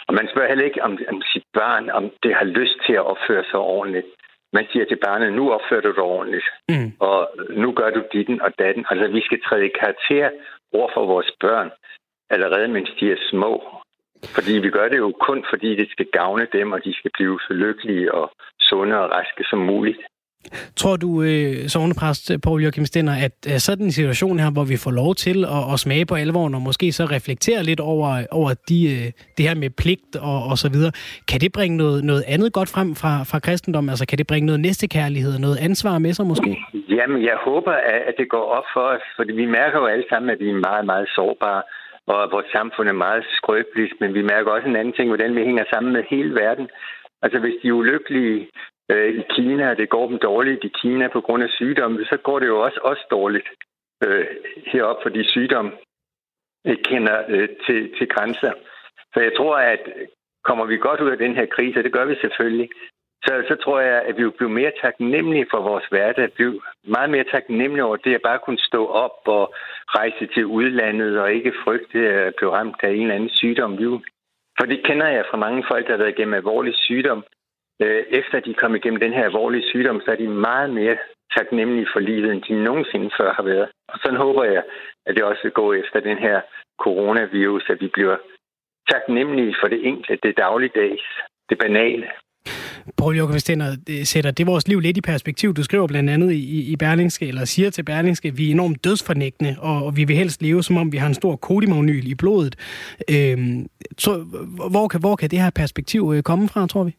Og 0.07 0.13
man 0.13 0.27
spørger 0.31 0.47
heller 0.47 0.65
ikke 0.65 0.83
om, 0.83 0.93
om 1.13 1.21
sit 1.31 1.47
barn, 1.53 1.89
om 1.89 2.03
det 2.23 2.33
har 2.35 2.45
lyst 2.59 2.77
til 2.85 2.93
at 2.93 3.07
opføre 3.11 3.43
sig 3.51 3.59
ordentligt 3.59 4.07
man 4.53 4.65
siger 4.71 4.85
til 4.85 4.99
barnet, 5.05 5.33
nu 5.33 5.51
opfører 5.51 5.81
du 5.81 5.91
dig 5.91 6.03
ordentligt, 6.03 6.47
mm. 6.69 6.91
og 6.99 7.29
nu 7.49 7.71
gør 7.71 7.89
du 7.89 8.01
ditten 8.13 8.41
og 8.41 8.51
datten. 8.59 8.85
Altså, 8.89 9.07
vi 9.07 9.21
skal 9.21 9.41
træde 9.41 9.65
i 9.65 9.77
karakter 9.81 10.29
over 10.73 10.89
for 10.93 11.05
vores 11.05 11.31
børn, 11.39 11.69
allerede 12.29 12.67
mens 12.67 12.89
de 12.99 13.11
er 13.11 13.17
små. 13.29 13.53
Fordi 14.35 14.53
vi 14.53 14.69
gør 14.69 14.87
det 14.89 14.97
jo 14.97 15.11
kun, 15.27 15.45
fordi 15.49 15.75
det 15.75 15.87
skal 15.91 16.07
gavne 16.11 16.47
dem, 16.53 16.71
og 16.71 16.83
de 16.83 16.93
skal 16.93 17.11
blive 17.13 17.39
så 17.47 17.53
lykkelige 17.53 18.13
og 18.13 18.31
sunde 18.59 18.95
og 18.99 19.11
raske 19.11 19.43
som 19.49 19.59
muligt. 19.59 20.01
Tror 20.75 20.95
du, 20.95 21.09
øh, 21.23 21.67
sovnepræst 21.67 22.31
Poul 22.43 22.61
Joachim 22.63 22.85
Stenner, 22.85 23.15
at 23.27 23.35
øh, 23.51 23.57
sådan 23.67 23.85
en 23.85 23.91
situation 23.91 24.39
her, 24.39 24.51
hvor 24.51 24.63
vi 24.63 24.77
får 24.85 24.91
lov 24.91 25.15
til 25.15 25.37
at, 25.45 25.63
at 25.73 25.79
smage 25.79 26.05
på 26.05 26.15
alvoren, 26.15 26.55
og 26.55 26.61
måske 26.61 26.91
så 26.91 27.03
reflektere 27.05 27.63
lidt 27.63 27.79
over, 27.79 28.09
over 28.31 28.51
de, 28.69 28.79
øh, 28.95 29.11
det 29.37 29.47
her 29.47 29.55
med 29.55 29.69
pligt 29.69 30.15
og, 30.15 30.37
og 30.51 30.57
så 30.63 30.69
videre, 30.75 30.91
kan 31.31 31.39
det 31.41 31.51
bringe 31.51 31.77
noget, 31.77 32.03
noget 32.03 32.23
andet 32.27 32.53
godt 32.53 32.69
frem 32.75 32.95
fra, 32.95 33.13
fra 33.29 33.39
kristendom? 33.39 33.89
Altså 33.89 34.05
kan 34.07 34.17
det 34.17 34.27
bringe 34.27 34.45
noget 34.45 34.61
næstekærlighed 34.67 35.33
og 35.37 35.41
noget 35.41 35.57
ansvar 35.67 35.99
med 35.99 36.13
sig 36.13 36.25
måske? 36.25 36.57
Jamen, 36.97 37.21
jeg 37.23 37.37
håber, 37.47 37.73
at 38.09 38.13
det 38.17 38.29
går 38.29 38.45
op 38.57 38.67
for 38.73 38.85
os, 38.95 39.05
fordi 39.17 39.31
vi 39.33 39.45
mærker 39.45 39.77
jo 39.79 39.85
alle 39.85 40.05
sammen, 40.11 40.29
at 40.29 40.39
vi 40.39 40.49
er 40.49 40.63
meget, 40.69 40.85
meget 40.85 41.07
sårbare 41.15 41.61
og 42.11 42.23
at 42.23 42.31
vores 42.31 42.49
samfund 42.57 42.87
er 42.89 43.03
meget 43.07 43.23
skrøbeligt, 43.37 43.93
men 44.01 44.13
vi 44.13 44.21
mærker 44.21 44.51
også 44.51 44.67
en 44.67 44.75
anden 44.75 44.93
ting, 44.93 45.07
hvordan 45.09 45.35
vi 45.35 45.43
hænger 45.49 45.65
sammen 45.73 45.93
med 45.93 46.03
hele 46.09 46.31
verden. 46.43 46.67
Altså 47.23 47.39
hvis 47.39 47.57
de 47.63 47.73
ulykkelige 47.73 48.47
øh, 48.91 49.09
i 49.19 49.23
Kina, 49.29 49.73
det 49.73 49.89
går 49.89 50.07
dem 50.07 50.17
dårligt 50.19 50.63
i 50.63 50.71
Kina 50.81 51.07
på 51.07 51.21
grund 51.21 51.43
af 51.43 51.49
sygdomme, 51.49 52.05
så 52.05 52.17
går 52.17 52.39
det 52.39 52.47
jo 52.47 52.61
også 52.61 52.79
også 52.83 53.05
dårligt 53.11 53.49
øh, 54.05 54.25
heroppe, 54.65 55.01
fordi 55.03 55.23
sygdom 55.23 55.73
ikke 56.65 56.83
kender 56.83 57.23
øh, 57.27 57.49
til, 57.65 57.95
til 57.97 58.07
grænser. 58.07 58.51
Så 59.13 59.19
jeg 59.19 59.31
tror, 59.37 59.55
at 59.57 59.79
kommer 60.43 60.65
vi 60.65 60.77
godt 60.77 61.01
ud 61.01 61.09
af 61.09 61.17
den 61.17 61.35
her 61.35 61.45
krise, 61.45 61.79
og 61.79 61.83
det 61.83 61.93
gør 61.93 62.05
vi 62.05 62.15
selvfølgelig, 62.21 62.69
så, 63.25 63.43
så 63.47 63.55
tror 63.63 63.79
jeg, 63.79 64.01
at 64.01 64.17
vi 64.17 64.23
vil 64.23 64.37
blive 64.39 64.49
mere 64.49 64.71
taknemmelige 64.81 65.47
for 65.51 65.61
vores 65.61 65.85
hverdag, 65.89 66.31
blive 66.33 66.61
meget 66.87 67.09
mere 67.09 67.23
taknemmelige 67.31 67.83
over 67.83 67.97
det 67.97 68.15
at 68.15 68.21
bare 68.21 68.39
kunne 68.45 68.59
stå 68.59 68.81
op 68.87 69.17
og 69.25 69.53
rejse 69.97 70.27
til 70.33 70.45
udlandet 70.45 71.19
og 71.19 71.33
ikke 71.33 71.53
frygte 71.63 71.99
at 71.99 72.33
blive 72.37 72.51
ramt 72.51 72.83
af 72.83 72.89
en 72.89 73.01
eller 73.01 73.15
anden 73.15 73.29
sygdom. 73.29 73.77
For 74.57 74.65
det 74.65 74.85
kender 74.85 75.07
jeg 75.07 75.25
fra 75.29 75.37
mange 75.37 75.63
folk, 75.67 75.85
der 75.85 75.93
har 75.93 75.97
været 75.97 76.15
igennem 76.15 76.33
alvorlig 76.33 76.75
sygdom, 76.75 77.23
øh, 77.83 78.03
efter 78.19 78.39
de 78.39 78.53
kom 78.53 78.75
igennem 78.75 78.99
den 78.99 79.13
her 79.13 79.23
alvorlige 79.25 79.69
sygdom, 79.69 80.01
så 80.05 80.11
er 80.11 80.15
de 80.15 80.27
meget 80.27 80.69
mere 80.79 80.97
taknemmelige 81.37 81.87
for 81.93 81.99
livet, 81.99 82.31
end 82.31 82.41
de 82.41 82.63
nogensinde 82.63 83.09
før 83.19 83.33
har 83.33 83.43
været. 83.43 83.67
Og 83.91 83.99
sådan 84.01 84.17
håber 84.25 84.43
jeg, 84.43 84.63
at 85.05 85.15
det 85.15 85.23
også 85.23 85.49
går 85.59 85.73
efter 85.73 85.99
den 85.99 86.17
her 86.17 86.41
coronavirus, 86.85 87.65
at 87.69 87.81
vi 87.81 87.89
bliver 87.93 88.17
taknemmelige 88.91 89.55
for 89.61 89.67
det 89.67 89.87
enkle, 89.87 90.17
det 90.23 90.37
dagligdags, 90.37 91.05
det 91.49 91.57
banale. 91.57 92.07
Poul 92.97 93.15
Joachim 93.17 93.39
Stenner, 93.39 93.75
det 93.87 94.07
sætter 94.07 94.31
det 94.31 94.47
vores 94.47 94.67
liv 94.67 94.79
lidt 94.79 94.97
i 94.97 95.01
perspektiv. 95.01 95.53
Du 95.53 95.63
skriver 95.63 95.87
blandt 95.87 96.09
andet 96.09 96.31
i, 96.31 96.71
i 96.71 96.75
Berlingske, 96.75 97.27
eller 97.27 97.45
siger 97.45 97.69
til 97.69 97.83
Berlingske, 97.83 98.27
at 98.27 98.37
vi 98.37 98.47
er 98.47 98.51
enormt 98.51 98.83
dødsfornægtende, 98.83 99.55
og, 99.59 99.85
og 99.85 99.97
vi 99.97 100.03
vil 100.03 100.15
helst 100.15 100.41
leve, 100.41 100.63
som 100.63 100.77
om 100.77 100.91
vi 100.91 100.97
har 100.97 101.07
en 101.07 101.13
stor 101.13 101.35
kodimagnyl 101.35 102.07
i 102.07 102.15
blodet. 102.15 102.55
Øhm, 103.09 103.67
så, 103.97 104.11
hvor, 104.71 104.87
kan, 104.87 104.99
hvor 104.99 105.15
kan 105.15 105.29
det 105.29 105.39
her 105.39 105.49
perspektiv 105.49 106.13
øh, 106.15 106.23
komme 106.23 106.47
fra, 106.47 106.67
tror 106.67 106.83
vi? 106.83 106.95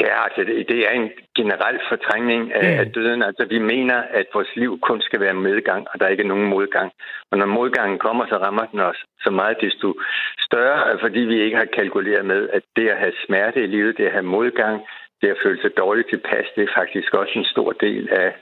Ja, 0.00 0.24
altså 0.24 0.40
det, 0.44 0.68
det 0.68 0.78
er 0.88 0.90
en 0.90 1.10
generel 1.36 1.80
fortrængning 1.88 2.52
af, 2.52 2.72
mm. 2.74 2.80
af 2.80 2.86
døden. 2.92 3.22
Altså 3.22 3.44
vi 3.44 3.58
mener, 3.58 3.98
at 4.18 4.26
vores 4.34 4.56
liv 4.56 4.80
kun 4.80 5.00
skal 5.00 5.20
være 5.20 5.34
medgang, 5.34 5.86
og 5.90 6.00
der 6.00 6.06
er 6.06 6.10
ikke 6.10 6.28
nogen 6.32 6.48
modgang. 6.48 6.92
Og 7.30 7.38
når 7.38 7.46
modgangen 7.46 7.98
kommer, 7.98 8.26
så 8.26 8.36
rammer 8.36 8.66
den 8.66 8.80
os 8.80 9.04
så 9.20 9.30
meget 9.30 9.56
desto 9.60 9.94
større, 10.40 10.98
fordi 11.00 11.20
vi 11.20 11.42
ikke 11.42 11.56
har 11.56 11.64
kalkuleret 11.64 12.24
med, 12.26 12.48
at 12.48 12.62
det 12.76 12.88
at 12.88 12.98
have 12.98 13.12
smerte 13.26 13.62
i 13.62 13.66
livet, 13.66 13.96
det 13.98 14.06
at 14.06 14.12
have 14.12 14.32
modgang, 14.38 14.86
det 15.22 15.28
at 15.28 15.40
føle 15.42 15.60
sig 15.60 15.70
dårligt 15.76 16.08
tilpas, 16.08 16.46
det 16.56 16.62
er 16.64 16.78
faktisk 16.80 17.14
også 17.14 17.32
en 17.38 17.44
stor 17.44 17.72
del 17.72 18.08
af, 18.12 18.34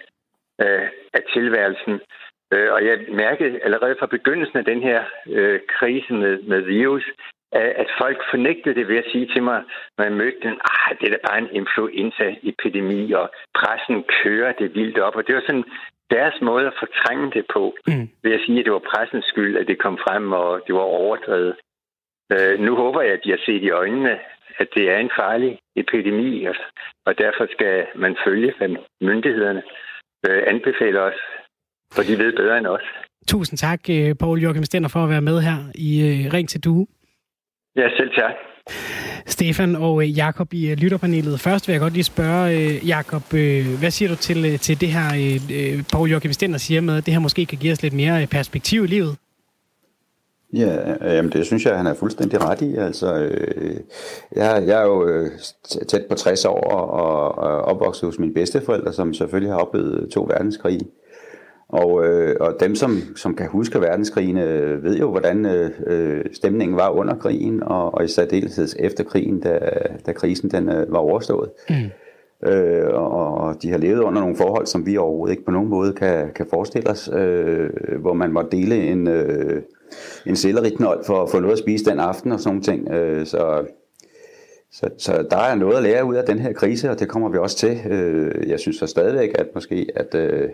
af, 0.58 0.90
af 1.12 1.22
tilværelsen. 1.34 2.00
Øh, 2.54 2.72
og 2.72 2.86
jeg 2.86 2.98
mærkede 3.08 3.60
allerede 3.64 3.96
fra 3.98 4.06
begyndelsen 4.06 4.58
af 4.58 4.64
den 4.64 4.82
her 4.82 5.04
øh, 5.30 5.60
krise 5.68 6.12
med, 6.12 6.42
med 6.42 6.60
virus, 6.60 7.04
at 7.82 7.88
folk 7.98 8.18
fornægtede 8.30 8.74
det 8.74 8.88
ved 8.88 8.96
at 8.96 9.10
sige 9.12 9.26
til 9.34 9.42
mig, 9.42 9.62
når 9.98 10.04
jeg 10.04 10.12
mødte 10.12 10.40
den, 10.42 10.56
ah, 10.74 10.96
det 10.98 11.06
er 11.06 11.12
da 11.14 11.18
bare 11.28 11.38
en 11.38 11.54
influenza-epidemi, 11.60 13.12
og 13.12 13.30
pressen 13.58 14.04
kører 14.22 14.52
det 14.52 14.74
vildt 14.74 14.98
op. 14.98 15.16
Og 15.16 15.26
det 15.26 15.34
var 15.34 15.44
sådan 15.46 15.64
deres 16.10 16.36
måde 16.42 16.66
at 16.66 16.78
fortrænge 16.82 17.30
det 17.36 17.44
på, 17.54 17.74
mm. 17.86 18.08
ved 18.22 18.32
at 18.32 18.40
sige, 18.46 18.58
at 18.58 18.64
det 18.64 18.72
var 18.72 18.88
pressens 18.92 19.24
skyld, 19.24 19.56
at 19.56 19.66
det 19.66 19.78
kom 19.78 19.98
frem, 20.06 20.32
og 20.32 20.60
det 20.66 20.74
var 20.74 20.86
overdrevet. 21.00 21.54
Øh, 22.32 22.60
nu 22.60 22.76
håber 22.76 23.00
jeg, 23.02 23.12
at 23.12 23.24
de 23.24 23.30
har 23.30 23.42
set 23.46 23.62
i 23.62 23.70
øjnene, 23.70 24.18
at 24.58 24.68
det 24.74 24.90
er 24.90 24.98
en 24.98 25.10
farlig 25.20 25.58
epidemi, 25.76 26.46
og 27.06 27.18
derfor 27.18 27.46
skal 27.52 27.86
man 27.94 28.16
følge, 28.26 28.54
hvad 28.58 28.68
myndighederne 29.00 29.62
øh, 30.28 30.42
anbefaler 30.46 31.00
os, 31.00 31.20
for 31.94 32.02
de 32.02 32.18
ved 32.18 32.32
bedre 32.32 32.58
end 32.58 32.66
os. 32.66 32.86
Tusind 33.28 33.58
tak, 33.58 33.80
øh, 33.90 34.14
Paul 34.20 34.38
Joachim 34.40 34.64
Stender, 34.64 34.88
for 34.88 35.00
at 35.04 35.10
være 35.10 35.20
med 35.20 35.40
her 35.40 35.58
i 35.74 35.90
øh, 36.08 36.32
Ring 36.32 36.48
til 36.48 36.64
Due. 36.64 36.86
Ja, 37.76 37.88
selv 37.96 38.10
tak. 38.14 38.34
Stefan 39.26 39.76
og 39.76 40.02
øh, 40.02 40.18
Jakob 40.18 40.52
i 40.52 40.70
øh, 40.70 40.76
lytterpanelet. 40.76 41.40
Først 41.40 41.68
vil 41.68 41.72
jeg 41.72 41.80
godt 41.80 41.92
lige 41.92 42.04
spørge, 42.04 42.56
øh, 42.56 42.88
Jakob, 42.88 43.22
hvad 43.80 43.90
siger 43.90 44.08
du 44.08 44.16
til, 44.16 44.58
til 44.58 44.80
det 44.80 44.88
her, 44.88 45.08
Paul 45.92 46.10
Joachim 46.10 46.32
Stender 46.32 46.58
siger 46.58 46.80
med, 46.80 46.96
at 46.96 47.06
det 47.06 47.14
her 47.14 47.20
måske 47.20 47.46
kan 47.46 47.58
give 47.58 47.72
os 47.72 47.82
lidt 47.82 47.94
mere 47.94 48.26
perspektiv 48.26 48.84
i 48.84 48.86
livet? 48.86 49.16
Ja, 50.54 50.94
jamen 51.14 51.32
det 51.32 51.46
synes 51.46 51.64
jeg, 51.64 51.76
han 51.76 51.86
er 51.86 51.94
fuldstændig 51.94 52.44
ret 52.44 52.62
i. 52.62 52.76
Altså, 52.76 53.14
øh, 53.14 53.76
jeg, 54.36 54.64
jeg 54.66 54.82
er 54.82 54.86
jo 54.86 55.28
tæt 55.88 56.04
på 56.08 56.14
60 56.14 56.44
år 56.44 56.60
og, 56.60 57.38
og 57.38 57.62
opvokset 57.62 58.06
hos 58.06 58.18
mine 58.18 58.34
bedsteforældre, 58.34 58.92
som 58.92 59.14
selvfølgelig 59.14 59.52
har 59.52 59.58
oplevet 59.58 60.10
to 60.10 60.22
verdenskrige. 60.22 60.86
Og, 61.68 62.06
øh, 62.06 62.36
og 62.40 62.56
dem, 62.60 62.74
som, 62.74 62.90
som 63.16 63.34
kan 63.34 63.48
huske 63.48 63.80
verdenskrigen, 63.80 64.38
øh, 64.38 64.84
ved 64.84 64.98
jo, 64.98 65.10
hvordan 65.10 65.46
øh, 65.86 66.24
stemningen 66.32 66.76
var 66.76 66.90
under 66.90 67.14
krigen, 67.14 67.62
og, 67.62 67.94
og 67.94 68.04
i 68.04 68.08
særdeleshed 68.08 68.68
efter 68.78 69.04
krigen, 69.04 69.40
da, 69.40 69.58
da 70.06 70.12
krisen 70.12 70.50
den, 70.50 70.68
øh, 70.68 70.92
var 70.92 70.98
overstået. 70.98 71.50
Mm. 71.70 71.90
Øh, 72.48 72.88
og, 72.94 73.34
og 73.34 73.62
de 73.62 73.70
har 73.70 73.78
levet 73.78 74.00
under 74.00 74.20
nogle 74.20 74.36
forhold, 74.36 74.66
som 74.66 74.86
vi 74.86 74.96
overhovedet 74.96 75.32
ikke 75.32 75.44
på 75.44 75.50
nogen 75.50 75.68
måde 75.68 75.92
kan, 75.92 76.30
kan 76.34 76.46
forestille 76.50 76.90
os, 76.90 77.10
øh, 77.12 77.70
hvor 78.00 78.12
man 78.12 78.32
må 78.32 78.42
dele 78.52 78.76
en, 78.76 79.08
øh, 79.08 79.62
en 80.26 80.36
selleriknold 80.36 81.04
for 81.04 81.22
at 81.22 81.30
få 81.30 81.40
noget 81.40 81.52
at 81.52 81.58
spise 81.58 81.84
den 81.84 82.00
aften 82.00 82.32
og 82.32 82.40
sådan 82.40 82.48
nogle 82.48 82.62
ting. 82.62 82.90
Øh, 82.90 83.26
så, 83.26 83.66
så, 84.72 84.90
så 84.98 85.26
der 85.30 85.36
er 85.36 85.54
noget 85.54 85.76
at 85.76 85.82
lære 85.82 86.04
ud 86.04 86.14
af 86.14 86.24
den 86.24 86.38
her 86.38 86.52
krise, 86.52 86.90
og 86.90 87.00
det 87.00 87.08
kommer 87.08 87.28
vi 87.28 87.38
også 87.38 87.56
til. 87.56 87.80
Øh, 87.90 88.48
jeg 88.48 88.60
synes 88.60 88.76
så 88.76 88.86
stadigvæk, 88.86 89.30
at 89.38 89.46
måske 89.54 89.86
at... 89.94 90.14
Øh, 90.14 90.48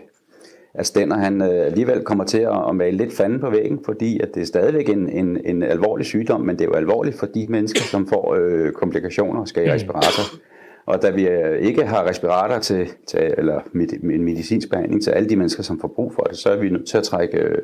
at 0.75 0.85
Stenner 0.85 1.17
han 1.17 1.41
øh, 1.41 1.65
alligevel 1.65 2.01
kommer 2.01 2.23
til 2.23 2.37
at, 2.37 2.69
at 2.69 2.75
male 2.75 2.97
lidt 2.97 3.13
fanden 3.13 3.39
på 3.39 3.49
væggen, 3.49 3.79
fordi 3.85 4.19
at 4.19 4.35
det 4.35 4.41
er 4.41 4.45
stadigvæk 4.45 4.89
en, 4.89 5.09
en, 5.09 5.37
en 5.45 5.63
alvorlig 5.63 6.05
sygdom, 6.05 6.41
men 6.41 6.55
det 6.55 6.61
er 6.61 6.69
jo 6.69 6.73
alvorligt 6.73 7.19
for 7.19 7.25
de 7.25 7.45
mennesker, 7.49 7.81
som 7.81 8.07
får 8.07 8.35
øh, 8.39 8.71
komplikationer 8.71 9.41
og 9.41 9.47
skal 9.47 9.63
i 9.63 9.65
mm. 9.65 9.73
respirator. 9.73 10.23
Og 10.85 11.01
da 11.01 11.09
vi 11.09 11.27
øh, 11.27 11.59
ikke 11.59 11.85
har 11.85 12.09
respirator 12.09 12.59
til, 12.59 12.87
til 13.07 13.33
eller 13.37 13.59
en 14.03 14.23
medicinsk 14.23 14.69
behandling 14.69 15.03
til 15.03 15.11
alle 15.11 15.29
de 15.29 15.35
mennesker, 15.35 15.63
som 15.63 15.79
får 15.79 15.87
brug 15.87 16.13
for 16.13 16.23
det, 16.23 16.37
så 16.37 16.49
er 16.49 16.57
vi 16.57 16.69
nødt 16.69 16.87
til 16.87 16.97
at 16.97 17.03
trække 17.03 17.37
øh, 17.37 17.57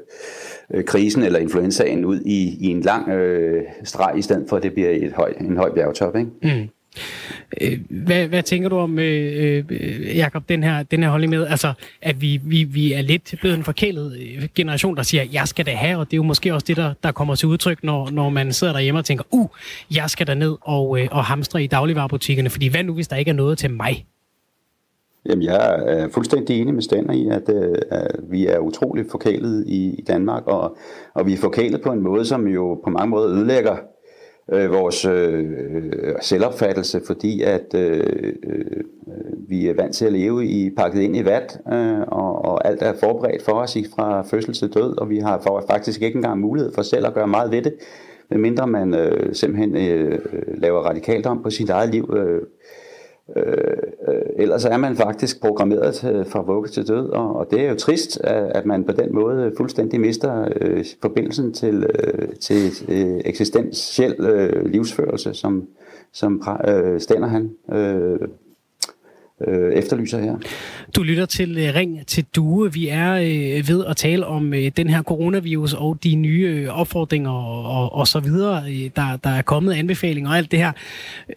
øh, 0.73 0.83
krisen 0.83 1.23
eller 1.23 1.39
influenzaen 1.39 2.05
ud 2.05 2.19
i, 2.19 2.57
i 2.61 2.67
en 2.67 2.81
lang 2.81 3.09
øh, 3.09 3.63
streg, 3.83 4.17
i 4.17 4.21
stedet 4.21 4.45
for 4.49 4.57
at 4.57 4.63
det 4.63 4.73
bliver 4.73 4.89
et 4.89 5.13
høj, 5.13 5.33
en 5.39 5.57
høj 5.57 5.73
bjergtop. 5.73 6.15
Ikke? 6.15 6.31
Mm. 6.43 6.69
Øh, 7.61 7.79
hvad, 7.89 8.27
hvad 8.27 8.43
tænker 8.43 8.69
du 8.69 8.77
om, 8.77 8.99
øh, 8.99 9.63
øh, 9.69 10.17
Jacob, 10.17 10.49
den 10.49 10.63
her, 10.63 10.83
den 10.83 11.03
her 11.03 11.09
holdning 11.09 11.29
med, 11.29 11.47
altså, 11.47 11.73
at 12.01 12.21
vi, 12.21 12.39
vi, 12.43 12.63
vi 12.63 12.93
er 12.93 13.01
lidt 13.01 13.35
blevet 13.39 13.57
en 13.57 13.63
forkælet 13.63 14.17
øh, 14.19 14.47
generation, 14.55 14.95
der 14.95 15.03
siger, 15.03 15.23
jeg 15.33 15.47
skal 15.47 15.65
da 15.65 15.71
have, 15.71 15.97
og 15.97 16.05
det 16.05 16.13
er 16.13 16.17
jo 16.17 16.23
måske 16.23 16.53
også 16.53 16.65
det, 16.67 16.77
der, 16.77 16.93
der 17.03 17.11
kommer 17.11 17.35
til 17.35 17.47
udtryk, 17.47 17.83
når, 17.83 18.09
når 18.09 18.29
man 18.29 18.53
sidder 18.53 18.73
derhjemme 18.73 18.99
og 18.99 19.05
tænker, 19.05 19.23
uh, 19.31 19.47
jeg 19.95 20.09
skal 20.09 20.27
da 20.27 20.33
ned 20.33 20.55
og, 20.61 20.99
øh, 20.99 21.07
og 21.11 21.25
hamstre 21.25 21.63
i 21.63 21.67
dagligvarerbutikkerne, 21.67 22.49
fordi 22.49 22.67
hvad 22.67 22.83
nu, 22.83 22.93
hvis 22.93 23.07
der 23.07 23.15
ikke 23.15 23.29
er 23.29 23.35
noget 23.35 23.57
til 23.57 23.71
mig? 23.71 24.05
Jamen, 25.25 25.43
jeg 25.43 25.83
er 25.87 26.09
fuldstændig 26.09 26.61
enig 26.61 26.73
med 26.73 26.81
Stander 26.81 27.13
i, 27.13 27.27
at, 27.27 27.49
øh, 27.49 27.75
at 27.91 28.15
vi 28.29 28.45
er 28.45 28.59
utroligt 28.59 29.11
forkælet 29.11 29.65
i, 29.67 29.95
i 29.99 30.01
Danmark, 30.01 30.47
og, 30.47 30.77
og 31.13 31.25
vi 31.25 31.33
er 31.33 31.37
forkælet 31.37 31.81
på 31.81 31.91
en 31.91 32.01
måde, 32.01 32.25
som 32.25 32.47
jo 32.47 32.81
på 32.83 32.89
mange 32.89 33.09
måder 33.09 33.29
ødelægger 33.29 33.77
øh, 34.51 34.73
vores 34.73 35.05
øh, 35.05 35.43
øh, 35.49 36.15
selvopfattelse, 36.21 37.01
fordi 37.05 37.41
at 37.41 37.73
øh, 37.75 38.33
øh, 38.43 38.83
vi 39.49 39.67
er 39.67 39.73
vant 39.73 39.95
til 39.95 40.05
at 40.05 40.13
leve 40.13 40.45
i 40.45 40.69
pakket 40.77 41.01
ind 41.01 41.15
i 41.15 41.25
vat, 41.25 41.59
øh, 41.73 42.01
og, 42.01 42.45
og 42.45 42.67
alt 42.67 42.81
er 42.81 42.93
forberedt 42.99 43.41
for 43.41 43.51
os 43.51 43.77
fra 43.95 44.21
fødsel 44.21 44.53
til 44.53 44.73
død, 44.73 44.97
og 44.97 45.09
vi 45.09 45.19
har 45.19 45.41
for, 45.47 45.63
faktisk 45.69 46.01
ikke 46.01 46.15
engang 46.15 46.39
mulighed 46.39 46.73
for 46.73 46.81
selv 46.81 47.07
at 47.07 47.13
gøre 47.13 47.27
meget 47.27 47.51
ved 47.51 47.61
det, 47.61 47.73
medmindre 48.29 48.67
man 48.67 48.95
øh, 48.95 49.35
simpelthen 49.35 49.77
øh, 49.77 50.19
laver 50.57 50.79
radikalt 50.79 51.25
om 51.25 51.43
på 51.43 51.49
sit 51.49 51.69
eget 51.69 51.89
liv. 51.89 52.13
Øh, 52.17 52.41
Øh, 53.35 53.77
øh, 54.07 54.21
ellers 54.35 54.65
er 54.65 54.77
man 54.77 54.95
faktisk 54.95 55.41
programmeret 55.41 55.93
til, 55.95 56.25
fra 56.25 56.41
vugge 56.41 56.69
til 56.69 56.87
død, 56.87 57.09
og, 57.09 57.35
og 57.35 57.47
det 57.51 57.61
er 57.61 57.69
jo 57.69 57.75
trist, 57.75 58.21
at, 58.21 58.51
at 58.57 58.65
man 58.65 58.83
på 58.83 58.91
den 58.91 59.15
måde 59.15 59.53
fuldstændig 59.57 60.01
mister 60.01 60.47
øh, 60.61 60.85
forbindelsen 61.01 61.53
til, 61.53 61.83
øh, 61.83 62.29
til 62.35 62.71
øh, 62.87 63.21
eksistentiel 63.25 64.15
øh, 64.19 64.65
livsførelse, 64.65 65.33
som, 65.33 65.67
som 66.13 66.41
øh, 66.67 66.99
Stener 66.99 67.27
han. 67.27 67.51
Øh, 67.73 68.19
øh, 69.47 69.73
efterlyser 69.73 70.21
her. 70.21 70.35
Du 70.95 71.03
lytter 71.03 71.25
til 71.25 71.57
øh, 71.57 71.75
Ring 71.75 72.07
til 72.07 72.25
Due. 72.35 72.73
Vi 72.73 72.87
er 72.87 73.13
øh, 73.13 73.67
ved 73.67 73.85
at 73.85 73.97
tale 73.97 74.25
om 74.25 74.53
øh, 74.53 74.71
den 74.77 74.89
her 74.89 75.03
coronavirus 75.03 75.73
og 75.73 75.97
de 76.03 76.15
nye 76.15 76.47
øh, 76.47 76.79
opfordringer 76.79 77.31
og, 77.31 77.81
og, 77.81 77.93
og 77.95 78.07
så 78.07 78.19
videre, 78.19 78.63
øh, 78.69 78.89
der, 78.95 79.17
der 79.23 79.29
er 79.29 79.41
kommet 79.41 79.73
anbefalinger 79.73 80.29
og 80.29 80.37
alt 80.37 80.51
det 80.51 80.59
her. 80.59 80.71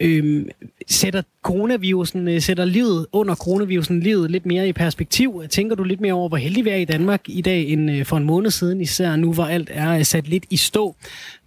Øh, 0.00 0.44
sætter 0.88 1.22
coronavirusen, 1.42 2.28
øh, 2.28 2.40
sætter 2.40 2.64
livet 2.64 3.06
under 3.12 3.34
coronavirusen 3.34 4.00
livet 4.00 4.30
lidt 4.30 4.46
mere 4.46 4.68
i 4.68 4.72
perspektiv? 4.72 5.42
Tænker 5.50 5.76
du 5.76 5.84
lidt 5.84 6.00
mere 6.00 6.12
over, 6.12 6.28
hvor 6.28 6.38
heldig 6.38 6.64
vi 6.64 6.70
er 6.70 6.76
i 6.76 6.84
Danmark 6.84 7.20
i 7.26 7.40
dag 7.40 7.68
end 7.68 7.90
øh, 7.90 8.04
for 8.04 8.16
en 8.16 8.24
måned 8.24 8.50
siden, 8.50 8.80
især 8.80 9.16
nu, 9.16 9.32
hvor 9.32 9.44
alt 9.44 9.70
er 9.72 9.90
øh, 9.90 10.04
sat 10.04 10.28
lidt 10.28 10.44
i 10.50 10.56
stå? 10.56 10.96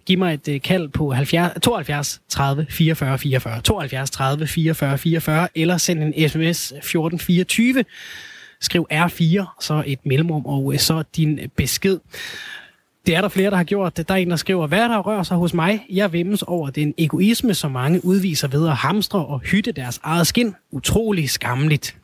Giv 0.06 0.18
mig 0.18 0.34
et 0.34 0.48
øh, 0.48 0.62
kald 0.62 0.90
på 0.90 1.12
70, 1.12 1.62
72 1.62 2.22
30 2.30 2.66
44 2.70 3.18
44, 3.18 3.62
72 3.62 4.12
30 4.12 4.48
44 4.48 4.98
44, 4.98 5.48
eller 5.56 5.78
send 5.78 6.04
en 6.04 6.30
sms 6.30 6.72
1424, 6.72 7.86
skriv 8.62 8.88
R4, 8.94 9.62
så 9.62 9.84
et 9.86 10.06
mellemrum, 10.06 10.46
og 10.46 10.74
øh, 10.74 10.80
så 10.80 11.04
din 11.16 11.40
besked. 11.56 12.00
Det 13.06 13.16
er 13.16 13.22
der 13.22 13.30
flere, 13.30 13.50
der 13.50 13.58
har 13.58 13.64
gjort. 13.64 13.98
Der 13.98 14.14
er 14.14 14.18
en, 14.18 14.30
der 14.30 14.36
skriver, 14.36 14.68
hvad 14.68 14.90
der 14.90 15.00
rører 15.00 15.24
sig 15.24 15.38
hos 15.38 15.54
mig? 15.54 15.86
Jeg 15.90 16.14
vimmes 16.14 16.44
over 16.44 16.70
den 16.70 16.94
egoisme, 16.98 17.54
som 17.54 17.72
mange 17.72 18.06
udviser 18.06 18.48
ved 18.48 18.68
at 18.68 18.76
hamstre 18.76 19.26
og 19.26 19.40
hytte 19.40 19.72
deres 19.72 20.00
eget 20.04 20.28
skin. 20.28 20.56
Utrolig 20.72 21.30
skamligt. 21.30 21.96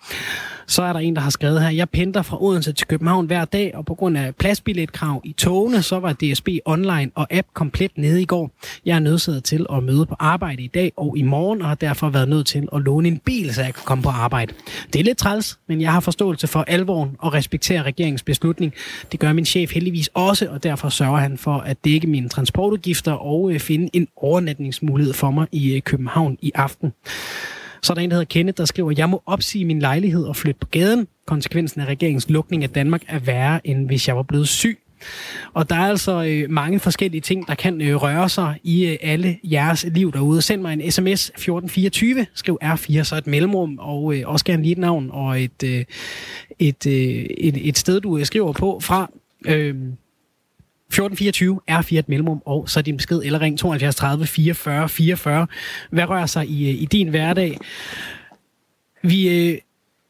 Så 0.67 0.83
er 0.83 0.93
der 0.93 0.99
en, 0.99 1.15
der 1.15 1.21
har 1.21 1.29
skrevet 1.29 1.61
her, 1.61 1.69
jeg 1.69 1.89
pendler 1.89 2.21
fra 2.21 2.43
Odense 2.43 2.73
til 2.73 2.87
København 2.87 3.25
hver 3.25 3.45
dag, 3.45 3.71
og 3.75 3.85
på 3.85 3.95
grund 3.95 4.17
af 4.17 4.35
pladsbilletkrav 4.35 5.21
i 5.23 5.33
togene, 5.33 5.81
så 5.81 5.99
var 5.99 6.13
DSB 6.13 6.47
online 6.65 7.11
og 7.15 7.27
app 7.33 7.47
komplet 7.53 7.91
nede 7.95 8.21
i 8.21 8.25
går. 8.25 8.51
Jeg 8.85 8.95
er 8.95 8.99
nødsaget 8.99 9.43
til 9.43 9.65
at 9.73 9.83
møde 9.83 10.05
på 10.05 10.15
arbejde 10.19 10.63
i 10.63 10.67
dag 10.67 10.91
og 10.97 11.17
i 11.17 11.21
morgen, 11.21 11.61
og 11.61 11.67
har 11.67 11.75
derfor 11.75 12.09
været 12.09 12.29
nødt 12.29 12.47
til 12.47 12.67
at 12.73 12.81
låne 12.81 13.07
en 13.07 13.17
bil, 13.17 13.53
så 13.53 13.61
jeg 13.61 13.73
kan 13.73 13.83
komme 13.85 14.01
på 14.01 14.09
arbejde. 14.09 14.53
Det 14.93 14.99
er 14.99 15.03
lidt 15.03 15.17
træls, 15.17 15.59
men 15.67 15.81
jeg 15.81 15.91
har 15.91 15.99
forståelse 15.99 16.47
for 16.47 16.63
alvoren 16.67 17.15
og 17.19 17.33
respekterer 17.33 17.83
regeringens 17.83 18.23
beslutning. 18.23 18.73
Det 19.11 19.19
gør 19.19 19.33
min 19.33 19.45
chef 19.45 19.73
heldigvis 19.73 20.09
også, 20.13 20.47
og 20.49 20.63
derfor 20.63 20.89
sørger 20.91 21.17
han 21.17 21.37
for 21.37 21.57
at 21.57 21.85
dække 21.85 22.07
mine 22.07 22.29
transportudgifter 22.29 23.11
og 23.11 23.53
øh, 23.53 23.59
finde 23.59 23.89
en 23.93 24.07
overnatningsmulighed 24.15 25.13
for 25.13 25.31
mig 25.31 25.47
i 25.51 25.75
øh, 25.75 25.81
København 25.81 26.37
i 26.41 26.51
aften. 26.55 26.93
Så 27.83 27.93
er 27.93 27.95
der 27.95 28.01
en, 28.01 28.09
der 28.09 28.15
hedder 28.15 28.29
Kenneth, 28.29 28.57
der 28.57 28.65
skriver, 28.65 28.93
jeg 28.97 29.09
må 29.09 29.23
opsige 29.25 29.65
min 29.65 29.79
lejlighed 29.79 30.23
og 30.23 30.35
flytte 30.35 30.59
på 30.59 30.67
gaden. 30.67 31.07
Konsekvensen 31.27 31.81
af 31.81 31.85
regeringens 31.85 32.29
lukning 32.29 32.63
af 32.63 32.69
Danmark 32.69 33.01
er 33.07 33.19
værre, 33.19 33.67
end 33.67 33.85
hvis 33.85 34.07
jeg 34.07 34.15
var 34.15 34.23
blevet 34.23 34.47
syg. 34.47 34.79
Og 35.53 35.69
der 35.69 35.75
er 35.75 35.87
altså 35.87 36.23
øh, 36.23 36.49
mange 36.49 36.79
forskellige 36.79 37.21
ting, 37.21 37.47
der 37.47 37.55
kan 37.55 37.81
øh, 37.81 37.95
røre 37.95 38.29
sig 38.29 38.59
i 38.63 38.85
øh, 38.85 38.97
alle 39.01 39.37
jeres 39.43 39.85
liv 39.91 40.11
derude. 40.11 40.41
Send 40.41 40.61
mig 40.61 40.73
en 40.73 40.91
sms 40.91 41.29
1424, 41.29 42.25
skriv 42.33 42.59
R4, 42.63 43.03
så 43.03 43.15
et 43.15 43.27
mellemrum, 43.27 43.79
og 43.79 44.15
øh, 44.15 44.23
også 44.25 44.45
gerne 44.45 44.63
lige 44.63 44.71
et 44.71 44.77
navn 44.77 45.09
og 45.11 45.41
et, 45.41 45.63
øh, 45.63 45.85
et, 46.59 46.87
øh, 46.87 46.93
et, 46.93 47.67
et 47.67 47.77
sted, 47.77 48.01
du 48.01 48.17
øh, 48.17 48.25
skriver 48.25 48.53
på 48.53 48.79
fra. 48.79 49.11
Øh, 49.47 49.75
1424 50.91 51.59
er 51.67 51.81
4 51.81 51.99
et 51.99 52.09
mellemrum, 52.09 52.41
og 52.45 52.69
så 52.69 52.79
er 52.79 52.81
din 52.81 52.97
besked 52.97 53.21
eller 53.25 53.41
ring 53.41 53.59
72 53.59 53.95
30 53.95 54.25
44 54.25 54.89
44. 54.89 55.47
Hvad 55.89 56.09
rører 56.09 56.25
sig 56.25 56.47
i, 56.47 56.69
øh, 56.69 56.81
i 56.81 56.85
din 56.85 57.07
hverdag? 57.07 57.57
Vi, 59.01 59.49
øh, 59.49 59.57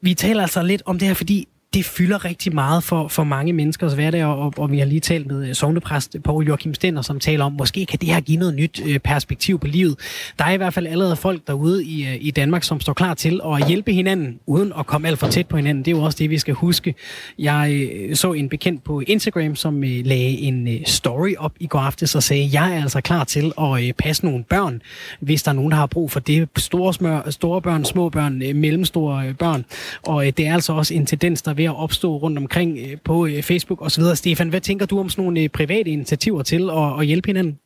vi 0.01 0.13
taler 0.13 0.41
altså 0.41 0.63
lidt 0.63 0.82
om 0.86 0.99
det 0.99 1.07
her, 1.07 1.15
fordi 1.15 1.47
det 1.74 1.86
fylder 1.86 2.26
rigtig 2.26 2.55
meget 2.55 2.84
for, 2.84 3.07
for 3.07 3.24
mange 3.24 3.53
menneskers 3.53 3.93
hverdag, 3.93 4.26
og, 4.26 4.53
og 4.57 4.72
vi 4.72 4.80
har 4.80 4.86
lige 4.86 4.99
talt 4.99 5.28
med 5.28 5.49
øh, 5.49 5.55
sovnepræst 5.55 6.15
Poul 6.24 6.47
Joachim 6.47 6.74
Stender, 6.74 7.01
som 7.01 7.19
taler 7.19 7.45
om, 7.45 7.51
måske 7.51 7.86
kan 7.86 7.99
det 7.99 8.09
her 8.09 8.19
give 8.19 8.38
noget 8.38 8.55
nyt 8.55 8.82
øh, 8.86 8.99
perspektiv 8.99 9.59
på 9.59 9.67
livet. 9.67 9.95
Der 10.39 10.45
er 10.45 10.51
i 10.51 10.57
hvert 10.57 10.74
fald 10.74 10.88
allerede 10.88 11.15
folk 11.15 11.47
derude 11.47 11.86
i, 11.86 12.07
øh, 12.07 12.17
i 12.22 12.32
Danmark, 12.32 12.63
som 12.63 12.80
står 12.80 12.93
klar 12.93 13.13
til 13.13 13.41
at 13.45 13.67
hjælpe 13.67 13.93
hinanden, 13.93 14.39
uden 14.45 14.74
at 14.80 14.86
komme 14.86 15.07
alt 15.07 15.19
for 15.19 15.28
tæt 15.28 15.47
på 15.47 15.57
hinanden. 15.57 15.86
Det 15.86 15.91
er 15.91 15.97
jo 15.97 16.03
også 16.03 16.17
det, 16.17 16.30
vi 16.30 16.38
skal 16.38 16.53
huske. 16.53 16.95
Jeg 17.39 17.89
så 18.13 18.34
en 18.34 18.49
bekendt 18.49 18.84
på 18.84 19.01
Instagram, 19.07 19.55
som 19.55 19.82
lagde 19.82 20.38
en 20.38 20.86
story 20.86 21.34
op 21.38 21.53
i 21.59 21.67
går 21.67 21.80
aftes 21.80 22.15
og 22.15 22.24
sagde, 22.24 22.49
jeg 22.53 22.76
er 22.76 22.82
altså 22.82 23.01
klar 23.01 23.24
til 23.24 23.51
at 23.61 23.95
passe 23.97 24.26
nogle 24.26 24.43
børn, 24.43 24.82
hvis 25.19 25.43
der 25.43 25.51
er 25.51 25.55
nogen, 25.55 25.72
der 25.72 25.78
har 25.78 25.86
brug 25.86 26.11
for 26.11 26.19
det. 26.19 26.49
Store, 26.57 26.93
smør, 26.93 27.30
store 27.30 27.61
børn, 27.61 27.86
små 27.86 28.09
børn, 28.09 28.38
mellemstore 28.55 29.34
børn. 29.34 29.65
Og 30.03 30.26
det 30.26 30.47
er 30.47 30.53
altså 30.53 30.74
også 30.74 30.93
en 30.93 31.05
tendens, 31.05 31.41
der 31.41 31.53
ved 31.62 31.70
at 31.70 31.78
opstå 31.78 32.18
rundt 32.18 32.38
omkring 32.38 32.80
øh, 32.80 32.97
på 33.03 33.26
øh, 33.26 33.43
Facebook 33.43 33.82
osv. 33.82 34.03
Stefan, 34.16 34.49
hvad 34.49 34.62
tænker 34.62 34.86
du 34.86 34.99
om 34.99 35.09
sådan 35.09 35.24
nogle 35.24 35.41
øh, 35.41 35.49
private 35.49 35.89
initiativer 35.89 36.43
til 36.43 36.70
at, 36.70 36.99
at 36.99 37.05
hjælpe 37.05 37.28
hinanden? 37.28 37.59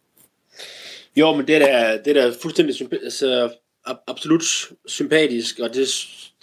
Jo, 1.16 1.36
men 1.36 1.48
det 1.48 1.56
er 1.56 2.02
det 2.06 2.18
er 2.18 2.34
fuldstændig 2.42 2.76
altså, 3.04 3.50
absolut 4.08 4.44
sympatisk, 4.88 5.60
og 5.60 5.74
det, 5.74 5.88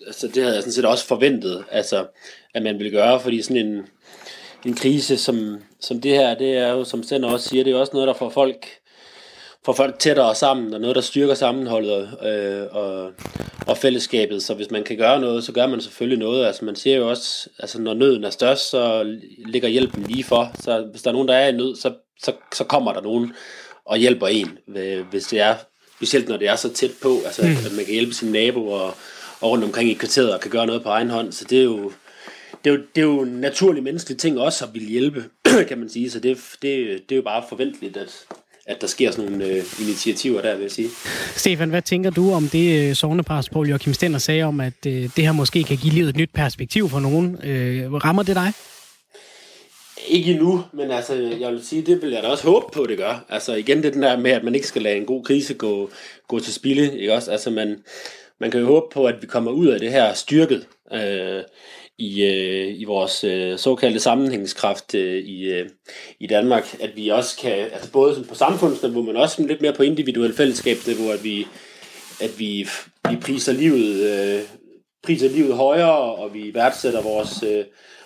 altså, 0.06 0.26
det 0.34 0.42
havde 0.42 0.54
jeg 0.54 0.62
sådan 0.62 0.72
set 0.72 0.84
også 0.84 1.06
forventet, 1.06 1.64
altså, 1.70 2.06
at 2.54 2.62
man 2.62 2.78
ville 2.78 2.92
gøre, 2.92 3.20
fordi 3.20 3.42
sådan 3.42 3.66
en, 3.66 3.86
en 4.66 4.74
krise 4.74 5.18
som, 5.18 5.62
som 5.80 6.00
det 6.00 6.10
her, 6.10 6.34
det 6.34 6.56
er 6.56 6.72
jo, 6.72 6.84
som 6.84 7.02
Sender 7.02 7.28
også 7.28 7.48
siger, 7.48 7.64
det 7.64 7.72
er 7.72 7.76
også 7.76 7.92
noget, 7.92 8.08
der 8.08 8.14
får 8.14 8.30
folk 8.30 8.66
får 9.64 9.72
folk 9.72 9.98
tættere 9.98 10.34
sammen, 10.34 10.74
og 10.74 10.80
noget, 10.80 10.96
der 10.96 11.02
styrker 11.02 11.34
sammenholdet 11.34 12.18
øh, 12.24 12.66
og, 12.70 13.12
og 13.66 13.76
fællesskabet. 13.76 14.42
Så 14.42 14.54
hvis 14.54 14.70
man 14.70 14.84
kan 14.84 14.96
gøre 14.96 15.20
noget, 15.20 15.44
så 15.44 15.52
gør 15.52 15.66
man 15.66 15.80
selvfølgelig 15.80 16.18
noget. 16.18 16.46
Altså 16.46 16.64
man 16.64 16.76
siger 16.76 16.96
jo 16.96 17.08
også, 17.10 17.48
altså 17.58 17.80
når 17.80 17.94
nøden 17.94 18.24
er 18.24 18.30
størst, 18.30 18.70
så 18.70 19.16
ligger 19.46 19.68
hjælpen 19.68 20.02
lige 20.02 20.24
for. 20.24 20.50
Så 20.60 20.86
hvis 20.90 21.02
der 21.02 21.10
er 21.10 21.12
nogen, 21.12 21.28
der 21.28 21.34
er 21.34 21.48
i 21.48 21.52
nød, 21.52 21.76
så, 21.76 21.92
så, 22.22 22.32
så 22.54 22.64
kommer 22.64 22.92
der 22.92 23.00
nogen 23.00 23.32
og 23.84 23.96
hjælper 23.96 24.26
en, 24.26 24.58
hvis 25.10 25.26
det 25.26 25.40
er, 25.40 25.54
specielt 25.96 26.28
når 26.28 26.36
det 26.36 26.48
er 26.48 26.56
så 26.56 26.72
tæt 26.72 26.90
på, 27.02 27.18
altså 27.24 27.42
mm. 27.42 27.66
at 27.66 27.72
man 27.76 27.84
kan 27.84 27.94
hjælpe 27.94 28.12
sine 28.12 28.32
naboer 28.32 28.80
og, 28.80 28.94
og 29.40 29.50
rundt 29.50 29.64
omkring 29.64 29.90
i 29.90 29.94
kvarteret 29.94 30.34
og 30.34 30.40
kan 30.40 30.50
gøre 30.50 30.66
noget 30.66 30.82
på 30.82 30.88
egen 30.88 31.10
hånd. 31.10 31.32
Så 31.32 31.44
det 31.44 31.58
er 31.58 31.64
jo, 31.64 31.92
det 32.64 32.70
er 32.70 32.74
jo, 32.74 32.80
det 32.94 33.00
er 33.00 33.06
jo 33.06 33.20
en 33.20 33.40
naturlig 33.40 33.82
menneskelig 33.82 34.18
ting 34.18 34.40
også 34.40 34.64
at 34.64 34.74
ville 34.74 34.88
hjælpe, 34.88 35.24
kan 35.68 35.78
man 35.78 35.88
sige. 35.88 36.10
Så 36.10 36.20
det, 36.20 36.38
det, 36.62 37.02
det 37.08 37.12
er 37.12 37.16
jo 37.16 37.22
bare 37.22 37.44
forventeligt, 37.48 37.96
at, 37.96 38.24
at 38.66 38.80
der 38.80 38.86
sker 38.86 39.10
sådan 39.10 39.30
nogle 39.30 39.46
øh, 39.46 39.64
initiativer 39.80 40.42
der, 40.42 40.54
vil 40.54 40.62
jeg 40.62 40.70
sige. 40.70 40.88
Stefan, 41.36 41.70
hvad 41.70 41.82
tænker 41.82 42.10
du 42.10 42.32
om 42.32 42.48
det, 42.48 42.88
øh, 42.88 42.94
sovnepræst 42.94 43.50
Poul 43.50 43.68
Joachim 43.68 43.94
Stender 43.94 44.18
sagde 44.18 44.42
om, 44.42 44.60
at 44.60 44.86
øh, 44.86 45.02
det 45.02 45.24
her 45.24 45.32
måske 45.32 45.64
kan 45.64 45.76
give 45.76 45.94
livet 45.94 46.08
et 46.08 46.16
nyt 46.16 46.30
perspektiv 46.34 46.88
for 46.88 47.00
nogen? 47.00 47.38
Øh, 47.44 47.92
rammer 47.92 48.22
det 48.22 48.36
dig? 48.36 48.52
Ikke 50.08 50.30
endnu, 50.30 50.64
men 50.72 50.90
altså, 50.90 51.14
jeg 51.14 51.52
vil 51.52 51.64
sige, 51.66 51.82
det 51.82 52.02
vil 52.02 52.10
jeg 52.10 52.22
da 52.22 52.28
også 52.28 52.44
håbe 52.44 52.66
på, 52.72 52.86
det 52.86 52.98
gør. 52.98 53.24
Altså 53.28 53.54
igen, 53.54 53.82
det 53.82 53.94
den 53.94 54.02
der 54.02 54.16
med, 54.16 54.30
at 54.30 54.44
man 54.44 54.54
ikke 54.54 54.66
skal 54.66 54.82
lade 54.82 54.96
en 54.96 55.06
god 55.06 55.24
krise 55.24 55.54
gå, 55.54 55.90
gå 56.28 56.38
til 56.38 56.54
spilde, 56.54 56.98
ikke 57.00 57.14
også? 57.14 57.30
Altså, 57.30 57.50
man, 57.50 57.76
man 58.40 58.50
kan 58.50 58.60
jo 58.60 58.66
håbe 58.66 58.86
på, 58.92 59.04
at 59.04 59.14
vi 59.20 59.26
kommer 59.26 59.50
ud 59.50 59.66
af 59.66 59.80
det 59.80 59.90
her 59.90 60.14
styrket. 60.14 60.66
Øh, 60.92 61.42
i, 61.98 62.22
øh, 62.22 62.80
i 62.80 62.84
vores 62.84 63.24
øh, 63.24 63.58
såkaldte 63.58 64.00
sammenhængskraft 64.00 64.94
øh, 64.94 65.24
i, 65.24 65.44
øh, 65.44 65.68
i 66.20 66.26
Danmark, 66.26 66.76
at 66.80 66.96
vi 66.96 67.08
også 67.08 67.38
kan, 67.38 67.52
altså 67.52 67.92
både 67.92 68.14
sådan 68.14 68.28
på 68.28 68.34
samfundsniveau, 68.34 69.02
men 69.02 69.16
også 69.16 69.42
lidt 69.42 69.60
mere 69.60 69.72
på 69.72 69.82
individuelt 69.82 70.36
fællesskab, 70.36 70.76
det, 70.86 70.96
hvor 70.96 71.12
at 71.12 71.24
vi, 71.24 71.46
at 72.20 72.38
vi, 72.38 72.68
vi 73.10 73.16
priser 73.16 73.52
livet, 73.52 74.10
øh, 74.10 74.42
priser 75.04 75.28
livet 75.28 75.54
højere, 75.54 76.14
og 76.14 76.34
vi 76.34 76.54
værdsætter 76.54 77.02
vores, 77.02 77.42
øh, 77.42 77.64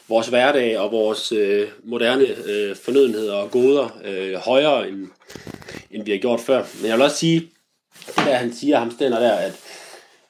vores 0.09 0.29
hverdag 0.29 0.79
og 0.79 0.93
vores 0.93 1.33
øh, 1.33 1.69
moderne 1.85 2.25
øh, 2.47 2.77
fornødenheder 2.77 3.35
og 3.35 3.51
goder 3.51 3.99
øh, 4.05 4.35
højere, 4.35 4.89
end, 4.89 5.07
end 5.91 6.05
vi 6.05 6.11
har 6.11 6.19
gjort 6.19 6.41
før. 6.41 6.65
Men 6.81 6.89
jeg 6.89 6.97
vil 6.97 7.05
også 7.05 7.17
sige, 7.17 7.51
der 8.17 8.35
han 8.35 8.53
siger, 8.53 8.79
ham 8.79 8.91
stænder 8.91 9.19
der, 9.19 9.33
at 9.33 9.53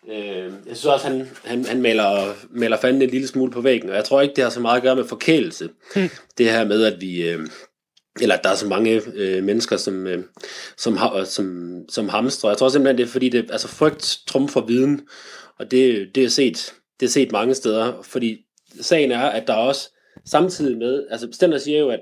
Øh, 0.08 0.52
jeg 0.66 0.76
synes 0.76 0.84
også, 0.84 1.08
han, 1.08 1.28
han, 1.44 1.64
han 1.64 1.82
maler, 1.82 2.34
maler 2.50 2.76
fanden 2.76 3.02
en 3.02 3.10
lille 3.10 3.26
smule 3.26 3.52
på 3.52 3.60
væggen, 3.60 3.90
og 3.90 3.96
jeg 3.96 4.04
tror 4.04 4.20
ikke, 4.20 4.34
det 4.34 4.44
har 4.44 4.50
så 4.50 4.60
meget 4.60 4.76
at 4.76 4.82
gøre 4.82 4.96
med 4.96 5.04
forkælelse. 5.04 5.68
Hmm. 5.94 6.08
Det 6.38 6.50
her 6.50 6.64
med, 6.64 6.84
at 6.84 7.00
vi... 7.00 7.28
Øh, 7.28 7.46
eller 8.20 8.34
at 8.34 8.44
der 8.44 8.50
er 8.50 8.54
så 8.54 8.66
mange 8.66 9.02
øh, 9.14 9.44
mennesker, 9.44 9.76
som, 9.76 10.06
øh, 10.06 10.24
som, 10.76 10.96
har, 10.96 11.24
som, 11.24 11.78
som 11.88 12.08
hamstrer. 12.08 12.50
Jeg 12.50 12.58
tror 12.58 12.68
simpelthen, 12.68 12.98
det 12.98 13.04
er 13.04 13.12
fordi, 13.12 13.28
det, 13.28 13.50
altså 13.50 13.68
frygt 13.68 14.18
trumfer 14.26 14.60
viden, 14.60 15.00
og 15.58 15.70
det, 15.70 16.08
det, 16.14 16.24
er 16.24 16.28
set, 16.28 16.74
det 17.00 17.06
er 17.06 17.10
set 17.10 17.32
mange 17.32 17.54
steder, 17.54 18.02
fordi 18.02 18.38
sagen 18.80 19.12
er, 19.12 19.20
at 19.20 19.46
der 19.46 19.54
også 19.54 19.90
samtidig 20.26 20.78
med, 20.78 21.06
altså 21.10 21.28
Stender 21.32 21.58
siger 21.58 21.78
jo, 21.78 21.88
at 21.88 22.00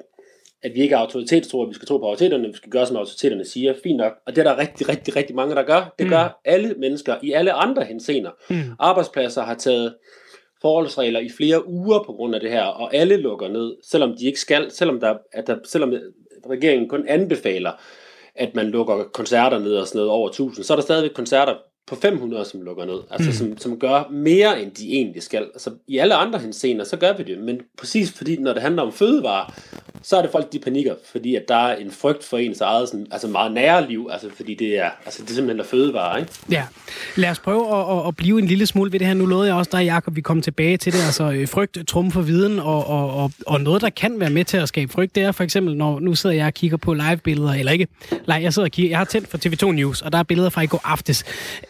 at 0.64 0.74
vi 0.74 0.80
ikke 0.80 0.94
er 0.94 0.98
autoritetstro, 0.98 1.62
at 1.62 1.68
vi 1.68 1.74
skal 1.74 1.88
tro 1.88 1.98
på 1.98 2.04
autoriteterne, 2.04 2.48
vi 2.48 2.56
skal 2.56 2.70
gøre, 2.70 2.86
som 2.86 2.96
autoriteterne 2.96 3.44
siger. 3.44 3.74
Fint 3.82 3.96
nok. 3.96 4.12
Og 4.26 4.36
det 4.36 4.46
er 4.46 4.52
der 4.52 4.58
rigtig, 4.58 4.88
rigtig, 4.88 5.16
rigtig 5.16 5.36
mange, 5.36 5.54
der 5.54 5.62
gør. 5.62 5.94
Det 5.98 6.06
mm. 6.06 6.10
gør 6.10 6.40
alle 6.44 6.74
mennesker 6.78 7.16
i 7.22 7.32
alle 7.32 7.52
andre 7.52 7.84
hensener. 7.84 8.30
Mm. 8.50 8.62
Arbejdspladser 8.78 9.42
har 9.42 9.54
taget 9.54 9.94
forholdsregler 10.60 11.20
i 11.20 11.30
flere 11.36 11.68
uger 11.68 12.02
på 12.06 12.12
grund 12.12 12.34
af 12.34 12.40
det 12.40 12.50
her, 12.50 12.62
og 12.62 12.94
alle 12.94 13.16
lukker 13.16 13.48
ned, 13.48 13.76
selvom 13.82 14.16
de 14.16 14.26
ikke 14.26 14.40
skal, 14.40 14.70
selvom, 14.70 15.00
der, 15.00 15.14
at 15.32 15.46
der, 15.46 15.56
selvom 15.64 15.94
regeringen 16.50 16.88
kun 16.88 17.08
anbefaler, 17.08 17.72
at 18.34 18.54
man 18.54 18.66
lukker 18.66 19.04
koncerter 19.04 19.58
ned 19.58 19.76
og 19.76 19.86
sådan 19.86 19.98
noget 19.98 20.10
over 20.10 20.28
1000, 20.28 20.64
så 20.64 20.72
er 20.72 20.76
der 20.76 20.82
stadigvæk 20.82 21.10
koncerter 21.10 21.54
på 21.86 21.96
500, 21.96 22.44
som 22.44 22.62
lukker 22.62 22.84
ned, 22.84 23.00
altså 23.10 23.30
mm. 23.30 23.36
som, 23.36 23.58
som 23.58 23.78
gør 23.78 24.08
mere, 24.10 24.62
end 24.62 24.70
de 24.72 24.92
egentlig 24.92 25.22
skal. 25.22 25.42
Altså 25.42 25.70
i 25.86 25.98
alle 25.98 26.14
andre 26.14 26.38
hensener, 26.38 26.84
så 26.84 26.96
gør 26.96 27.16
vi 27.16 27.22
det, 27.22 27.38
men 27.38 27.60
præcis 27.78 28.12
fordi, 28.12 28.36
når 28.36 28.52
det 28.52 28.62
handler 28.62 28.82
om 28.82 28.92
fødevarer, 28.92 29.54
så 30.02 30.16
er 30.16 30.22
det 30.22 30.30
folk, 30.30 30.52
de 30.52 30.58
panikker, 30.58 30.94
fordi 31.12 31.34
at 31.34 31.48
der 31.48 31.54
er 31.54 31.76
en 31.76 31.90
frygt 31.90 32.24
for 32.24 32.38
ens 32.38 32.60
eget 32.60 32.88
sådan, 32.88 33.06
altså 33.10 33.28
meget 33.28 33.52
nære 33.52 33.88
liv, 33.88 34.08
altså 34.12 34.28
fordi 34.36 34.54
det 34.54 34.78
er, 34.78 34.90
altså 35.04 35.22
det 35.22 35.30
er 35.30 35.34
simpelthen 35.34 35.58
der 35.58 35.64
fødevarer, 35.64 36.16
ikke? 36.16 36.32
Ja. 36.50 36.64
Lad 37.16 37.30
os 37.30 37.38
prøve 37.38 37.76
at, 37.76 37.98
at, 37.98 38.08
at, 38.08 38.16
blive 38.16 38.38
en 38.38 38.46
lille 38.46 38.66
smule 38.66 38.92
ved 38.92 38.98
det 38.98 39.06
her. 39.06 39.14
Nu 39.14 39.26
lovede 39.26 39.48
jeg 39.48 39.56
også 39.56 39.70
dig, 39.72 39.84
Jacob, 39.84 40.16
vi 40.16 40.20
kommer 40.20 40.42
tilbage 40.42 40.76
til 40.76 40.92
det. 40.92 41.04
Altså 41.04 41.32
øh, 41.32 41.48
frygt, 41.48 41.78
trum 41.88 42.10
for 42.10 42.22
viden, 42.22 42.58
og, 42.58 42.86
og, 42.86 43.14
og, 43.14 43.32
og 43.46 43.60
noget, 43.60 43.82
der 43.82 43.90
kan 43.90 44.20
være 44.20 44.30
med 44.30 44.44
til 44.44 44.56
at 44.56 44.68
skabe 44.68 44.92
frygt, 44.92 45.14
det 45.14 45.22
er 45.22 45.32
for 45.32 45.44
eksempel, 45.44 45.76
når 45.76 46.00
nu 46.00 46.14
sidder 46.14 46.36
jeg 46.36 46.46
og 46.46 46.54
kigger 46.54 46.76
på 46.76 46.94
live-billeder, 46.94 47.52
eller 47.52 47.72
ikke, 47.72 47.88
nej, 48.28 48.42
jeg 48.42 48.54
sidder 48.54 48.66
og 48.66 48.72
kigger, 48.72 48.90
jeg 48.90 48.98
har 48.98 49.04
tændt 49.04 49.28
for 49.28 49.38
TV2 49.38 49.72
News, 49.72 50.02
og 50.02 50.12
der 50.12 50.18
er 50.18 50.22
billeder 50.22 50.50
fra 50.50 50.60
i 50.62 50.66
går 50.66 50.80
aftes 50.84 51.24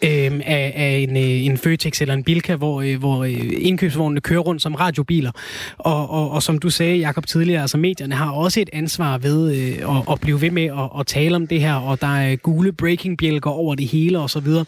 øh, 0.05 0.41
af, 0.45 0.73
af 0.75 1.05
en, 1.09 1.17
øh, 1.17 1.45
en 1.45 1.57
Føtex 1.57 2.01
eller 2.01 2.13
en 2.13 2.23
Bilka, 2.23 2.55
hvor, 2.55 2.81
øh, 2.81 2.99
hvor 2.99 3.23
øh, 3.23 3.53
indkøbsvognene 3.57 4.21
kører 4.21 4.39
rundt 4.39 4.61
som 4.61 4.75
radiobiler. 4.75 5.31
Og, 5.77 6.09
og, 6.09 6.31
og 6.31 6.43
som 6.43 6.59
du 6.59 6.69
sagde, 6.69 6.97
Jakob 6.97 7.25
tidligere, 7.25 7.61
altså 7.61 7.77
medierne 7.77 8.15
har 8.15 8.31
også 8.31 8.61
et 8.61 8.69
ansvar 8.73 9.17
ved 9.17 9.55
øh, 9.55 9.97
at, 9.97 10.03
at 10.11 10.21
blive 10.21 10.41
ved 10.41 10.51
med 10.51 10.63
at, 10.63 10.99
at 10.99 11.07
tale 11.07 11.35
om 11.35 11.47
det 11.47 11.61
her, 11.61 11.73
og 11.73 12.01
der 12.01 12.17
er 12.17 12.35
gule 12.35 12.71
breaking-bjælker 12.71 13.49
over 13.49 13.75
det 13.75 13.87
hele 13.87 14.19
og 14.19 14.29
så 14.29 14.39
videre. 14.39 14.65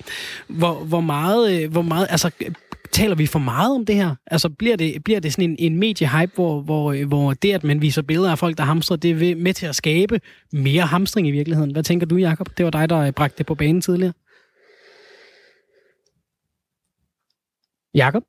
Hvor, 0.47 0.73
hvor 0.73 1.01
meget, 1.01 1.63
øh, 1.63 1.71
hvor 1.71 1.81
meget, 1.81 2.07
altså 2.09 2.29
taler 2.91 3.15
vi 3.15 3.25
for 3.25 3.39
meget 3.39 3.75
om 3.75 3.85
det 3.85 3.95
her? 3.95 4.15
Altså 4.27 4.49
bliver 4.49 4.75
det, 4.75 5.03
bliver 5.03 5.19
det 5.19 5.31
sådan 5.31 5.49
en, 5.49 5.55
en 5.59 5.79
mediehype, 5.79 6.31
hvor, 6.35 6.61
hvor, 6.61 6.91
øh, 6.91 7.07
hvor 7.07 7.33
det, 7.33 7.53
at 7.53 7.63
man 7.63 7.81
viser 7.81 8.01
billeder 8.01 8.31
af 8.31 8.39
folk, 8.39 8.57
der 8.57 8.63
hamstrer, 8.63 8.97
det 8.97 9.11
er 9.11 9.35
med 9.35 9.53
til 9.53 9.65
at 9.65 9.75
skabe 9.75 10.19
mere 10.53 10.83
hamstring 10.83 11.27
i 11.27 11.31
virkeligheden? 11.31 11.71
Hvad 11.71 11.83
tænker 11.83 12.05
du, 12.05 12.15
Jakob? 12.15 12.49
Det 12.57 12.65
var 12.65 12.71
dig, 12.71 12.89
der 12.89 12.99
øh, 12.99 13.11
bragte 13.11 13.38
det 13.38 13.45
på 13.45 13.55
banen 13.55 13.81
tidligere. 13.81 14.13
Jakob? 17.97 18.23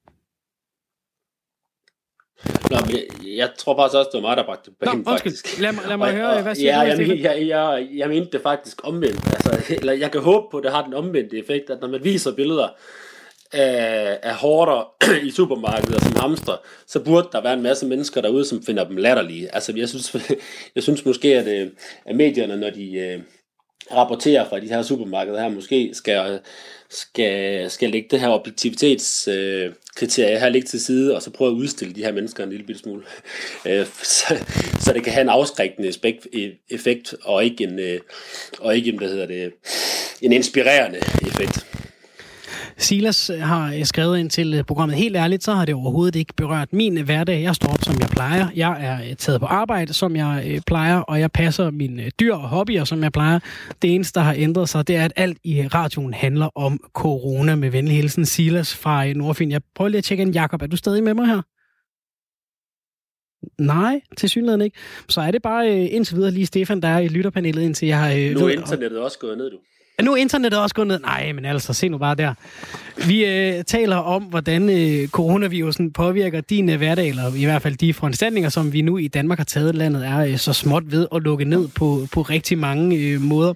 Nå, 2.70 2.76
men 2.86 2.90
jeg, 2.96 3.04
jeg 3.36 3.50
tror 3.58 3.76
faktisk 3.76 3.96
også, 3.98 4.10
det 4.12 4.22
var 4.22 4.28
mig, 4.28 4.36
der 4.36 4.44
bragte 4.44 4.70
det 4.70 4.78
banen, 4.78 5.04
faktisk. 5.04 5.60
Lad 5.60 5.72
mig, 5.72 5.84
lad 5.88 5.96
mig 5.96 6.08
og, 6.08 6.14
høre, 6.14 6.42
hvad 6.42 6.54
siger 6.54 6.84
ja, 6.84 6.96
du? 6.96 7.02
Jeg, 7.02 7.22
jeg, 7.22 7.48
jeg, 7.48 7.88
jeg 7.94 8.08
mente 8.08 8.30
det 8.32 8.42
faktisk 8.42 8.80
omvendt. 8.84 9.26
Altså, 9.26 9.74
eller 9.80 9.92
jeg 9.92 10.12
kan 10.12 10.20
håbe 10.20 10.46
på, 10.50 10.56
at 10.56 10.64
det 10.64 10.72
har 10.72 10.84
den 10.84 10.94
omvendte 10.94 11.38
effekt, 11.38 11.70
at 11.70 11.80
når 11.80 11.88
man 11.88 12.04
viser 12.04 12.34
billeder 12.34 12.68
af, 13.52 14.18
af 14.22 14.34
hårder 14.34 14.94
i 15.28 15.30
supermarkeder 15.30 15.98
som 15.98 16.16
hamster, 16.16 16.56
så 16.86 17.04
burde 17.04 17.28
der 17.32 17.42
være 17.42 17.54
en 17.54 17.62
masse 17.62 17.86
mennesker 17.86 18.20
derude, 18.20 18.44
som 18.44 18.62
finder 18.62 18.88
dem 18.88 18.96
latterlige. 18.96 19.54
Altså, 19.54 19.72
jeg 19.76 19.88
synes, 19.88 20.16
jeg 20.74 20.82
synes 20.82 21.04
måske, 21.04 21.38
at, 21.38 21.46
øh, 21.46 21.70
at 22.06 22.16
medierne, 22.16 22.56
når 22.56 22.70
de, 22.70 22.92
øh, 22.92 23.20
rapporterer 23.93 24.49
fra 24.49 24.61
de 24.61 24.68
her 24.68 24.82
supermarkeder 24.82 25.43
her, 25.43 25.49
måske 25.49 25.91
skal, 25.93 26.41
skal, 26.91 27.70
skal 27.70 27.91
lægge 27.91 28.09
det 28.11 28.20
her 28.20 28.28
objektivitetskriterie 28.28 30.34
øh, 30.34 30.41
her 30.41 30.49
ligge 30.49 30.68
til 30.68 30.80
side, 30.80 31.16
og 31.16 31.22
så 31.22 31.30
prøve 31.30 31.51
at 31.51 31.55
udstille 31.55 31.95
de 31.95 32.05
her 32.05 32.12
mennesker 32.12 32.45
en 32.45 32.51
lille 32.51 32.66
bitte 32.66 32.80
smule. 32.80 33.03
Øh, 33.66 33.86
så, 34.03 34.45
så 34.80 34.93
det 34.93 35.05
kan 35.05 35.12
have 35.12 35.22
en 35.22 35.28
afskrækkende 35.28 35.93
e, 36.32 36.51
effekt, 36.70 37.14
og 37.24 37.45
ikke 37.45 37.64
en, 37.64 37.78
øh, 37.78 38.01
og 38.59 38.76
ikke 38.76 38.91
en, 38.91 38.99
hvad 38.99 39.09
hedder 39.09 39.26
det, 39.26 39.53
en 40.22 40.32
inspirerende 40.32 40.99
effekt. 40.99 41.67
Silas 42.78 43.30
har 43.40 43.84
skrevet 43.84 44.18
ind 44.18 44.30
til 44.30 44.64
programmet. 44.64 44.96
Helt 44.96 45.16
ærligt, 45.16 45.44
så 45.44 45.52
har 45.52 45.64
det 45.64 45.74
overhovedet 45.74 46.16
ikke 46.16 46.34
berørt 46.36 46.72
min 46.72 47.04
hverdag. 47.04 47.42
Jeg 47.42 47.54
står 47.54 47.68
op, 47.68 47.82
som 47.82 48.00
jeg 48.00 48.08
plejer. 48.08 48.48
Jeg 48.56 48.84
er 48.84 49.14
taget 49.14 49.40
på 49.40 49.46
arbejde, 49.46 49.92
som 49.92 50.16
jeg 50.16 50.44
øh, 50.46 50.60
plejer, 50.66 51.00
og 51.00 51.20
jeg 51.20 51.32
passer 51.32 51.70
mine 51.70 52.10
dyr 52.10 52.34
og 52.34 52.48
hobbyer, 52.48 52.84
som 52.84 53.02
jeg 53.02 53.12
plejer. 53.12 53.38
Det 53.82 53.94
eneste, 53.94 54.20
der 54.20 54.24
har 54.24 54.34
ændret 54.38 54.68
sig, 54.68 54.88
det 54.88 54.96
er, 54.96 55.04
at 55.04 55.12
alt 55.16 55.38
i 55.44 55.66
radioen 55.66 56.14
handler 56.14 56.58
om 56.58 56.80
corona. 56.92 57.54
Med 57.54 57.70
venlig 57.70 57.96
hilsen, 57.96 58.26
Silas 58.26 58.76
fra 58.76 59.06
øh, 59.06 59.14
Nordfyn. 59.14 59.50
Jeg 59.50 59.60
prøver 59.74 59.88
lige 59.88 59.98
at 59.98 60.04
tjekke 60.04 60.22
ind. 60.22 60.32
Jakob, 60.32 60.62
er 60.62 60.66
du 60.66 60.76
stadig 60.76 61.04
med 61.04 61.14
mig 61.14 61.26
her? 61.26 61.42
Nej, 63.62 64.00
til 64.16 64.28
synligheden 64.28 64.60
ikke. 64.60 64.76
Så 65.08 65.20
er 65.20 65.30
det 65.30 65.42
bare 65.42 65.68
øh, 65.68 65.88
indtil 65.90 66.16
videre 66.16 66.30
lige 66.30 66.46
Stefan, 66.46 66.82
der 66.82 66.88
er 66.88 66.98
i 66.98 67.08
lytterpanelet, 67.08 67.62
indtil 67.62 67.88
jeg 67.88 67.98
har... 67.98 68.12
Øh, 68.12 68.30
nu 68.30 68.46
er 68.46 68.50
internettet 68.50 68.98
også 68.98 69.18
gået 69.18 69.38
ned, 69.38 69.50
du. 69.50 69.56
Nu 70.03 70.12
er 70.12 70.16
internettet 70.16 70.61
også 70.61 70.74
gået 70.74 70.88
ned. 70.88 71.01
Nej, 71.01 71.32
men 71.32 71.44
altså, 71.44 71.72
se 71.72 71.88
nu 71.88 71.99
bare 71.99 72.14
der. 72.14 72.34
Vi 73.07 73.24
øh, 73.24 73.64
taler 73.64 73.96
om, 73.96 74.22
hvordan 74.22 74.70
øh, 74.70 75.09
coronavirusen 75.09 75.92
påvirker 75.92 76.40
din 76.40 76.70
øh, 76.70 76.76
hverdag, 76.76 77.09
eller 77.09 77.34
i 77.34 77.44
hvert 77.44 77.62
fald 77.62 77.76
de 77.76 77.94
foranstaltninger, 77.94 78.51
som 78.51 78.72
vi 78.72 78.82
nu 78.82 78.99
i 78.99 79.09
Danmark 79.09 79.38
har 79.38 79.44
taget. 79.44 79.74
Landet 79.74 80.07
er 80.07 80.18
øh, 80.18 80.38
så 80.38 80.53
småt 80.53 80.92
ved 80.92 81.07
at 81.14 81.22
lukke 81.22 81.44
ned 81.44 81.68
på, 81.68 82.07
på 82.12 82.22
rigtig 82.22 82.59
mange 82.59 82.96
øh, 82.96 83.20
måder. 83.20 83.55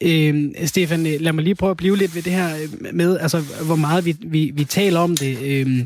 Øh, 0.00 0.44
Stefan, 0.64 1.06
øh, 1.06 1.20
lad 1.20 1.32
mig 1.32 1.44
lige 1.44 1.54
prøve 1.54 1.70
at 1.70 1.76
blive 1.76 1.96
lidt 1.96 2.14
ved 2.14 2.22
det 2.22 2.32
her 2.32 2.48
øh, 2.48 2.94
med, 2.94 3.18
altså, 3.18 3.38
hvor 3.66 3.76
meget 3.76 4.04
vi, 4.04 4.16
vi, 4.20 4.50
vi 4.54 4.64
taler 4.64 5.00
om 5.00 5.16
det. 5.16 5.38
Øh, 5.42 5.84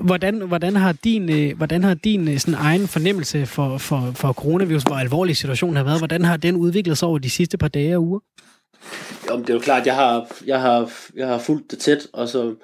Hvordan, 0.00 0.40
hvordan 0.40 0.76
har 0.76 0.92
din, 0.92 1.30
øh, 1.32 1.56
hvordan 1.56 1.84
har 1.84 1.94
din 1.94 2.28
øh, 2.28 2.38
sådan 2.38 2.54
egen 2.54 2.88
fornemmelse 2.88 3.46
for, 3.46 3.78
for, 3.78 4.12
for 4.14 4.32
coronavirus, 4.32 4.82
hvor 4.82 4.94
alvorlig 4.94 5.36
situationen 5.36 5.76
har 5.76 5.84
været, 5.84 6.00
hvordan 6.00 6.24
har 6.24 6.36
den 6.36 6.56
udviklet 6.56 6.98
sig 6.98 7.08
over 7.08 7.18
de 7.18 7.30
sidste 7.30 7.58
par 7.58 7.68
dage 7.68 7.96
og 7.96 8.02
uger? 8.02 8.20
Jo, 9.30 9.40
det 9.40 9.50
er 9.50 9.54
jo 9.54 9.60
klart, 9.60 9.86
jeg 9.86 9.94
har, 9.94 10.26
jeg 10.46 10.60
har, 10.60 10.90
jeg 11.16 11.26
har 11.26 11.38
fulgt 11.38 11.70
det 11.70 11.78
tæt, 11.78 12.06
og, 12.12 12.28
så, 12.28 12.54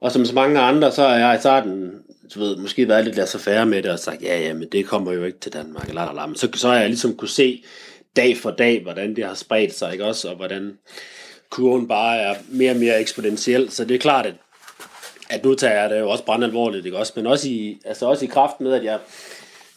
og 0.00 0.12
som 0.12 0.24
så 0.24 0.34
mange 0.34 0.60
andre, 0.60 0.92
så 0.92 1.02
har 1.08 1.16
jeg 1.16 1.36
i 1.36 1.40
starten 1.40 1.90
du 2.34 2.40
ved, 2.40 2.56
måske 2.56 2.88
været 2.88 3.04
lidt 3.04 3.28
så 3.28 3.38
færre 3.38 3.66
med 3.66 3.82
det, 3.82 3.90
og 3.90 3.98
sagt, 3.98 4.22
ja, 4.22 4.40
ja, 4.40 4.54
men 4.54 4.68
det 4.72 4.86
kommer 4.86 5.12
jo 5.12 5.24
ikke 5.24 5.38
til 5.38 5.52
Danmark, 5.52 5.88
eller, 5.88 6.08
eller, 6.08 6.26
men 6.26 6.36
så, 6.36 6.48
så 6.54 6.68
har 6.68 6.76
jeg 6.76 6.88
ligesom 6.88 7.16
kunne 7.16 7.28
se 7.28 7.64
dag 8.16 8.36
for 8.36 8.50
dag, 8.50 8.82
hvordan 8.82 9.16
det 9.16 9.26
har 9.26 9.34
spredt 9.34 9.74
sig, 9.74 9.92
ikke 9.92 10.04
også, 10.04 10.28
og 10.28 10.36
hvordan 10.36 10.78
kurven 11.50 11.88
bare 11.88 12.18
er 12.18 12.34
mere 12.48 12.70
og 12.70 12.76
mere 12.76 13.00
eksponentiel, 13.00 13.70
så 13.70 13.84
det 13.84 13.94
er 13.94 13.98
klart, 13.98 14.26
at 14.26 14.34
at 15.30 15.44
nu 15.44 15.54
tager 15.54 15.80
jeg 15.80 15.90
det 15.90 16.00
jo 16.00 16.10
også 16.10 16.24
brandalvorligt, 16.24 16.86
ikke 16.86 16.98
også? 16.98 17.12
Men 17.16 17.26
også 17.26 17.48
i, 17.48 17.78
altså 17.84 18.06
også 18.06 18.24
i 18.24 18.28
kraft 18.28 18.60
med, 18.60 18.72
at 18.72 18.84
jeg, 18.84 18.98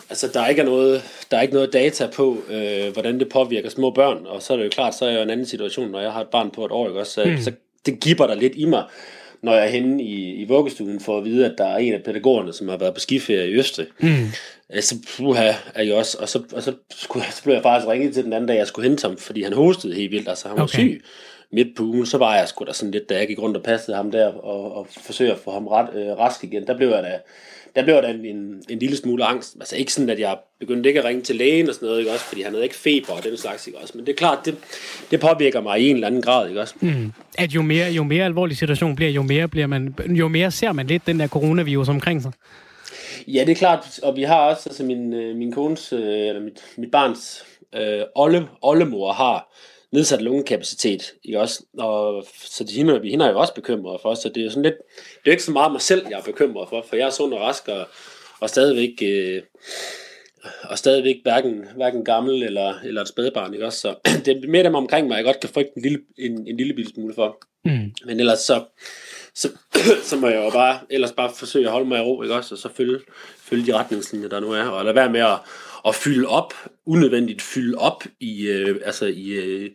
altså 0.09 0.27
der 0.33 0.41
er 0.41 0.47
ikke 0.47 0.63
noget, 0.63 1.03
der 1.31 1.37
er 1.37 1.41
ikke 1.41 1.53
noget 1.53 1.73
data 1.73 2.07
på, 2.07 2.37
øh, 2.49 2.93
hvordan 2.93 3.19
det 3.19 3.29
påvirker 3.29 3.69
små 3.69 3.89
børn, 3.91 4.25
og 4.25 4.41
så 4.41 4.53
er 4.53 4.57
det 4.57 4.63
jo 4.63 4.69
klart, 4.69 4.95
så 4.95 5.05
er 5.05 5.09
jeg 5.09 5.17
jo 5.17 5.23
en 5.23 5.29
anden 5.29 5.45
situation, 5.45 5.91
når 5.91 6.01
jeg 6.01 6.11
har 6.11 6.21
et 6.21 6.27
barn 6.27 6.51
på 6.51 6.65
et 6.65 6.71
år, 6.71 6.87
ikke 6.87 6.99
også? 6.99 7.13
Så, 7.13 7.25
mm. 7.25 7.37
så 7.37 7.51
det 7.85 7.99
giver 7.99 8.27
der 8.27 8.35
lidt 8.35 8.53
i 8.55 8.65
mig, 8.65 8.83
når 9.41 9.53
jeg 9.53 9.65
er 9.65 9.69
henne 9.69 10.03
i, 10.03 10.35
i 10.35 10.45
vuggestuen 10.47 10.99
for 10.99 11.17
at 11.17 11.25
vide, 11.25 11.45
at 11.45 11.53
der 11.57 11.65
er 11.65 11.77
en 11.77 11.93
af 11.93 12.03
pædagogerne, 12.03 12.53
som 12.53 12.67
har 12.67 12.77
været 12.77 12.93
på 12.93 12.99
skiferie 12.99 13.49
i 13.49 13.53
Østrig. 13.53 13.87
Mm. 13.99 14.27
Så 14.81 14.95
puha, 15.17 15.51
er 15.75 15.83
jeg 15.83 15.93
også, 15.93 16.17
og 16.21 16.29
så, 16.29 16.41
og 16.53 16.63
så, 16.63 16.73
skulle, 16.95 17.25
så 17.31 17.43
blev 17.43 17.53
jeg 17.53 17.63
faktisk 17.63 17.87
ringet 17.87 18.13
til 18.13 18.23
den 18.23 18.33
anden 18.33 18.47
dag, 18.47 18.57
jeg 18.57 18.67
skulle 18.67 18.89
hente 18.89 19.07
ham, 19.07 19.17
fordi 19.17 19.43
han 19.43 19.53
hostede 19.53 19.95
helt 19.95 20.11
vildt, 20.11 20.29
altså 20.29 20.47
han 20.47 20.57
var 20.57 20.63
okay. 20.63 20.79
syg 20.79 21.03
midt 21.51 21.77
på 21.77 21.83
ugen, 21.83 22.05
så 22.05 22.17
var 22.17 22.35
jeg 22.35 22.47
sgu 22.47 22.65
da 22.65 22.73
sådan 22.73 22.91
lidt, 22.91 23.09
da 23.09 23.17
jeg 23.17 23.27
gik 23.27 23.39
rundt 23.39 23.57
og 23.57 23.63
passede 23.63 23.97
ham 23.97 24.11
der, 24.11 24.27
og, 24.27 24.75
og 24.75 24.87
forsøger 24.89 25.33
at 25.33 25.39
få 25.39 25.51
ham 25.51 25.67
ret, 25.67 25.89
øh, 25.95 26.17
rask 26.17 26.43
igen, 26.43 26.67
der 26.67 26.77
blev 26.77 26.89
jeg 26.89 27.03
da, 27.03 27.19
der 27.75 27.83
blev 27.83 27.95
der 27.95 28.07
en, 28.07 28.25
en, 28.25 28.63
en 28.69 28.79
lille 28.79 28.97
smule 28.97 29.25
angst. 29.25 29.55
Altså 29.59 29.75
ikke 29.75 29.93
sådan, 29.93 30.09
at 30.09 30.19
jeg 30.19 30.37
begyndte 30.59 30.89
ikke 30.89 30.99
at 30.99 31.05
ringe 31.05 31.21
til 31.21 31.35
lægen 31.35 31.69
og 31.69 31.75
sådan 31.75 31.85
noget, 31.85 31.99
ikke 31.99 32.11
også, 32.11 32.25
fordi 32.25 32.41
han 32.41 32.51
havde 32.51 32.63
ikke 32.63 32.75
feber 32.75 33.13
og 33.13 33.23
den 33.23 33.37
slags, 33.37 33.67
ikke 33.67 33.79
også. 33.79 33.93
Men 33.97 34.05
det 34.05 34.11
er 34.11 34.15
klart, 34.17 34.45
det, 34.45 34.55
det 35.11 35.19
påvirker 35.19 35.61
mig 35.61 35.79
i 35.79 35.89
en 35.89 35.95
eller 35.95 36.07
anden 36.07 36.21
grad, 36.21 36.47
ikke 36.47 36.61
også. 36.61 36.75
Mm. 36.79 37.11
At 37.37 37.51
jo 37.51 37.61
mere, 37.61 37.91
jo 37.91 38.03
mere 38.03 38.25
alvorlig 38.25 38.57
situation 38.57 38.95
bliver, 38.95 39.11
jo 39.11 39.21
mere, 39.21 39.47
bliver 39.47 39.67
man, 39.67 39.95
jo 40.09 40.27
mere 40.27 40.51
ser 40.51 40.71
man 40.71 40.87
lidt 40.87 41.07
den 41.07 41.19
der 41.19 41.27
coronavirus 41.27 41.89
omkring 41.89 42.21
sig. 42.21 42.31
Ja, 43.27 43.39
det 43.39 43.49
er 43.49 43.55
klart, 43.55 43.99
og 44.03 44.15
vi 44.15 44.23
har 44.23 44.39
også, 44.39 44.69
altså 44.69 44.83
min, 44.83 45.13
øh, 45.13 45.35
min 45.35 45.51
kones, 45.51 45.93
øh, 45.93 46.27
eller 46.27 46.41
mit, 46.41 46.63
mit 46.77 46.91
barns 46.91 47.45
øh, 47.75 48.01
olle, 48.15 48.47
ollemor 48.61 49.11
har 49.13 49.53
nedsat 49.91 50.21
lungekapacitet, 50.21 51.13
ikke 51.23 51.39
også? 51.39 51.63
Og, 51.77 52.25
så 52.33 52.63
de, 52.63 52.73
hende, 52.73 53.01
hende 53.03 53.25
er 53.25 53.29
jo 53.29 53.39
også 53.39 53.53
bekymret 53.53 54.01
for, 54.01 54.13
så 54.13 54.29
det 54.29 54.45
er 54.45 54.49
sådan 54.49 54.63
lidt, 54.63 54.75
det 54.95 55.27
er 55.27 55.31
ikke 55.31 55.43
så 55.43 55.51
meget 55.51 55.71
mig 55.71 55.81
selv, 55.81 56.07
jeg 56.09 56.19
er 56.19 56.23
bekymret 56.23 56.69
for, 56.69 56.85
for 56.89 56.95
jeg 56.95 57.05
er 57.05 57.09
sund 57.09 57.33
og 57.33 57.41
rask, 57.41 57.67
og, 57.67 57.87
og 58.39 58.49
stadigvæk, 58.49 59.01
øh, 59.01 59.41
og 60.63 60.77
stadigvæk 60.77 61.15
hverken, 61.23 61.65
hverken 61.75 62.05
gammel 62.05 62.43
eller, 62.43 62.79
eller 62.83 63.01
et 63.01 63.07
spædbarn, 63.07 63.53
ikke 63.53 63.65
også? 63.65 63.79
Så 63.79 63.95
det 64.25 64.27
er 64.27 64.47
mere 64.47 64.63
dem 64.63 64.75
omkring 64.75 65.07
mig, 65.07 65.15
jeg 65.15 65.25
godt 65.25 65.39
kan 65.39 65.49
frygte 65.49 65.71
en 65.75 65.81
lille, 65.81 65.99
en, 66.17 66.47
en 66.47 66.57
lille 66.57 66.73
bitte 66.73 66.91
smule 66.91 67.13
for. 67.13 67.37
Mm. 67.65 67.91
Men 68.05 68.19
ellers 68.19 68.39
så, 68.39 68.63
så, 69.35 69.49
så 70.09 70.15
må 70.17 70.27
jeg 70.27 70.45
jo 70.45 70.49
bare, 70.49 70.79
ellers 70.89 71.11
bare 71.11 71.31
forsøge 71.35 71.65
at 71.65 71.71
holde 71.71 71.87
mig 71.87 71.99
i 71.99 72.01
ro, 72.01 72.23
ikke 72.23 72.35
også? 72.35 72.55
Og 72.55 72.59
så 72.59 72.69
følge, 72.73 72.99
følge 73.37 73.65
de 73.65 73.77
retningslinjer, 73.77 74.29
der 74.29 74.39
nu 74.39 74.51
er, 74.51 74.63
og 74.63 74.85
lade 74.85 74.95
være 74.95 75.09
med 75.09 75.19
at, 75.19 75.37
at 75.87 75.95
fylde 75.95 76.27
op, 76.27 76.53
unødvendigt 76.85 77.41
fylde 77.41 77.77
op 77.77 78.03
i, 78.19 78.47
øh, 78.47 78.79
altså 78.85 79.05
i, 79.05 79.29
øh, 79.29 79.69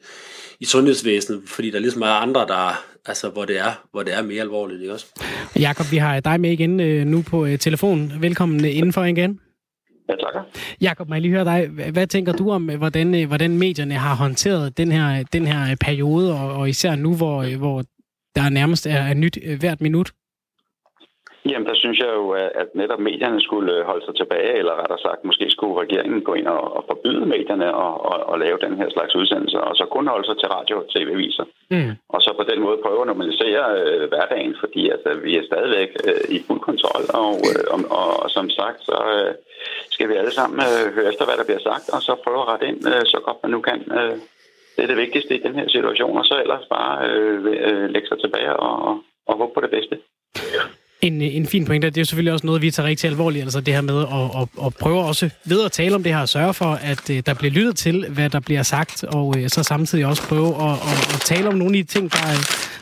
i 0.61 0.65
sundhedsvæsenet, 0.65 1.43
fordi 1.47 1.71
der 1.71 1.79
ligesom 1.79 2.03
er 2.03 2.07
andre, 2.07 2.41
der, 2.41 2.85
altså, 3.07 3.29
hvor, 3.29 3.45
det 3.45 3.59
er, 3.59 3.87
hvor 3.91 4.03
det 4.03 4.15
er 4.15 4.23
mere 4.23 4.41
alvorligt. 4.41 4.81
Ikke 4.81 4.93
også? 4.93 5.07
Jakob, 5.59 5.87
vi 5.91 5.97
har 5.97 6.21
dig 6.21 6.41
med 6.41 6.51
igen 6.51 6.81
øh, 6.81 7.07
nu 7.07 7.23
på 7.23 7.47
øh, 7.47 7.59
telefonen. 7.59 8.13
Velkommen 8.21 8.65
øh, 8.65 8.77
indenfor 8.77 9.05
igen. 9.05 9.41
Ja, 10.09 10.15
takker. 10.15 10.43
Jakob, 10.81 11.09
må 11.09 11.15
jeg 11.15 11.23
lige 11.23 11.33
høre 11.33 11.45
dig. 11.45 11.69
Hvad 11.93 12.07
tænker 12.07 12.33
du 12.33 12.51
om, 12.51 12.71
øh, 12.71 12.77
hvordan, 12.77 13.15
øh, 13.15 13.27
hvordan 13.27 13.59
medierne 13.59 13.95
har 13.95 14.15
håndteret 14.15 14.77
den 14.79 14.93
her, 14.93 15.23
den 15.23 15.47
her 15.47 15.77
periode, 15.81 16.33
og, 16.41 16.53
og 16.53 16.69
især 16.69 16.95
nu, 16.95 17.17
hvor, 17.17 17.57
hvor 17.57 17.85
der 18.35 18.49
nærmest 18.49 18.87
er, 18.87 19.01
er 19.03 19.15
nyt 19.15 19.39
hvert 19.59 19.81
minut? 19.81 20.13
Jamen, 21.51 21.69
der 21.69 21.75
synes 21.75 21.99
jeg 21.99 22.11
jo, 22.21 22.31
at 22.63 22.69
netop 22.75 23.01
medierne 23.01 23.41
skulle 23.41 23.85
holde 23.85 24.05
sig 24.05 24.15
tilbage, 24.17 24.59
eller 24.61 24.81
rettere 24.81 24.99
sagt, 25.07 25.25
måske 25.25 25.47
skulle 25.51 25.81
regeringen 25.83 26.21
gå 26.29 26.35
ind 26.35 26.47
og, 26.47 26.77
og 26.77 26.85
forbyde 26.91 27.27
medierne 27.27 27.75
og, 27.75 27.93
og, 28.11 28.17
og 28.31 28.39
lave 28.39 28.59
den 28.65 28.77
her 28.77 28.89
slags 28.91 29.15
udsendelser, 29.15 29.59
og 29.59 29.77
så 29.77 29.85
kun 29.85 30.07
holde 30.07 30.27
sig 30.27 30.37
til 30.39 30.49
radio 30.49 30.75
og 30.83 30.87
tv-viser. 30.95 31.45
Mm. 31.71 31.93
Og 32.09 32.21
så 32.23 32.31
på 32.39 32.45
den 32.51 32.61
måde 32.65 32.83
prøve 32.85 33.01
at 33.01 33.07
normalisere 33.07 33.65
øh, 33.79 34.09
hverdagen, 34.09 34.55
fordi 34.61 34.83
at, 34.91 35.03
øh, 35.11 35.25
vi 35.25 35.37
er 35.37 35.45
stadigvæk 35.51 35.91
øh, 36.09 36.37
i 36.37 36.39
fuld 36.47 36.61
kontrol, 36.61 37.05
og, 37.23 37.35
øh, 37.51 37.65
og, 37.75 37.79
og, 37.99 38.09
og 38.23 38.31
som 38.31 38.51
sagt, 38.51 38.81
så 38.89 38.99
øh, 39.17 39.35
skal 39.95 40.09
vi 40.09 40.15
alle 40.15 40.35
sammen 40.39 40.59
øh, 40.69 40.95
høre 40.95 41.09
efter, 41.11 41.25
hvad 41.25 41.37
der 41.37 41.49
bliver 41.49 41.65
sagt, 41.71 41.87
og 41.95 42.01
så 42.07 42.13
prøve 42.25 42.41
at 42.43 42.49
rette 42.49 42.67
ind, 42.71 42.81
øh, 42.93 43.03
så 43.13 43.19
godt 43.27 43.39
man 43.43 43.53
nu 43.53 43.61
kan. 43.61 43.81
Øh, 43.99 44.17
det 44.75 44.83
er 44.83 44.91
det 44.93 45.03
vigtigste 45.05 45.35
i 45.35 45.43
den 45.47 45.55
her 45.55 45.69
situation, 45.69 46.19
og 46.19 46.25
så 46.25 46.35
ellers 46.45 46.67
bare 46.77 47.09
øh, 47.09 47.37
øh, 47.69 47.87
lægge 47.95 48.09
sig 48.09 48.19
tilbage 48.21 48.57
og, 48.57 48.75
og, 48.89 48.95
og 49.27 49.37
håbe 49.39 49.53
på 49.55 49.61
det 49.61 49.71
bedste. 49.71 49.97
En, 51.05 51.23
øh, 51.23 51.37
en 51.37 51.47
fin 51.47 51.65
pointe, 51.65 51.87
det 51.87 51.97
er 51.97 52.01
jo 52.01 52.05
selvfølgelig 52.05 52.33
også 52.33 52.47
noget, 52.47 52.63
vi 52.63 52.71
tager 52.71 52.89
rigtig 52.89 53.11
alvorligt, 53.11 53.43
altså 53.43 53.61
det 53.61 53.75
her 53.75 53.81
med 53.81 54.01
at, 54.03 54.43
at, 54.43 54.67
at 54.67 54.75
prøve 54.75 55.01
også 55.01 55.31
ved 55.45 55.65
at 55.65 55.73
tale 55.73 55.95
om 55.95 56.03
det 56.03 56.15
her, 56.15 56.21
og 56.21 56.29
sørge 56.29 56.55
for, 56.55 56.79
at 56.83 57.11
uh, 57.11 57.17
der 57.27 57.35
bliver 57.35 57.53
lyttet 57.53 57.77
til, 57.77 58.07
hvad 58.09 58.31
der 58.31 58.41
bliver 58.41 58.63
sagt, 58.63 59.05
og 59.05 59.27
uh, 59.27 59.47
så 59.49 59.63
samtidig 59.63 60.07
også 60.07 60.23
prøve 60.23 60.71
at, 60.71 60.73
at, 60.73 61.15
at 61.15 61.21
tale 61.25 61.49
om 61.49 61.55
nogle 61.55 61.79
af 61.79 61.85
de 61.85 61.93
ting, 61.93 62.13
der, 62.13 62.19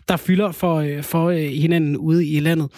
der 0.08 0.16
fylder 0.16 0.52
for, 0.52 0.80
uh, 0.80 1.02
for 1.02 1.28
uh, 1.28 1.36
hinanden 1.36 1.96
ude 1.96 2.26
i 2.26 2.40
landet 2.40 2.68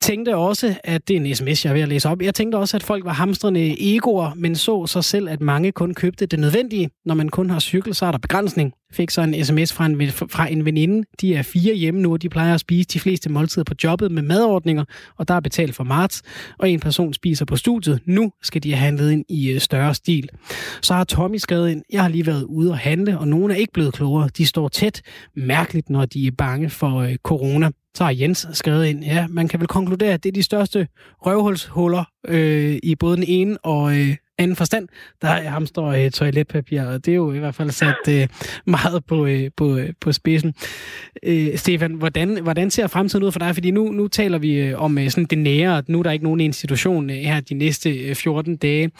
tænkte 0.00 0.36
også, 0.36 0.74
at 0.84 1.08
det 1.08 1.16
er 1.16 1.20
en 1.20 1.34
sms, 1.34 1.64
jeg 1.64 1.70
er 1.70 1.74
ved 1.74 1.82
at 1.82 1.88
læse 1.88 2.08
op. 2.08 2.22
Jeg 2.22 2.34
tænkte 2.34 2.56
også, 2.56 2.76
at 2.76 2.82
folk 2.82 3.04
var 3.04 3.12
hamstrende 3.12 3.94
egoer, 3.94 4.32
men 4.36 4.56
så 4.56 4.86
sig 4.86 5.04
selv, 5.04 5.28
at 5.28 5.40
mange 5.40 5.72
kun 5.72 5.94
købte 5.94 6.26
det 6.26 6.38
nødvendige. 6.38 6.90
Når 7.04 7.14
man 7.14 7.28
kun 7.28 7.50
har 7.50 7.60
cykel, 7.60 7.94
så 7.94 8.06
er 8.06 8.10
der 8.10 8.18
begrænsning. 8.18 8.72
Fik 8.92 9.10
så 9.10 9.22
en 9.22 9.44
sms 9.44 9.72
fra 9.72 9.86
en, 9.86 10.10
fra 10.10 10.50
en 10.50 10.64
veninde. 10.64 11.06
De 11.20 11.34
er 11.34 11.42
fire 11.42 11.74
hjemme 11.74 12.00
nu, 12.00 12.12
og 12.12 12.22
de 12.22 12.28
plejer 12.28 12.54
at 12.54 12.60
spise 12.60 12.88
de 12.88 13.00
fleste 13.00 13.30
måltider 13.30 13.64
på 13.64 13.74
jobbet 13.84 14.12
med 14.12 14.22
madordninger, 14.22 14.84
og 15.18 15.28
der 15.28 15.34
er 15.34 15.40
betalt 15.40 15.74
for 15.74 15.84
marts. 15.84 16.22
Og 16.58 16.70
en 16.70 16.80
person 16.80 17.12
spiser 17.12 17.44
på 17.44 17.56
studiet. 17.56 18.00
Nu 18.06 18.32
skal 18.42 18.62
de 18.62 18.72
have 18.72 18.84
handlet 18.84 19.10
ind 19.10 19.24
i 19.28 19.50
øh, 19.50 19.60
større 19.60 19.94
stil. 19.94 20.28
Så 20.82 20.94
har 20.94 21.04
Tommy 21.04 21.36
skrevet 21.36 21.70
ind, 21.70 21.82
jeg 21.92 22.02
har 22.02 22.08
lige 22.08 22.26
været 22.26 22.42
ude 22.42 22.70
og 22.70 22.78
handle, 22.78 23.18
og 23.18 23.28
nogen 23.28 23.50
er 23.50 23.54
ikke 23.54 23.72
blevet 23.72 23.94
klogere. 23.94 24.28
De 24.36 24.46
står 24.46 24.68
tæt. 24.68 25.02
Mærkeligt, 25.36 25.90
når 25.90 26.04
de 26.04 26.26
er 26.26 26.32
bange 26.38 26.70
for 26.70 26.96
øh, 26.96 27.16
corona. 27.16 27.70
Så 27.96 28.04
har 28.04 28.10
Jens 28.10 28.46
skrevet 28.52 28.86
ind, 28.86 29.04
ja, 29.04 29.26
man 29.26 29.48
kan 29.48 29.60
vel 29.60 29.68
konkludere, 29.68 30.12
at 30.12 30.22
det 30.22 30.28
er 30.28 30.32
de 30.32 30.42
største 30.42 30.88
røvhulshuller 31.26 32.04
øh, 32.28 32.78
i 32.82 32.94
både 32.94 33.16
den 33.16 33.24
ene 33.28 33.58
og, 33.58 33.96
øh, 33.98 34.16
anden 34.38 34.56
forstand, 34.56 34.88
der 35.22 35.28
hamstrer 35.28 35.84
øh, 35.84 36.10
toiletpapir, 36.10 36.82
og 36.82 37.04
det 37.06 37.12
er 37.12 37.16
jo 37.16 37.32
i 37.32 37.38
hvert 37.38 37.54
fald 37.54 37.70
sat 37.70 37.94
øh, 38.08 38.28
meget 38.64 39.04
på, 39.04 39.26
øh, 39.26 39.50
på, 39.56 39.76
øh, 39.76 39.92
på 40.00 40.12
spidsen. 40.12 40.54
Øh, 41.22 41.58
Stefan, 41.58 41.92
hvordan, 41.92 42.42
hvordan 42.42 42.70
ser 42.70 42.86
fremtiden 42.86 43.24
ud 43.24 43.32
for 43.32 43.38
dig? 43.38 43.54
Fordi 43.54 43.70
nu, 43.70 43.92
nu 43.92 44.08
taler 44.08 44.38
vi 44.38 44.54
øh, 44.54 44.82
om 44.82 44.98
øh, 44.98 45.10
sådan 45.10 45.24
det 45.24 45.38
nære, 45.38 45.78
at 45.78 45.88
nu 45.88 45.98
er 45.98 46.02
der 46.02 46.10
ikke 46.10 46.24
nogen 46.24 46.40
institution 46.40 47.10
øh, 47.10 47.16
her 47.16 47.40
de 47.40 47.54
næste 47.54 47.90
øh, 47.90 48.14
14 48.14 48.56
dage, 48.56 48.90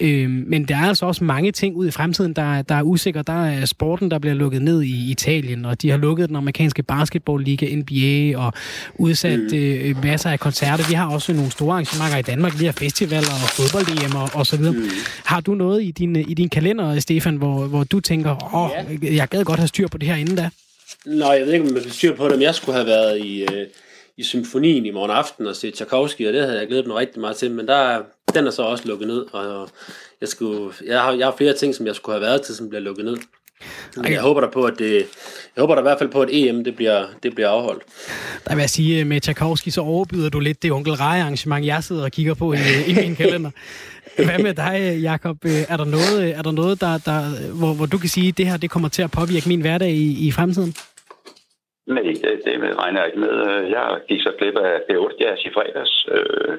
øh, 0.00 0.30
men 0.30 0.64
der 0.64 0.76
er 0.76 0.88
altså 0.88 1.06
også 1.06 1.24
mange 1.24 1.52
ting 1.52 1.76
ud 1.76 1.86
i 1.86 1.90
fremtiden, 1.90 2.32
der, 2.32 2.62
der 2.62 2.74
er 2.74 2.82
usikre. 2.82 3.22
Der 3.22 3.46
er 3.46 3.64
sporten, 3.64 4.10
der 4.10 4.18
bliver 4.18 4.34
lukket 4.34 4.62
ned 4.62 4.82
i 4.82 5.10
Italien, 5.10 5.64
og 5.64 5.82
de 5.82 5.90
har 5.90 5.96
lukket 5.96 6.28
den 6.28 6.36
amerikanske 6.36 6.82
basketballliga, 6.82 7.76
NBA, 7.76 8.38
og 8.38 8.52
udsat 8.94 9.40
mm. 9.52 9.58
øh, 9.58 10.04
masser 10.04 10.30
af 10.30 10.40
koncerter. 10.40 10.88
Vi 10.88 10.94
har 10.94 11.06
også 11.06 11.32
nogle 11.32 11.50
store 11.50 11.72
arrangementer 11.72 12.18
i 12.18 12.22
Danmark, 12.22 12.60
vi 12.60 12.64
har 12.64 12.72
festivaler 12.72 13.32
og 13.42 13.48
fodbold 13.50 14.14
og, 14.14 14.30
og 14.34 14.46
så 14.46 14.56
videre. 14.56 14.85
Har 15.24 15.40
du 15.40 15.54
noget 15.54 15.82
i 15.82 15.90
din, 15.90 16.16
i 16.16 16.34
din 16.34 16.48
kalender, 16.48 17.00
Stefan, 17.00 17.36
hvor, 17.36 17.66
hvor 17.66 17.84
du 17.84 18.00
tænker, 18.00 18.54
åh, 18.54 18.70
ja. 19.02 19.16
jeg 19.16 19.28
gad 19.28 19.44
godt 19.44 19.58
have 19.58 19.68
styr 19.68 19.88
på 19.88 19.98
det 19.98 20.08
her 20.08 20.16
inden 20.16 20.36
da? 20.36 20.50
Nej, 21.06 21.28
jeg 21.28 21.46
ved 21.46 21.52
ikke, 21.52 21.68
om 21.68 21.76
jeg 21.76 21.84
styr 21.92 22.16
på 22.16 22.24
det, 22.24 22.32
men 22.32 22.42
jeg 22.42 22.54
skulle 22.54 22.76
have 22.76 22.86
været 22.86 23.24
i, 23.24 23.42
øh, 23.42 23.66
i 24.16 24.22
symfonien 24.22 24.86
i 24.86 24.90
morgen 24.90 25.10
aften 25.10 25.46
og 25.46 25.56
se 25.56 25.70
Tchaikovsky, 25.70 26.26
og 26.26 26.32
det 26.32 26.42
havde 26.42 26.58
jeg 26.58 26.68
glædet 26.68 26.86
mig 26.86 26.96
rigtig 26.96 27.20
meget 27.20 27.36
til, 27.36 27.50
men 27.50 27.68
der, 27.68 28.02
den 28.34 28.46
er 28.46 28.50
så 28.50 28.62
også 28.62 28.88
lukket 28.88 29.08
ned, 29.08 29.24
og 29.32 29.68
jeg, 30.20 30.28
skulle, 30.28 30.72
jeg, 30.86 31.00
har, 31.00 31.12
jeg 31.12 31.26
har 31.26 31.34
flere 31.36 31.52
ting, 31.52 31.74
som 31.74 31.86
jeg 31.86 31.94
skulle 31.94 32.14
have 32.14 32.26
været 32.26 32.42
til, 32.42 32.56
som 32.56 32.68
bliver 32.68 32.82
lukket 32.82 33.04
ned. 33.04 33.16
Okay. 33.98 34.12
Jeg 34.12 34.20
håber 34.20 34.40
der 34.40 34.50
på, 34.50 34.64
at 34.64 34.78
det, 34.78 34.94
jeg 35.56 35.60
håber 35.62 35.74
der 35.74 35.82
i 35.82 35.88
hvert 35.88 35.98
fald 35.98 36.10
på, 36.10 36.22
at 36.22 36.28
EM 36.32 36.64
det 36.64 36.76
bliver, 36.76 37.06
det 37.22 37.34
bliver 37.34 37.48
afholdt. 37.48 37.82
Der 38.48 38.54
vil 38.54 38.62
jeg 38.62 38.70
sige, 38.70 39.04
med 39.04 39.20
Tchaikovsky, 39.20 39.68
så 39.68 39.80
overbyder 39.80 40.28
du 40.28 40.40
lidt 40.40 40.62
det 40.62 40.72
onkel 40.72 40.92
Rej 40.92 41.20
arrangement, 41.20 41.66
jeg 41.66 41.84
sidder 41.84 42.04
og 42.04 42.12
kigger 42.12 42.34
på 42.34 42.52
i, 42.52 42.56
i 42.86 42.94
min 42.94 43.16
kalender. 43.16 43.50
Hvad 44.28 44.38
med 44.48 44.54
dig, 44.64 44.76
Jakob? 45.02 45.36
Øh, 45.44 45.62
er 45.72 45.76
der 45.76 45.88
noget, 45.96 46.16
øh, 46.22 46.38
er 46.38 46.42
der 46.42 46.52
noget 46.52 46.80
der, 46.80 46.94
der, 47.08 47.20
hvor, 47.60 47.72
hvor 47.78 47.86
du 47.86 47.98
kan 47.98 48.08
sige, 48.16 48.28
at 48.28 48.38
det 48.38 48.46
her 48.46 48.56
det 48.56 48.70
kommer 48.70 48.88
til 48.88 49.02
at 49.02 49.10
påvirke 49.18 49.48
min 49.48 49.60
hverdag 49.60 49.90
i, 49.90 50.26
i 50.26 50.28
fremtiden? 50.38 50.72
Nej, 51.86 52.02
det, 52.02 52.40
det 52.46 52.54
regner 52.82 53.00
jeg 53.00 53.08
ikke 53.08 53.20
med. 53.26 53.34
Jeg 53.76 53.86
gik 54.08 54.20
så 54.20 54.32
glip 54.38 54.56
af 54.56 54.74
B8 54.88 55.14
Jazz 55.20 55.40
i 55.48 55.50
fredags. 55.56 55.94
Øh, 56.14 56.54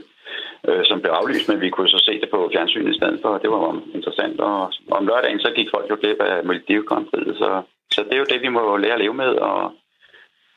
øh, 0.67 0.83
som 0.89 1.01
blev 1.01 1.11
aflyst, 1.11 1.49
men 1.49 1.61
vi 1.61 1.69
kunne 1.69 1.89
så 1.89 1.99
se 2.07 2.21
det 2.21 2.29
på 2.29 2.49
fjernsynet 2.53 2.93
i 2.93 2.97
stedet 2.97 3.19
for, 3.21 3.37
det 3.37 3.49
var 3.51 3.81
interessant. 3.97 4.39
Og 4.39 4.71
om 4.91 5.07
lørdagen, 5.07 5.39
så 5.39 5.51
gik 5.55 5.67
folk 5.75 5.89
jo 5.89 5.97
glip 6.01 6.19
af 6.19 6.45
Maldiv 6.45 6.83
så, 7.41 7.61
så 7.91 8.03
det 8.03 8.13
er 8.13 8.17
jo 8.23 8.31
det, 8.31 8.41
vi 8.41 8.49
må 8.49 8.77
lære 8.77 8.93
at 8.93 8.99
leve 8.99 9.13
med, 9.13 9.31
og, 9.49 9.71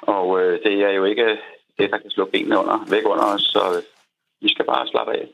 og 0.03 0.41
øh, 0.41 0.59
det 0.65 0.75
er 0.89 0.91
jo 0.91 1.05
ikke 1.05 1.39
det, 1.79 1.91
der 1.91 1.99
kan 1.99 2.11
slå 2.11 2.25
benene 2.25 2.59
under, 2.59 2.87
væk 2.91 3.05
under 3.13 3.25
os, 3.35 3.43
så 3.43 3.63
vi 4.43 4.49
skal 4.49 4.65
bare 4.65 4.89
slappe 4.89 5.13
af. 5.13 5.29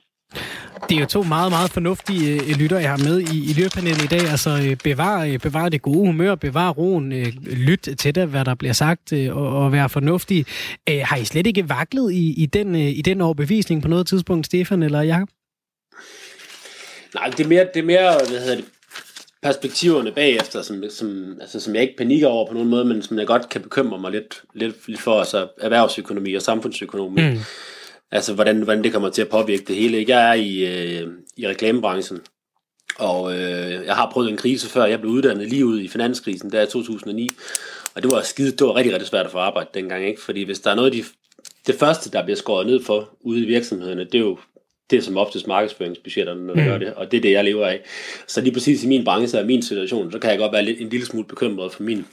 Det 0.89 0.97
er 0.97 1.01
jo 1.01 1.07
to 1.07 1.23
meget, 1.23 1.53
meget 1.53 1.71
fornuftige 1.71 2.43
øh, 2.43 2.59
lytter, 2.59 2.79
jeg 2.79 2.91
har 2.91 2.99
med 2.99 3.21
i, 3.21 3.51
i 3.51 3.53
lytterpanelet 3.53 4.05
i 4.05 4.07
dag. 4.07 4.31
Altså, 4.31 4.51
øh, 4.51 4.77
bevar, 4.77 5.25
øh, 5.25 5.39
bevar 5.39 5.69
det 5.69 5.83
gode 5.83 6.07
humør, 6.07 6.35
bevar 6.35 6.71
roen, 6.71 7.13
lyt 7.43 7.89
til 7.99 8.15
det, 8.15 8.29
hvad 8.29 8.45
der 8.45 8.55
bliver 8.55 8.73
sagt, 8.73 9.13
og, 9.13 9.65
og 9.65 9.73
være 9.73 9.89
fornuftig. 9.89 10.47
Har 10.89 11.17
I 11.17 11.25
slet 11.25 11.47
ikke 11.47 11.69
vaklet 11.69 12.13
i, 12.13 12.43
i, 12.43 12.47
den, 12.47 12.75
i 12.75 13.03
den 13.03 13.21
overbevisning 13.21 13.83
på 13.83 13.89
noget 13.89 14.07
tidspunkt, 14.07 14.47
Stefan 14.47 14.83
eller 14.83 15.03
Jacob? 15.03 15.29
Nej, 17.15 17.27
det 17.37 17.45
er 17.45 17.49
mere, 17.49 17.67
det 17.75 17.81
er 17.81 17.87
mere 17.87 18.13
hvad 18.29 18.41
hedder 18.41 18.57
det, 18.57 18.65
perspektiverne 19.43 20.13
bagefter, 20.13 20.63
som, 20.63 20.85
som, 20.91 21.39
altså, 21.41 21.61
som 21.61 21.75
jeg 21.75 21.83
ikke 21.83 21.97
panikker 21.99 22.29
over 22.29 22.47
på 22.47 22.55
nogen 22.55 22.69
måde, 22.69 22.85
men 22.85 23.03
som 23.03 23.19
jeg 23.19 23.27
godt 23.27 23.49
kan 23.49 23.61
bekymre 23.63 23.99
mig 23.99 24.13
lidt, 24.13 24.43
lidt, 24.55 24.89
lidt 24.89 25.01
for, 25.01 25.19
altså 25.19 25.49
erhvervsøkonomi 25.61 26.35
og 26.35 26.43
samfundsøkonomi. 26.43 27.23
Mm. 27.23 27.39
Altså, 28.13 28.35
hvordan, 28.35 28.63
hvordan 28.63 28.85
det 28.85 28.93
kommer 28.93 29.11
til 29.11 29.23
at 29.23 29.29
påvirke 29.29 29.65
det 29.65 29.77
hele. 29.77 30.05
Jeg 30.09 30.29
er 30.29 30.35
i, 30.35 30.67
øh, 30.67 31.09
i 31.37 31.49
reklamebranchen, 31.49 32.21
og 32.99 33.33
øh, 33.33 33.85
jeg 33.87 33.95
har 33.97 34.11
prøvet 34.11 34.31
en 34.31 34.37
krise 34.37 34.69
før. 34.69 34.85
Jeg 34.85 35.01
blev 35.01 35.13
uddannet 35.13 35.49
lige 35.49 35.67
ud 35.67 35.81
i 35.81 35.89
finanskrisen, 35.89 36.53
der 36.53 36.63
i 36.63 36.67
2009. 36.67 37.29
Og 37.95 38.03
det 38.03 38.11
var 38.11 38.23
skide, 38.23 38.51
det 38.51 38.67
var 38.67 38.77
rigtig, 38.77 38.93
rigtig 38.93 39.09
svært 39.09 39.27
at 39.27 39.33
få 39.33 39.39
arbejde 39.39 39.69
dengang, 39.75 40.07
ikke? 40.07 40.23
Fordi 40.23 40.43
hvis 40.43 40.61
der 40.61 40.71
er 40.71 40.75
noget, 40.75 40.93
de, 40.93 41.05
det 41.67 41.75
første, 41.75 42.11
der 42.11 42.25
bliver 42.25 42.37
skåret 42.37 42.67
ned 42.67 42.85
for 42.85 43.17
ude 43.21 43.43
i 43.43 43.47
virksomhederne, 43.47 44.05
det 44.05 44.15
er 44.15 44.19
jo 44.19 44.39
det 44.91 44.97
er 44.97 45.03
som 45.03 45.17
oftest 45.17 45.47
markedsføringsbudgetterne, 45.47 46.47
når 46.47 46.55
mm. 46.55 46.65
gør 46.65 46.79
det, 46.79 46.95
og 46.95 47.11
det 47.11 47.17
er 47.17 47.21
det, 47.21 47.33
jeg 47.33 47.45
lever 47.45 47.67
af. 47.67 47.81
Så 48.27 48.41
lige 48.41 48.53
præcis 48.53 48.85
i 48.85 48.87
min 48.87 49.05
branche 49.05 49.41
og 49.41 49.47
min 49.47 49.63
situation, 49.63 50.13
så 50.13 50.19
kan 50.19 50.31
jeg 50.31 50.39
godt 50.39 50.53
være 50.53 50.65
lidt, 50.65 50.81
en 50.81 50.89
lille 50.89 51.07
smule 51.07 51.27
bekymret 51.27 51.73
for 51.73 51.83
min, 51.83 52.07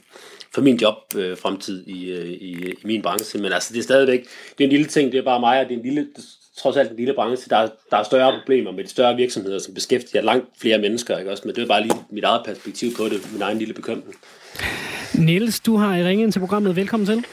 for 0.54 0.60
min 0.60 0.76
job 0.76 0.94
øh, 1.16 1.38
fremtid 1.38 1.86
i, 1.86 2.10
øh, 2.10 2.26
i, 2.26 2.70
i 2.70 2.74
min 2.84 3.02
branche. 3.02 3.38
Men 3.38 3.52
altså, 3.52 3.72
det 3.72 3.78
er 3.78 3.82
stadigvæk, 3.82 4.20
det 4.58 4.64
er 4.64 4.68
en 4.68 4.70
lille 4.70 4.86
ting, 4.86 5.12
det 5.12 5.18
er 5.18 5.24
bare 5.24 5.40
mig, 5.40 5.60
og 5.60 5.64
det 5.68 5.74
er 5.74 5.78
en 5.78 5.84
lille, 5.84 6.06
trods 6.56 6.76
alt 6.76 6.90
en 6.90 6.96
lille 6.96 7.14
branche. 7.14 7.50
Der 7.50 7.68
der 7.90 7.96
er 7.96 8.02
større 8.02 8.38
problemer 8.38 8.72
med 8.72 8.84
de 8.84 8.90
større 8.90 9.16
virksomheder, 9.16 9.58
som 9.58 9.74
beskæftiger 9.74 10.22
langt 10.22 10.46
flere 10.60 10.78
mennesker, 10.78 11.18
ikke 11.18 11.30
også? 11.30 11.42
Men 11.46 11.54
det 11.54 11.62
er 11.62 11.66
bare 11.66 11.82
lige 11.82 11.98
mit 12.10 12.24
eget 12.24 12.42
perspektiv 12.46 12.96
på 12.96 13.04
det, 13.04 13.32
min 13.32 13.42
egen 13.42 13.58
lille 13.58 13.74
bekymring. 13.74 14.14
Niels, 15.14 15.60
du 15.60 15.76
har 15.76 15.94
ringet 15.94 16.24
ind 16.24 16.32
til 16.32 16.40
programmet. 16.40 16.76
Velkommen 16.76 17.06
til. 17.06 17.24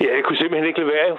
Ja, 0.00 0.10
jeg 0.16 0.24
kunne 0.24 0.36
simpelthen 0.36 0.68
ikke 0.68 0.80
lade 0.80 0.92
være. 0.98 1.16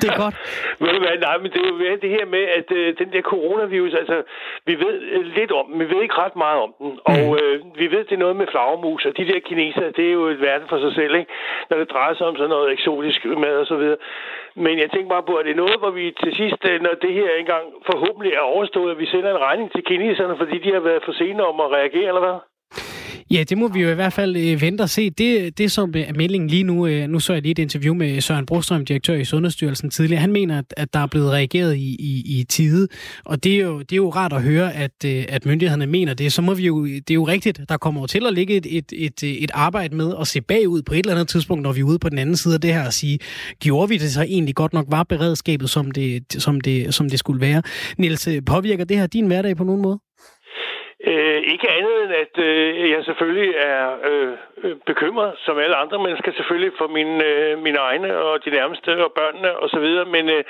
Det 0.00 0.08
er 0.12 0.18
godt. 0.24 0.36
Ved 0.80 0.90
du 0.96 1.00
hvad, 1.04 1.18
nej, 1.28 1.38
men 1.42 1.50
det 1.52 1.60
er 1.64 1.68
jo 1.68 1.78
det 2.04 2.10
her 2.10 2.26
med, 2.26 2.44
at 2.58 2.68
øh, 2.78 2.98
den 2.98 3.12
der 3.12 3.22
coronavirus, 3.22 3.94
altså, 3.94 4.22
vi 4.68 4.74
ved 4.84 4.94
øh, 5.14 5.24
lidt 5.38 5.52
om 5.52 5.66
den, 5.70 5.80
vi 5.80 5.90
ved 5.92 6.02
ikke 6.02 6.18
ret 6.24 6.36
meget 6.36 6.58
om 6.66 6.74
den, 6.78 6.90
mm. 6.90 6.98
og 7.12 7.22
øh, 7.40 7.56
vi 7.80 7.86
ved, 7.90 8.04
det 8.04 8.12
er 8.12 8.24
noget 8.24 8.36
med 8.36 8.46
flagermus, 8.50 9.04
og 9.04 9.16
de 9.16 9.28
der 9.30 9.40
kineser, 9.40 9.90
det 9.96 10.04
er 10.08 10.12
jo 10.12 10.26
et 10.26 10.40
verden 10.40 10.68
for 10.68 10.78
sig 10.78 10.92
selv, 10.94 11.14
ikke? 11.14 11.32
Når 11.70 11.76
det 11.78 11.90
drejer 11.90 12.14
sig 12.14 12.26
om 12.26 12.36
sådan 12.36 12.54
noget 12.56 12.72
eksotisk 12.72 13.24
mad 13.24 13.56
og 13.62 13.66
så 13.66 13.76
videre. 13.76 13.96
Men 14.54 14.78
jeg 14.78 14.90
tænker 14.90 15.08
bare 15.08 15.28
på, 15.30 15.34
at 15.34 15.44
det 15.44 15.52
er 15.52 15.62
noget, 15.64 15.78
hvor 15.78 15.90
vi 15.90 16.14
til 16.22 16.36
sidst, 16.36 16.60
øh, 16.70 16.82
når 16.82 16.94
det 17.02 17.12
her 17.12 17.30
engang 17.38 17.64
forhåbentlig 17.90 18.32
er 18.32 18.40
overstået, 18.54 18.90
at 18.90 18.98
vi 18.98 19.06
sender 19.06 19.30
en 19.30 19.44
regning 19.48 19.72
til 19.72 19.84
kineserne, 19.84 20.36
fordi 20.36 20.58
de 20.58 20.72
har 20.72 20.80
været 20.80 21.02
for 21.04 21.12
sene 21.12 21.46
om 21.46 21.60
at 21.60 21.72
reagere, 21.78 22.08
eller 22.08 22.24
hvad? 22.26 22.38
Ja, 23.30 23.44
det 23.48 23.58
må 23.58 23.68
vi 23.68 23.80
jo 23.80 23.90
i 23.90 23.94
hvert 23.94 24.12
fald 24.12 24.36
øh, 24.36 24.60
vente 24.60 24.82
og 24.82 24.90
se. 24.90 25.10
Det, 25.10 25.58
det 25.58 25.72
som 25.72 25.92
øh, 25.96 26.02
er 26.02 26.12
meldingen 26.12 26.50
lige 26.50 26.62
nu, 26.62 26.86
øh, 26.86 27.08
nu 27.08 27.20
så 27.20 27.32
jeg 27.32 27.42
lige 27.42 27.50
et 27.50 27.58
interview 27.58 27.94
med 27.94 28.20
Søren 28.20 28.46
Brostrøm, 28.46 28.84
direktør 28.84 29.14
i 29.14 29.24
Sundhedsstyrelsen 29.24 29.90
tidligere, 29.90 30.20
han 30.20 30.32
mener, 30.32 30.58
at, 30.58 30.74
at 30.76 30.94
der 30.94 31.00
er 31.00 31.06
blevet 31.06 31.30
reageret 31.30 31.76
i, 31.76 31.96
i, 31.98 32.38
i 32.40 32.44
tide, 32.44 32.88
og 33.24 33.44
det 33.44 33.54
er, 33.54 33.60
jo, 33.60 33.78
det 33.78 33.92
er 33.92 33.96
jo 33.96 34.10
rart 34.10 34.32
at 34.32 34.42
høre, 34.42 34.74
at, 34.74 35.04
at 35.04 35.46
myndighederne 35.46 35.86
mener 35.86 36.14
det. 36.14 36.32
Så 36.32 36.42
må 36.42 36.54
vi 36.54 36.66
jo, 36.66 36.84
det 36.84 37.10
er 37.10 37.14
jo 37.14 37.24
rigtigt, 37.24 37.60
der 37.68 37.76
kommer 37.76 38.06
til 38.06 38.26
at 38.26 38.34
ligge 38.34 38.56
et, 38.56 38.66
et, 38.70 38.92
et, 38.92 39.44
et 39.44 39.50
arbejde 39.54 39.96
med 39.96 40.14
at 40.20 40.26
se 40.26 40.40
bagud 40.40 40.82
på 40.82 40.94
et 40.94 40.98
eller 40.98 41.12
andet 41.12 41.28
tidspunkt, 41.28 41.62
når 41.62 41.72
vi 41.72 41.80
er 41.80 41.84
ude 41.84 41.98
på 41.98 42.08
den 42.08 42.18
anden 42.18 42.36
side 42.36 42.54
af 42.54 42.60
det 42.60 42.74
her 42.74 42.86
og 42.86 42.92
sige, 42.92 43.18
gjorde 43.60 43.88
vi 43.88 43.98
det 43.98 44.12
så 44.12 44.22
egentlig 44.22 44.54
godt 44.54 44.72
nok, 44.72 44.86
var 44.88 45.02
beredskabet, 45.02 45.70
som 45.70 45.90
det, 45.90 46.24
som 46.38 46.60
det, 46.60 46.94
som 46.94 47.10
det 47.10 47.18
skulle 47.18 47.40
være? 47.40 47.62
Niels, 47.98 48.28
påvirker 48.46 48.84
det 48.84 48.96
her 48.96 49.06
din 49.06 49.26
hverdag 49.26 49.56
på 49.56 49.64
nogen 49.64 49.82
måde? 49.82 50.05
Øh, 51.06 51.42
ikke 51.52 51.70
andet 51.70 52.02
end, 52.02 52.12
at 52.12 52.38
øh, 52.44 52.90
jeg 52.90 53.04
selvfølgelig 53.04 53.54
er 53.56 53.96
øh, 54.10 54.76
bekymret, 54.86 55.32
som 55.38 55.58
alle 55.58 55.76
andre 55.76 55.98
mennesker 55.98 56.32
selvfølgelig, 56.32 56.72
for 56.78 56.86
mine, 56.86 57.24
øh, 57.24 57.58
mine 57.58 57.78
egne 57.78 58.18
og 58.18 58.44
de 58.44 58.50
nærmeste 58.50 59.04
og 59.04 59.12
børnene 59.12 59.56
og 59.56 59.68
så 59.68 59.78
videre, 59.80 60.04
men 60.04 60.28
øh, 60.28 60.44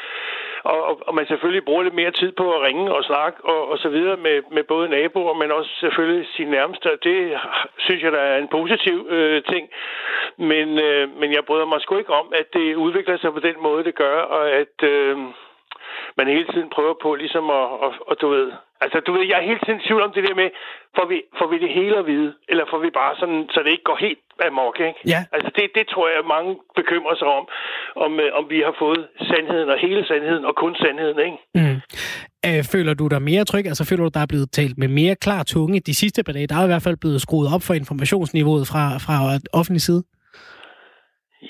og, 0.64 1.08
og 1.08 1.14
man 1.14 1.26
selvfølgelig 1.26 1.64
bruger 1.64 1.82
lidt 1.82 1.94
mere 1.94 2.10
tid 2.10 2.32
på 2.32 2.52
at 2.52 2.62
ringe 2.62 2.94
og 2.94 3.04
snakke 3.04 3.44
og, 3.44 3.70
og 3.70 3.78
så 3.78 3.88
videre 3.88 4.16
med, 4.16 4.42
med 4.50 4.62
både 4.62 4.88
naboer, 4.88 5.34
men 5.34 5.52
også 5.52 5.70
selvfølgelig 5.80 6.28
sine 6.36 6.50
nærmeste. 6.50 6.88
Det 7.04 7.38
synes 7.78 8.02
jeg, 8.02 8.12
der 8.12 8.18
er 8.18 8.38
en 8.38 8.48
positiv 8.48 9.06
øh, 9.10 9.42
ting. 9.42 9.68
Men, 10.36 10.78
øh, 10.78 11.08
men 11.20 11.32
jeg 11.32 11.44
bryder 11.44 11.66
mig 11.66 11.80
sgu 11.80 11.98
ikke 11.98 12.12
om, 12.12 12.32
at 12.34 12.46
det 12.52 12.74
udvikler 12.74 13.16
sig 13.16 13.32
på 13.32 13.40
den 13.40 13.54
måde, 13.60 13.84
det 13.84 13.94
gør, 13.94 14.18
og 14.20 14.50
at... 14.50 14.82
Øh, 14.82 15.18
man 16.16 16.26
hele 16.26 16.46
tiden 16.46 16.70
prøver 16.70 16.94
på 17.02 17.14
ligesom 17.14 17.50
at, 17.50 17.68
at, 17.84 17.92
at 18.10 18.20
du 18.20 18.28
ved, 18.28 18.52
altså 18.84 18.98
du 19.06 19.10
ved, 19.16 19.24
jeg 19.30 19.38
er 19.38 19.48
hele 19.50 19.60
tiden 19.64 19.80
i 19.80 19.86
tvivl 19.86 20.02
om 20.06 20.12
det 20.16 20.22
der 20.28 20.36
med, 20.42 20.48
får 20.96 21.06
vi, 21.12 21.18
får 21.38 21.48
vi 21.52 21.56
det 21.64 21.70
hele 21.78 21.96
at 22.02 22.06
vide, 22.12 22.30
eller 22.50 22.64
får 22.72 22.80
vi 22.84 22.90
bare 23.00 23.12
sådan, 23.20 23.40
så 23.52 23.58
det 23.64 23.70
ikke 23.74 23.88
går 23.90 23.98
helt 24.06 24.22
amok, 24.48 24.76
ikke? 24.88 25.00
Ja. 25.12 25.20
Altså 25.34 25.50
det, 25.56 25.64
det 25.78 25.84
tror 25.92 26.06
jeg, 26.14 26.20
mange 26.34 26.50
bekymrer 26.78 27.14
sig 27.20 27.28
om, 27.38 27.44
om, 28.04 28.12
øh, 28.24 28.30
om 28.38 28.44
vi 28.52 28.58
har 28.66 28.74
fået 28.84 29.02
sandheden 29.30 29.68
og 29.74 29.78
hele 29.86 30.02
sandheden 30.10 30.44
og 30.50 30.54
kun 30.62 30.74
sandheden, 30.82 31.18
ikke? 31.28 31.38
Mm. 31.58 31.78
Øh, 32.48 32.62
føler 32.74 32.94
du 32.94 33.04
dig 33.14 33.22
mere 33.30 33.44
tryg? 33.44 33.66
Altså 33.72 33.84
føler 33.88 34.04
du, 34.04 34.10
der 34.14 34.24
er 34.24 34.32
blevet 34.32 34.48
talt 34.58 34.76
med 34.82 34.88
mere 34.88 35.14
klar 35.24 35.42
tunge 35.42 35.80
de 35.80 35.94
sidste 36.02 36.20
par 36.24 36.32
dage? 36.32 36.46
Der 36.46 36.56
er 36.56 36.64
i 36.64 36.72
hvert 36.72 36.86
fald 36.86 36.96
blevet 36.96 37.20
skruet 37.26 37.48
op 37.54 37.62
for 37.66 37.74
informationsniveauet 37.74 38.64
fra, 38.72 38.84
fra 39.04 39.14
offentlig 39.60 39.82
side. 39.88 40.02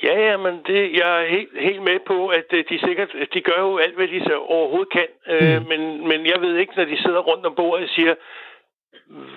Ja, 0.02 0.14
ja, 0.28 0.36
men 0.36 0.54
det, 0.66 0.80
jeg 1.00 1.10
er 1.22 1.26
helt, 1.36 1.52
helt 1.68 1.82
med 1.82 1.98
på, 2.06 2.28
at 2.28 2.48
øh, 2.52 2.64
de 2.70 2.78
sikkert 2.86 3.10
de 3.34 3.40
gør 3.40 3.60
jo 3.66 3.76
alt, 3.78 3.96
hvad 3.96 4.08
de 4.08 4.20
så 4.20 4.34
overhovedet 4.54 4.92
kan. 4.92 5.08
Øh, 5.32 5.56
mm. 5.56 5.68
men, 5.70 5.80
men 6.08 6.26
jeg 6.32 6.38
ved 6.40 6.56
ikke, 6.56 6.72
når 6.76 6.84
de 6.84 7.02
sidder 7.04 7.20
rundt 7.30 7.46
om 7.46 7.54
bordet 7.56 7.84
og 7.84 7.90
siger, 7.96 8.14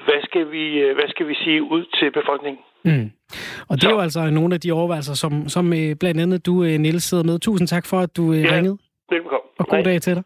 hvad 0.05 0.21
skal 0.23 0.51
vi, 0.51 0.65
øh, 0.83 0.95
hvad 0.95 1.07
skal 1.07 1.27
vi 1.27 1.35
sige 1.35 1.63
ud 1.63 1.85
til 1.99 2.11
befolkningen? 2.11 2.61
Mm. 2.85 3.11
Og 3.69 3.75
det 3.75 3.83
så. 3.83 3.89
er 3.89 3.93
jo 3.93 3.99
altså 3.99 4.29
nogle 4.29 4.53
af 4.53 4.61
de 4.61 4.71
overvejelser, 4.71 5.13
som, 5.13 5.49
som 5.49 5.69
blandt 5.99 6.21
andet 6.21 6.45
du, 6.45 6.53
Niels, 6.63 7.03
sidder 7.03 7.23
med. 7.23 7.39
Tusind 7.39 7.67
tak 7.67 7.85
for, 7.85 7.99
at 7.99 8.17
du 8.17 8.33
ja, 8.33 8.55
ringede. 8.55 8.77
Velkommen. 9.09 9.49
Og 9.59 9.67
god 9.67 9.83
dag 9.83 10.01
til 10.01 10.15
dig 10.15 10.23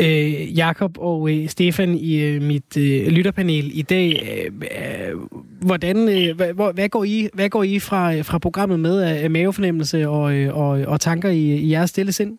øh, 0.00 0.58
Jakob 0.58 0.98
og 0.98 1.30
øh, 1.30 1.48
Stefan 1.48 1.94
i 1.94 2.24
øh, 2.24 2.42
mit 2.42 2.76
øh, 2.76 3.06
lytterpanel 3.06 3.78
i 3.78 3.82
dag. 3.82 4.08
Øh, 4.32 4.52
øh 5.10 5.16
hvordan, 5.66 5.96
øh, 5.96 6.36
hva 6.36 6.70
hvad, 6.72 6.88
går 6.88 7.04
I, 7.04 7.28
hvad 7.34 7.48
går 7.48 7.62
I 7.62 7.78
fra, 7.78 8.14
øh, 8.14 8.24
fra 8.24 8.38
programmet 8.38 8.80
med 8.80 9.02
af 9.02 9.30
mavefornemmelse 9.30 10.08
og, 10.08 10.34
øh, 10.34 10.56
og, 10.56 10.68
og 10.92 11.00
tanker 11.00 11.28
i, 11.28 11.44
i 11.66 11.72
jeres 11.72 11.90
stille 11.90 12.12
sind? 12.12 12.38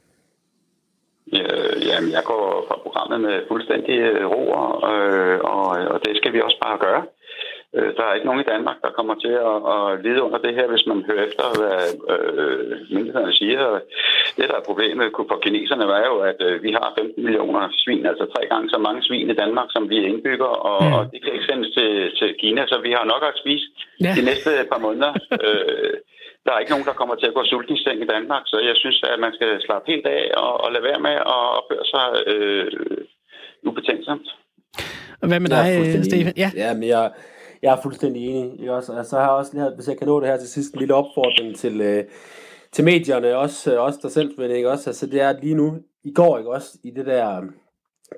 Ja, 1.33 1.45
jamen, 1.87 2.11
jeg 2.11 2.23
går 2.25 2.65
fra 2.67 2.75
programmet 2.83 3.21
med 3.21 3.35
fuldstændig 3.47 3.97
øh, 3.99 4.25
ro, 4.25 4.41
og, 4.61 4.71
øh, 4.93 5.39
og, 5.43 5.67
og 5.93 5.99
det 6.05 6.17
skal 6.17 6.33
vi 6.33 6.41
også 6.41 6.57
bare 6.65 6.77
gøre. 6.85 7.03
Øh, 7.75 7.89
der 7.97 8.03
er 8.05 8.13
ikke 8.13 8.29
nogen 8.29 8.43
i 8.43 8.51
Danmark, 8.53 8.77
der 8.85 8.97
kommer 8.97 9.15
til 9.25 9.35
at, 9.51 9.57
at 9.73 9.83
lide 10.05 10.21
under 10.25 10.39
det 10.45 10.53
her, 10.57 10.67
hvis 10.71 10.85
man 10.91 10.99
hører 11.07 11.23
efter, 11.27 11.45
hvad 11.59 11.79
øh, 12.13 12.63
myndighederne 12.93 13.33
siger. 13.41 13.61
Det, 14.37 14.49
der 14.49 14.57
er 14.57 14.69
problemet 14.69 15.05
for 15.31 15.39
kineserne, 15.45 15.85
var 15.93 16.01
jo, 16.09 16.15
at 16.31 16.39
øh, 16.47 16.63
vi 16.65 16.71
har 16.77 16.93
15 16.99 17.23
millioner 17.25 17.63
svin, 17.83 18.05
altså 18.11 18.25
tre 18.35 18.41
gange 18.51 18.69
så 18.69 18.79
mange 18.87 19.01
svin 19.07 19.29
i 19.29 19.39
Danmark, 19.41 19.69
som 19.75 19.89
vi 19.89 19.97
indbygger, 20.09 20.51
og, 20.71 20.83
mm. 20.83 20.93
og 20.95 21.01
det 21.11 21.19
kan 21.23 21.33
ikke 21.33 21.49
sendes 21.49 21.69
til, 21.77 21.91
til 22.19 22.29
Kina, 22.41 22.61
så 22.71 22.77
vi 22.85 22.91
har 22.97 23.05
nok 23.13 23.23
at 23.29 23.39
spise 23.41 23.65
ja. 24.05 24.11
de 24.17 24.23
næste 24.29 24.49
par 24.71 24.81
måneder. 24.85 25.11
øh, 25.45 25.95
der 26.45 26.51
er 26.53 26.59
ikke 26.59 26.73
nogen, 26.75 26.89
der 26.89 26.99
kommer 26.99 27.15
til 27.15 27.29
at 27.29 27.37
gå 27.37 27.43
sulten 27.45 27.75
i 27.75 27.83
seng 27.83 27.99
i 28.01 28.11
Danmark, 28.15 28.43
så 28.45 28.57
jeg 28.69 28.75
synes, 28.83 28.97
at 29.13 29.19
man 29.25 29.33
skal 29.37 29.51
slappe 29.65 29.91
helt 29.91 30.07
af 30.17 30.23
og, 30.43 30.53
og 30.63 30.67
lade 30.73 30.83
være 30.89 31.01
med 31.07 31.15
at 31.35 31.45
opføre 31.59 31.85
sig 31.93 32.07
øh, 32.31 32.71
ubetænksomt. 33.67 34.27
Hvad 35.29 35.39
med 35.39 35.49
dig, 35.49 35.65
Stefan? 36.05 36.33
Ja, 36.43 36.49
ja 36.63 36.73
men 36.73 36.87
jeg, 36.95 37.11
jeg 37.61 37.73
er 37.73 37.81
fuldstændig 37.81 38.27
enig. 38.27 38.59
Ikke 38.59 38.73
også? 38.73 38.93
Altså, 38.93 39.17
jeg 39.17 39.25
har 39.25 39.31
også 39.31 39.53
lige, 39.53 39.71
hvis 39.75 39.87
jeg 39.87 39.97
kan 39.97 40.07
nå 40.07 40.19
det 40.19 40.27
her 40.29 40.37
til 40.37 40.49
sidst, 40.49 40.73
en 40.73 40.79
lille 40.79 40.93
opfordring 40.93 41.55
til, 41.55 41.81
øh, 41.81 42.03
til 42.71 42.83
medierne, 42.83 43.37
også, 43.37 43.73
øh, 43.73 43.81
også 43.81 43.99
der 44.01 44.09
selv, 44.09 44.31
men 44.37 44.51
ikke 44.51 44.69
også? 44.69 44.89
Altså, 44.89 45.05
det 45.05 45.21
er 45.21 45.33
lige 45.41 45.55
nu, 45.55 45.77
i 46.03 46.13
går, 46.13 46.37
ikke 46.37 46.51
også, 46.51 46.77
i 46.83 46.91
det 46.91 47.05
der 47.05 47.41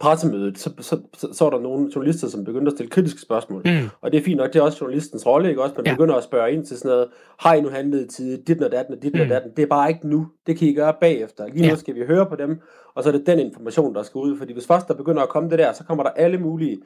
pressemødet, 0.01 0.57
så, 0.57 0.71
så, 0.79 0.99
så, 1.13 1.33
så 1.33 1.43
var 1.43 1.51
der 1.51 1.59
nogle 1.59 1.91
journalister, 1.95 2.27
som 2.27 2.43
begyndte 2.43 2.69
at 2.69 2.73
stille 2.73 2.89
kritiske 2.89 3.21
spørgsmål. 3.21 3.61
Mm. 3.65 3.89
Og 4.01 4.11
det 4.11 4.17
er 4.17 4.23
fint 4.23 4.37
nok, 4.37 4.53
det 4.53 4.59
er 4.59 4.63
også 4.63 4.77
journalistens 4.81 5.25
rolle, 5.25 5.49
ikke 5.49 5.63
også? 5.63 5.75
Man 5.77 5.85
ja. 5.85 5.93
begynder 5.93 6.15
at 6.15 6.23
spørge 6.23 6.51
ind 6.51 6.65
til 6.65 6.77
sådan 6.77 6.89
noget, 6.89 7.07
har 7.39 7.53
I 7.53 7.61
nu 7.61 7.69
handlet 7.69 8.05
i 8.05 8.07
tide, 8.07 8.43
dit 8.47 8.63
og 8.63 8.71
datten 8.71 8.95
og 8.95 9.03
dit 9.03 9.13
mm. 9.13 9.21
og 9.21 9.29
datten. 9.29 9.51
Det 9.57 9.63
er 9.63 9.67
bare 9.67 9.89
ikke 9.89 10.07
nu. 10.07 10.27
Det 10.47 10.57
kan 10.57 10.67
I 10.67 10.73
gøre 10.73 10.93
bagefter. 11.01 11.47
Lige 11.47 11.61
nu 11.61 11.67
ja. 11.67 11.75
skal 11.75 11.95
vi 11.95 12.05
høre 12.05 12.25
på 12.25 12.35
dem, 12.35 12.61
og 12.95 13.03
så 13.03 13.09
er 13.09 13.13
det 13.13 13.27
den 13.27 13.39
information, 13.39 13.95
der 13.95 14.03
skal 14.03 14.19
ud. 14.19 14.37
Fordi 14.37 14.53
hvis 14.53 14.67
først 14.67 14.87
der 14.87 14.93
begynder 14.93 15.21
at 15.21 15.29
komme 15.29 15.49
det 15.49 15.59
der, 15.59 15.73
så 15.73 15.83
kommer 15.83 16.03
der 16.03 16.11
alle 16.11 16.37
mulige 16.37 16.77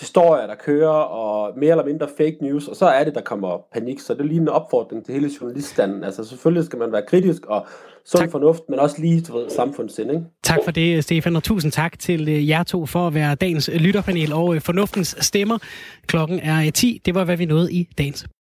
historier, 0.00 0.46
der 0.46 0.54
kører, 0.54 0.88
og 0.88 1.58
mere 1.58 1.70
eller 1.70 1.84
mindre 1.84 2.08
fake 2.16 2.36
news, 2.40 2.68
og 2.68 2.76
så 2.76 2.86
er 2.86 3.04
det, 3.04 3.14
der 3.14 3.20
kommer 3.20 3.58
panik. 3.72 4.00
Så 4.00 4.14
det 4.14 4.20
er 4.20 4.24
lige 4.24 4.40
en 4.40 4.48
opfordring 4.48 5.04
til 5.04 5.14
hele 5.14 5.30
journaliststanden. 5.40 6.04
Altså 6.04 6.24
selvfølgelig 6.24 6.64
skal 6.64 6.78
man 6.78 6.92
være 6.92 7.02
kritisk 7.08 7.46
og 7.46 7.66
sund 8.04 8.22
tak. 8.22 8.30
fornuft, 8.30 8.62
men 8.68 8.78
også 8.78 9.00
lige 9.00 9.20
til 9.20 9.34
samfundssind. 9.48 10.10
Ikke? 10.10 10.22
Tak 10.42 10.58
for 10.64 10.70
det, 10.70 11.04
Stefan, 11.04 11.36
og 11.36 11.42
tusind 11.42 11.72
tak 11.72 11.98
til 11.98 12.28
øh, 12.28 12.48
jer 12.48 12.62
to 12.62 12.86
for 12.86 13.06
at 13.06 13.14
være 13.14 13.34
dagens 13.34 13.70
lytterpanel 13.74 14.32
og 14.32 14.54
øh, 14.54 14.60
fornuftens 14.60 15.16
stemmer. 15.20 15.58
Klokken 16.06 16.40
er 16.40 16.70
10. 16.70 17.00
Det 17.04 17.14
var, 17.14 17.24
hvad 17.24 17.36
vi 17.36 17.44
nåede 17.44 17.72
i 17.72 17.88
dagens 17.98 18.28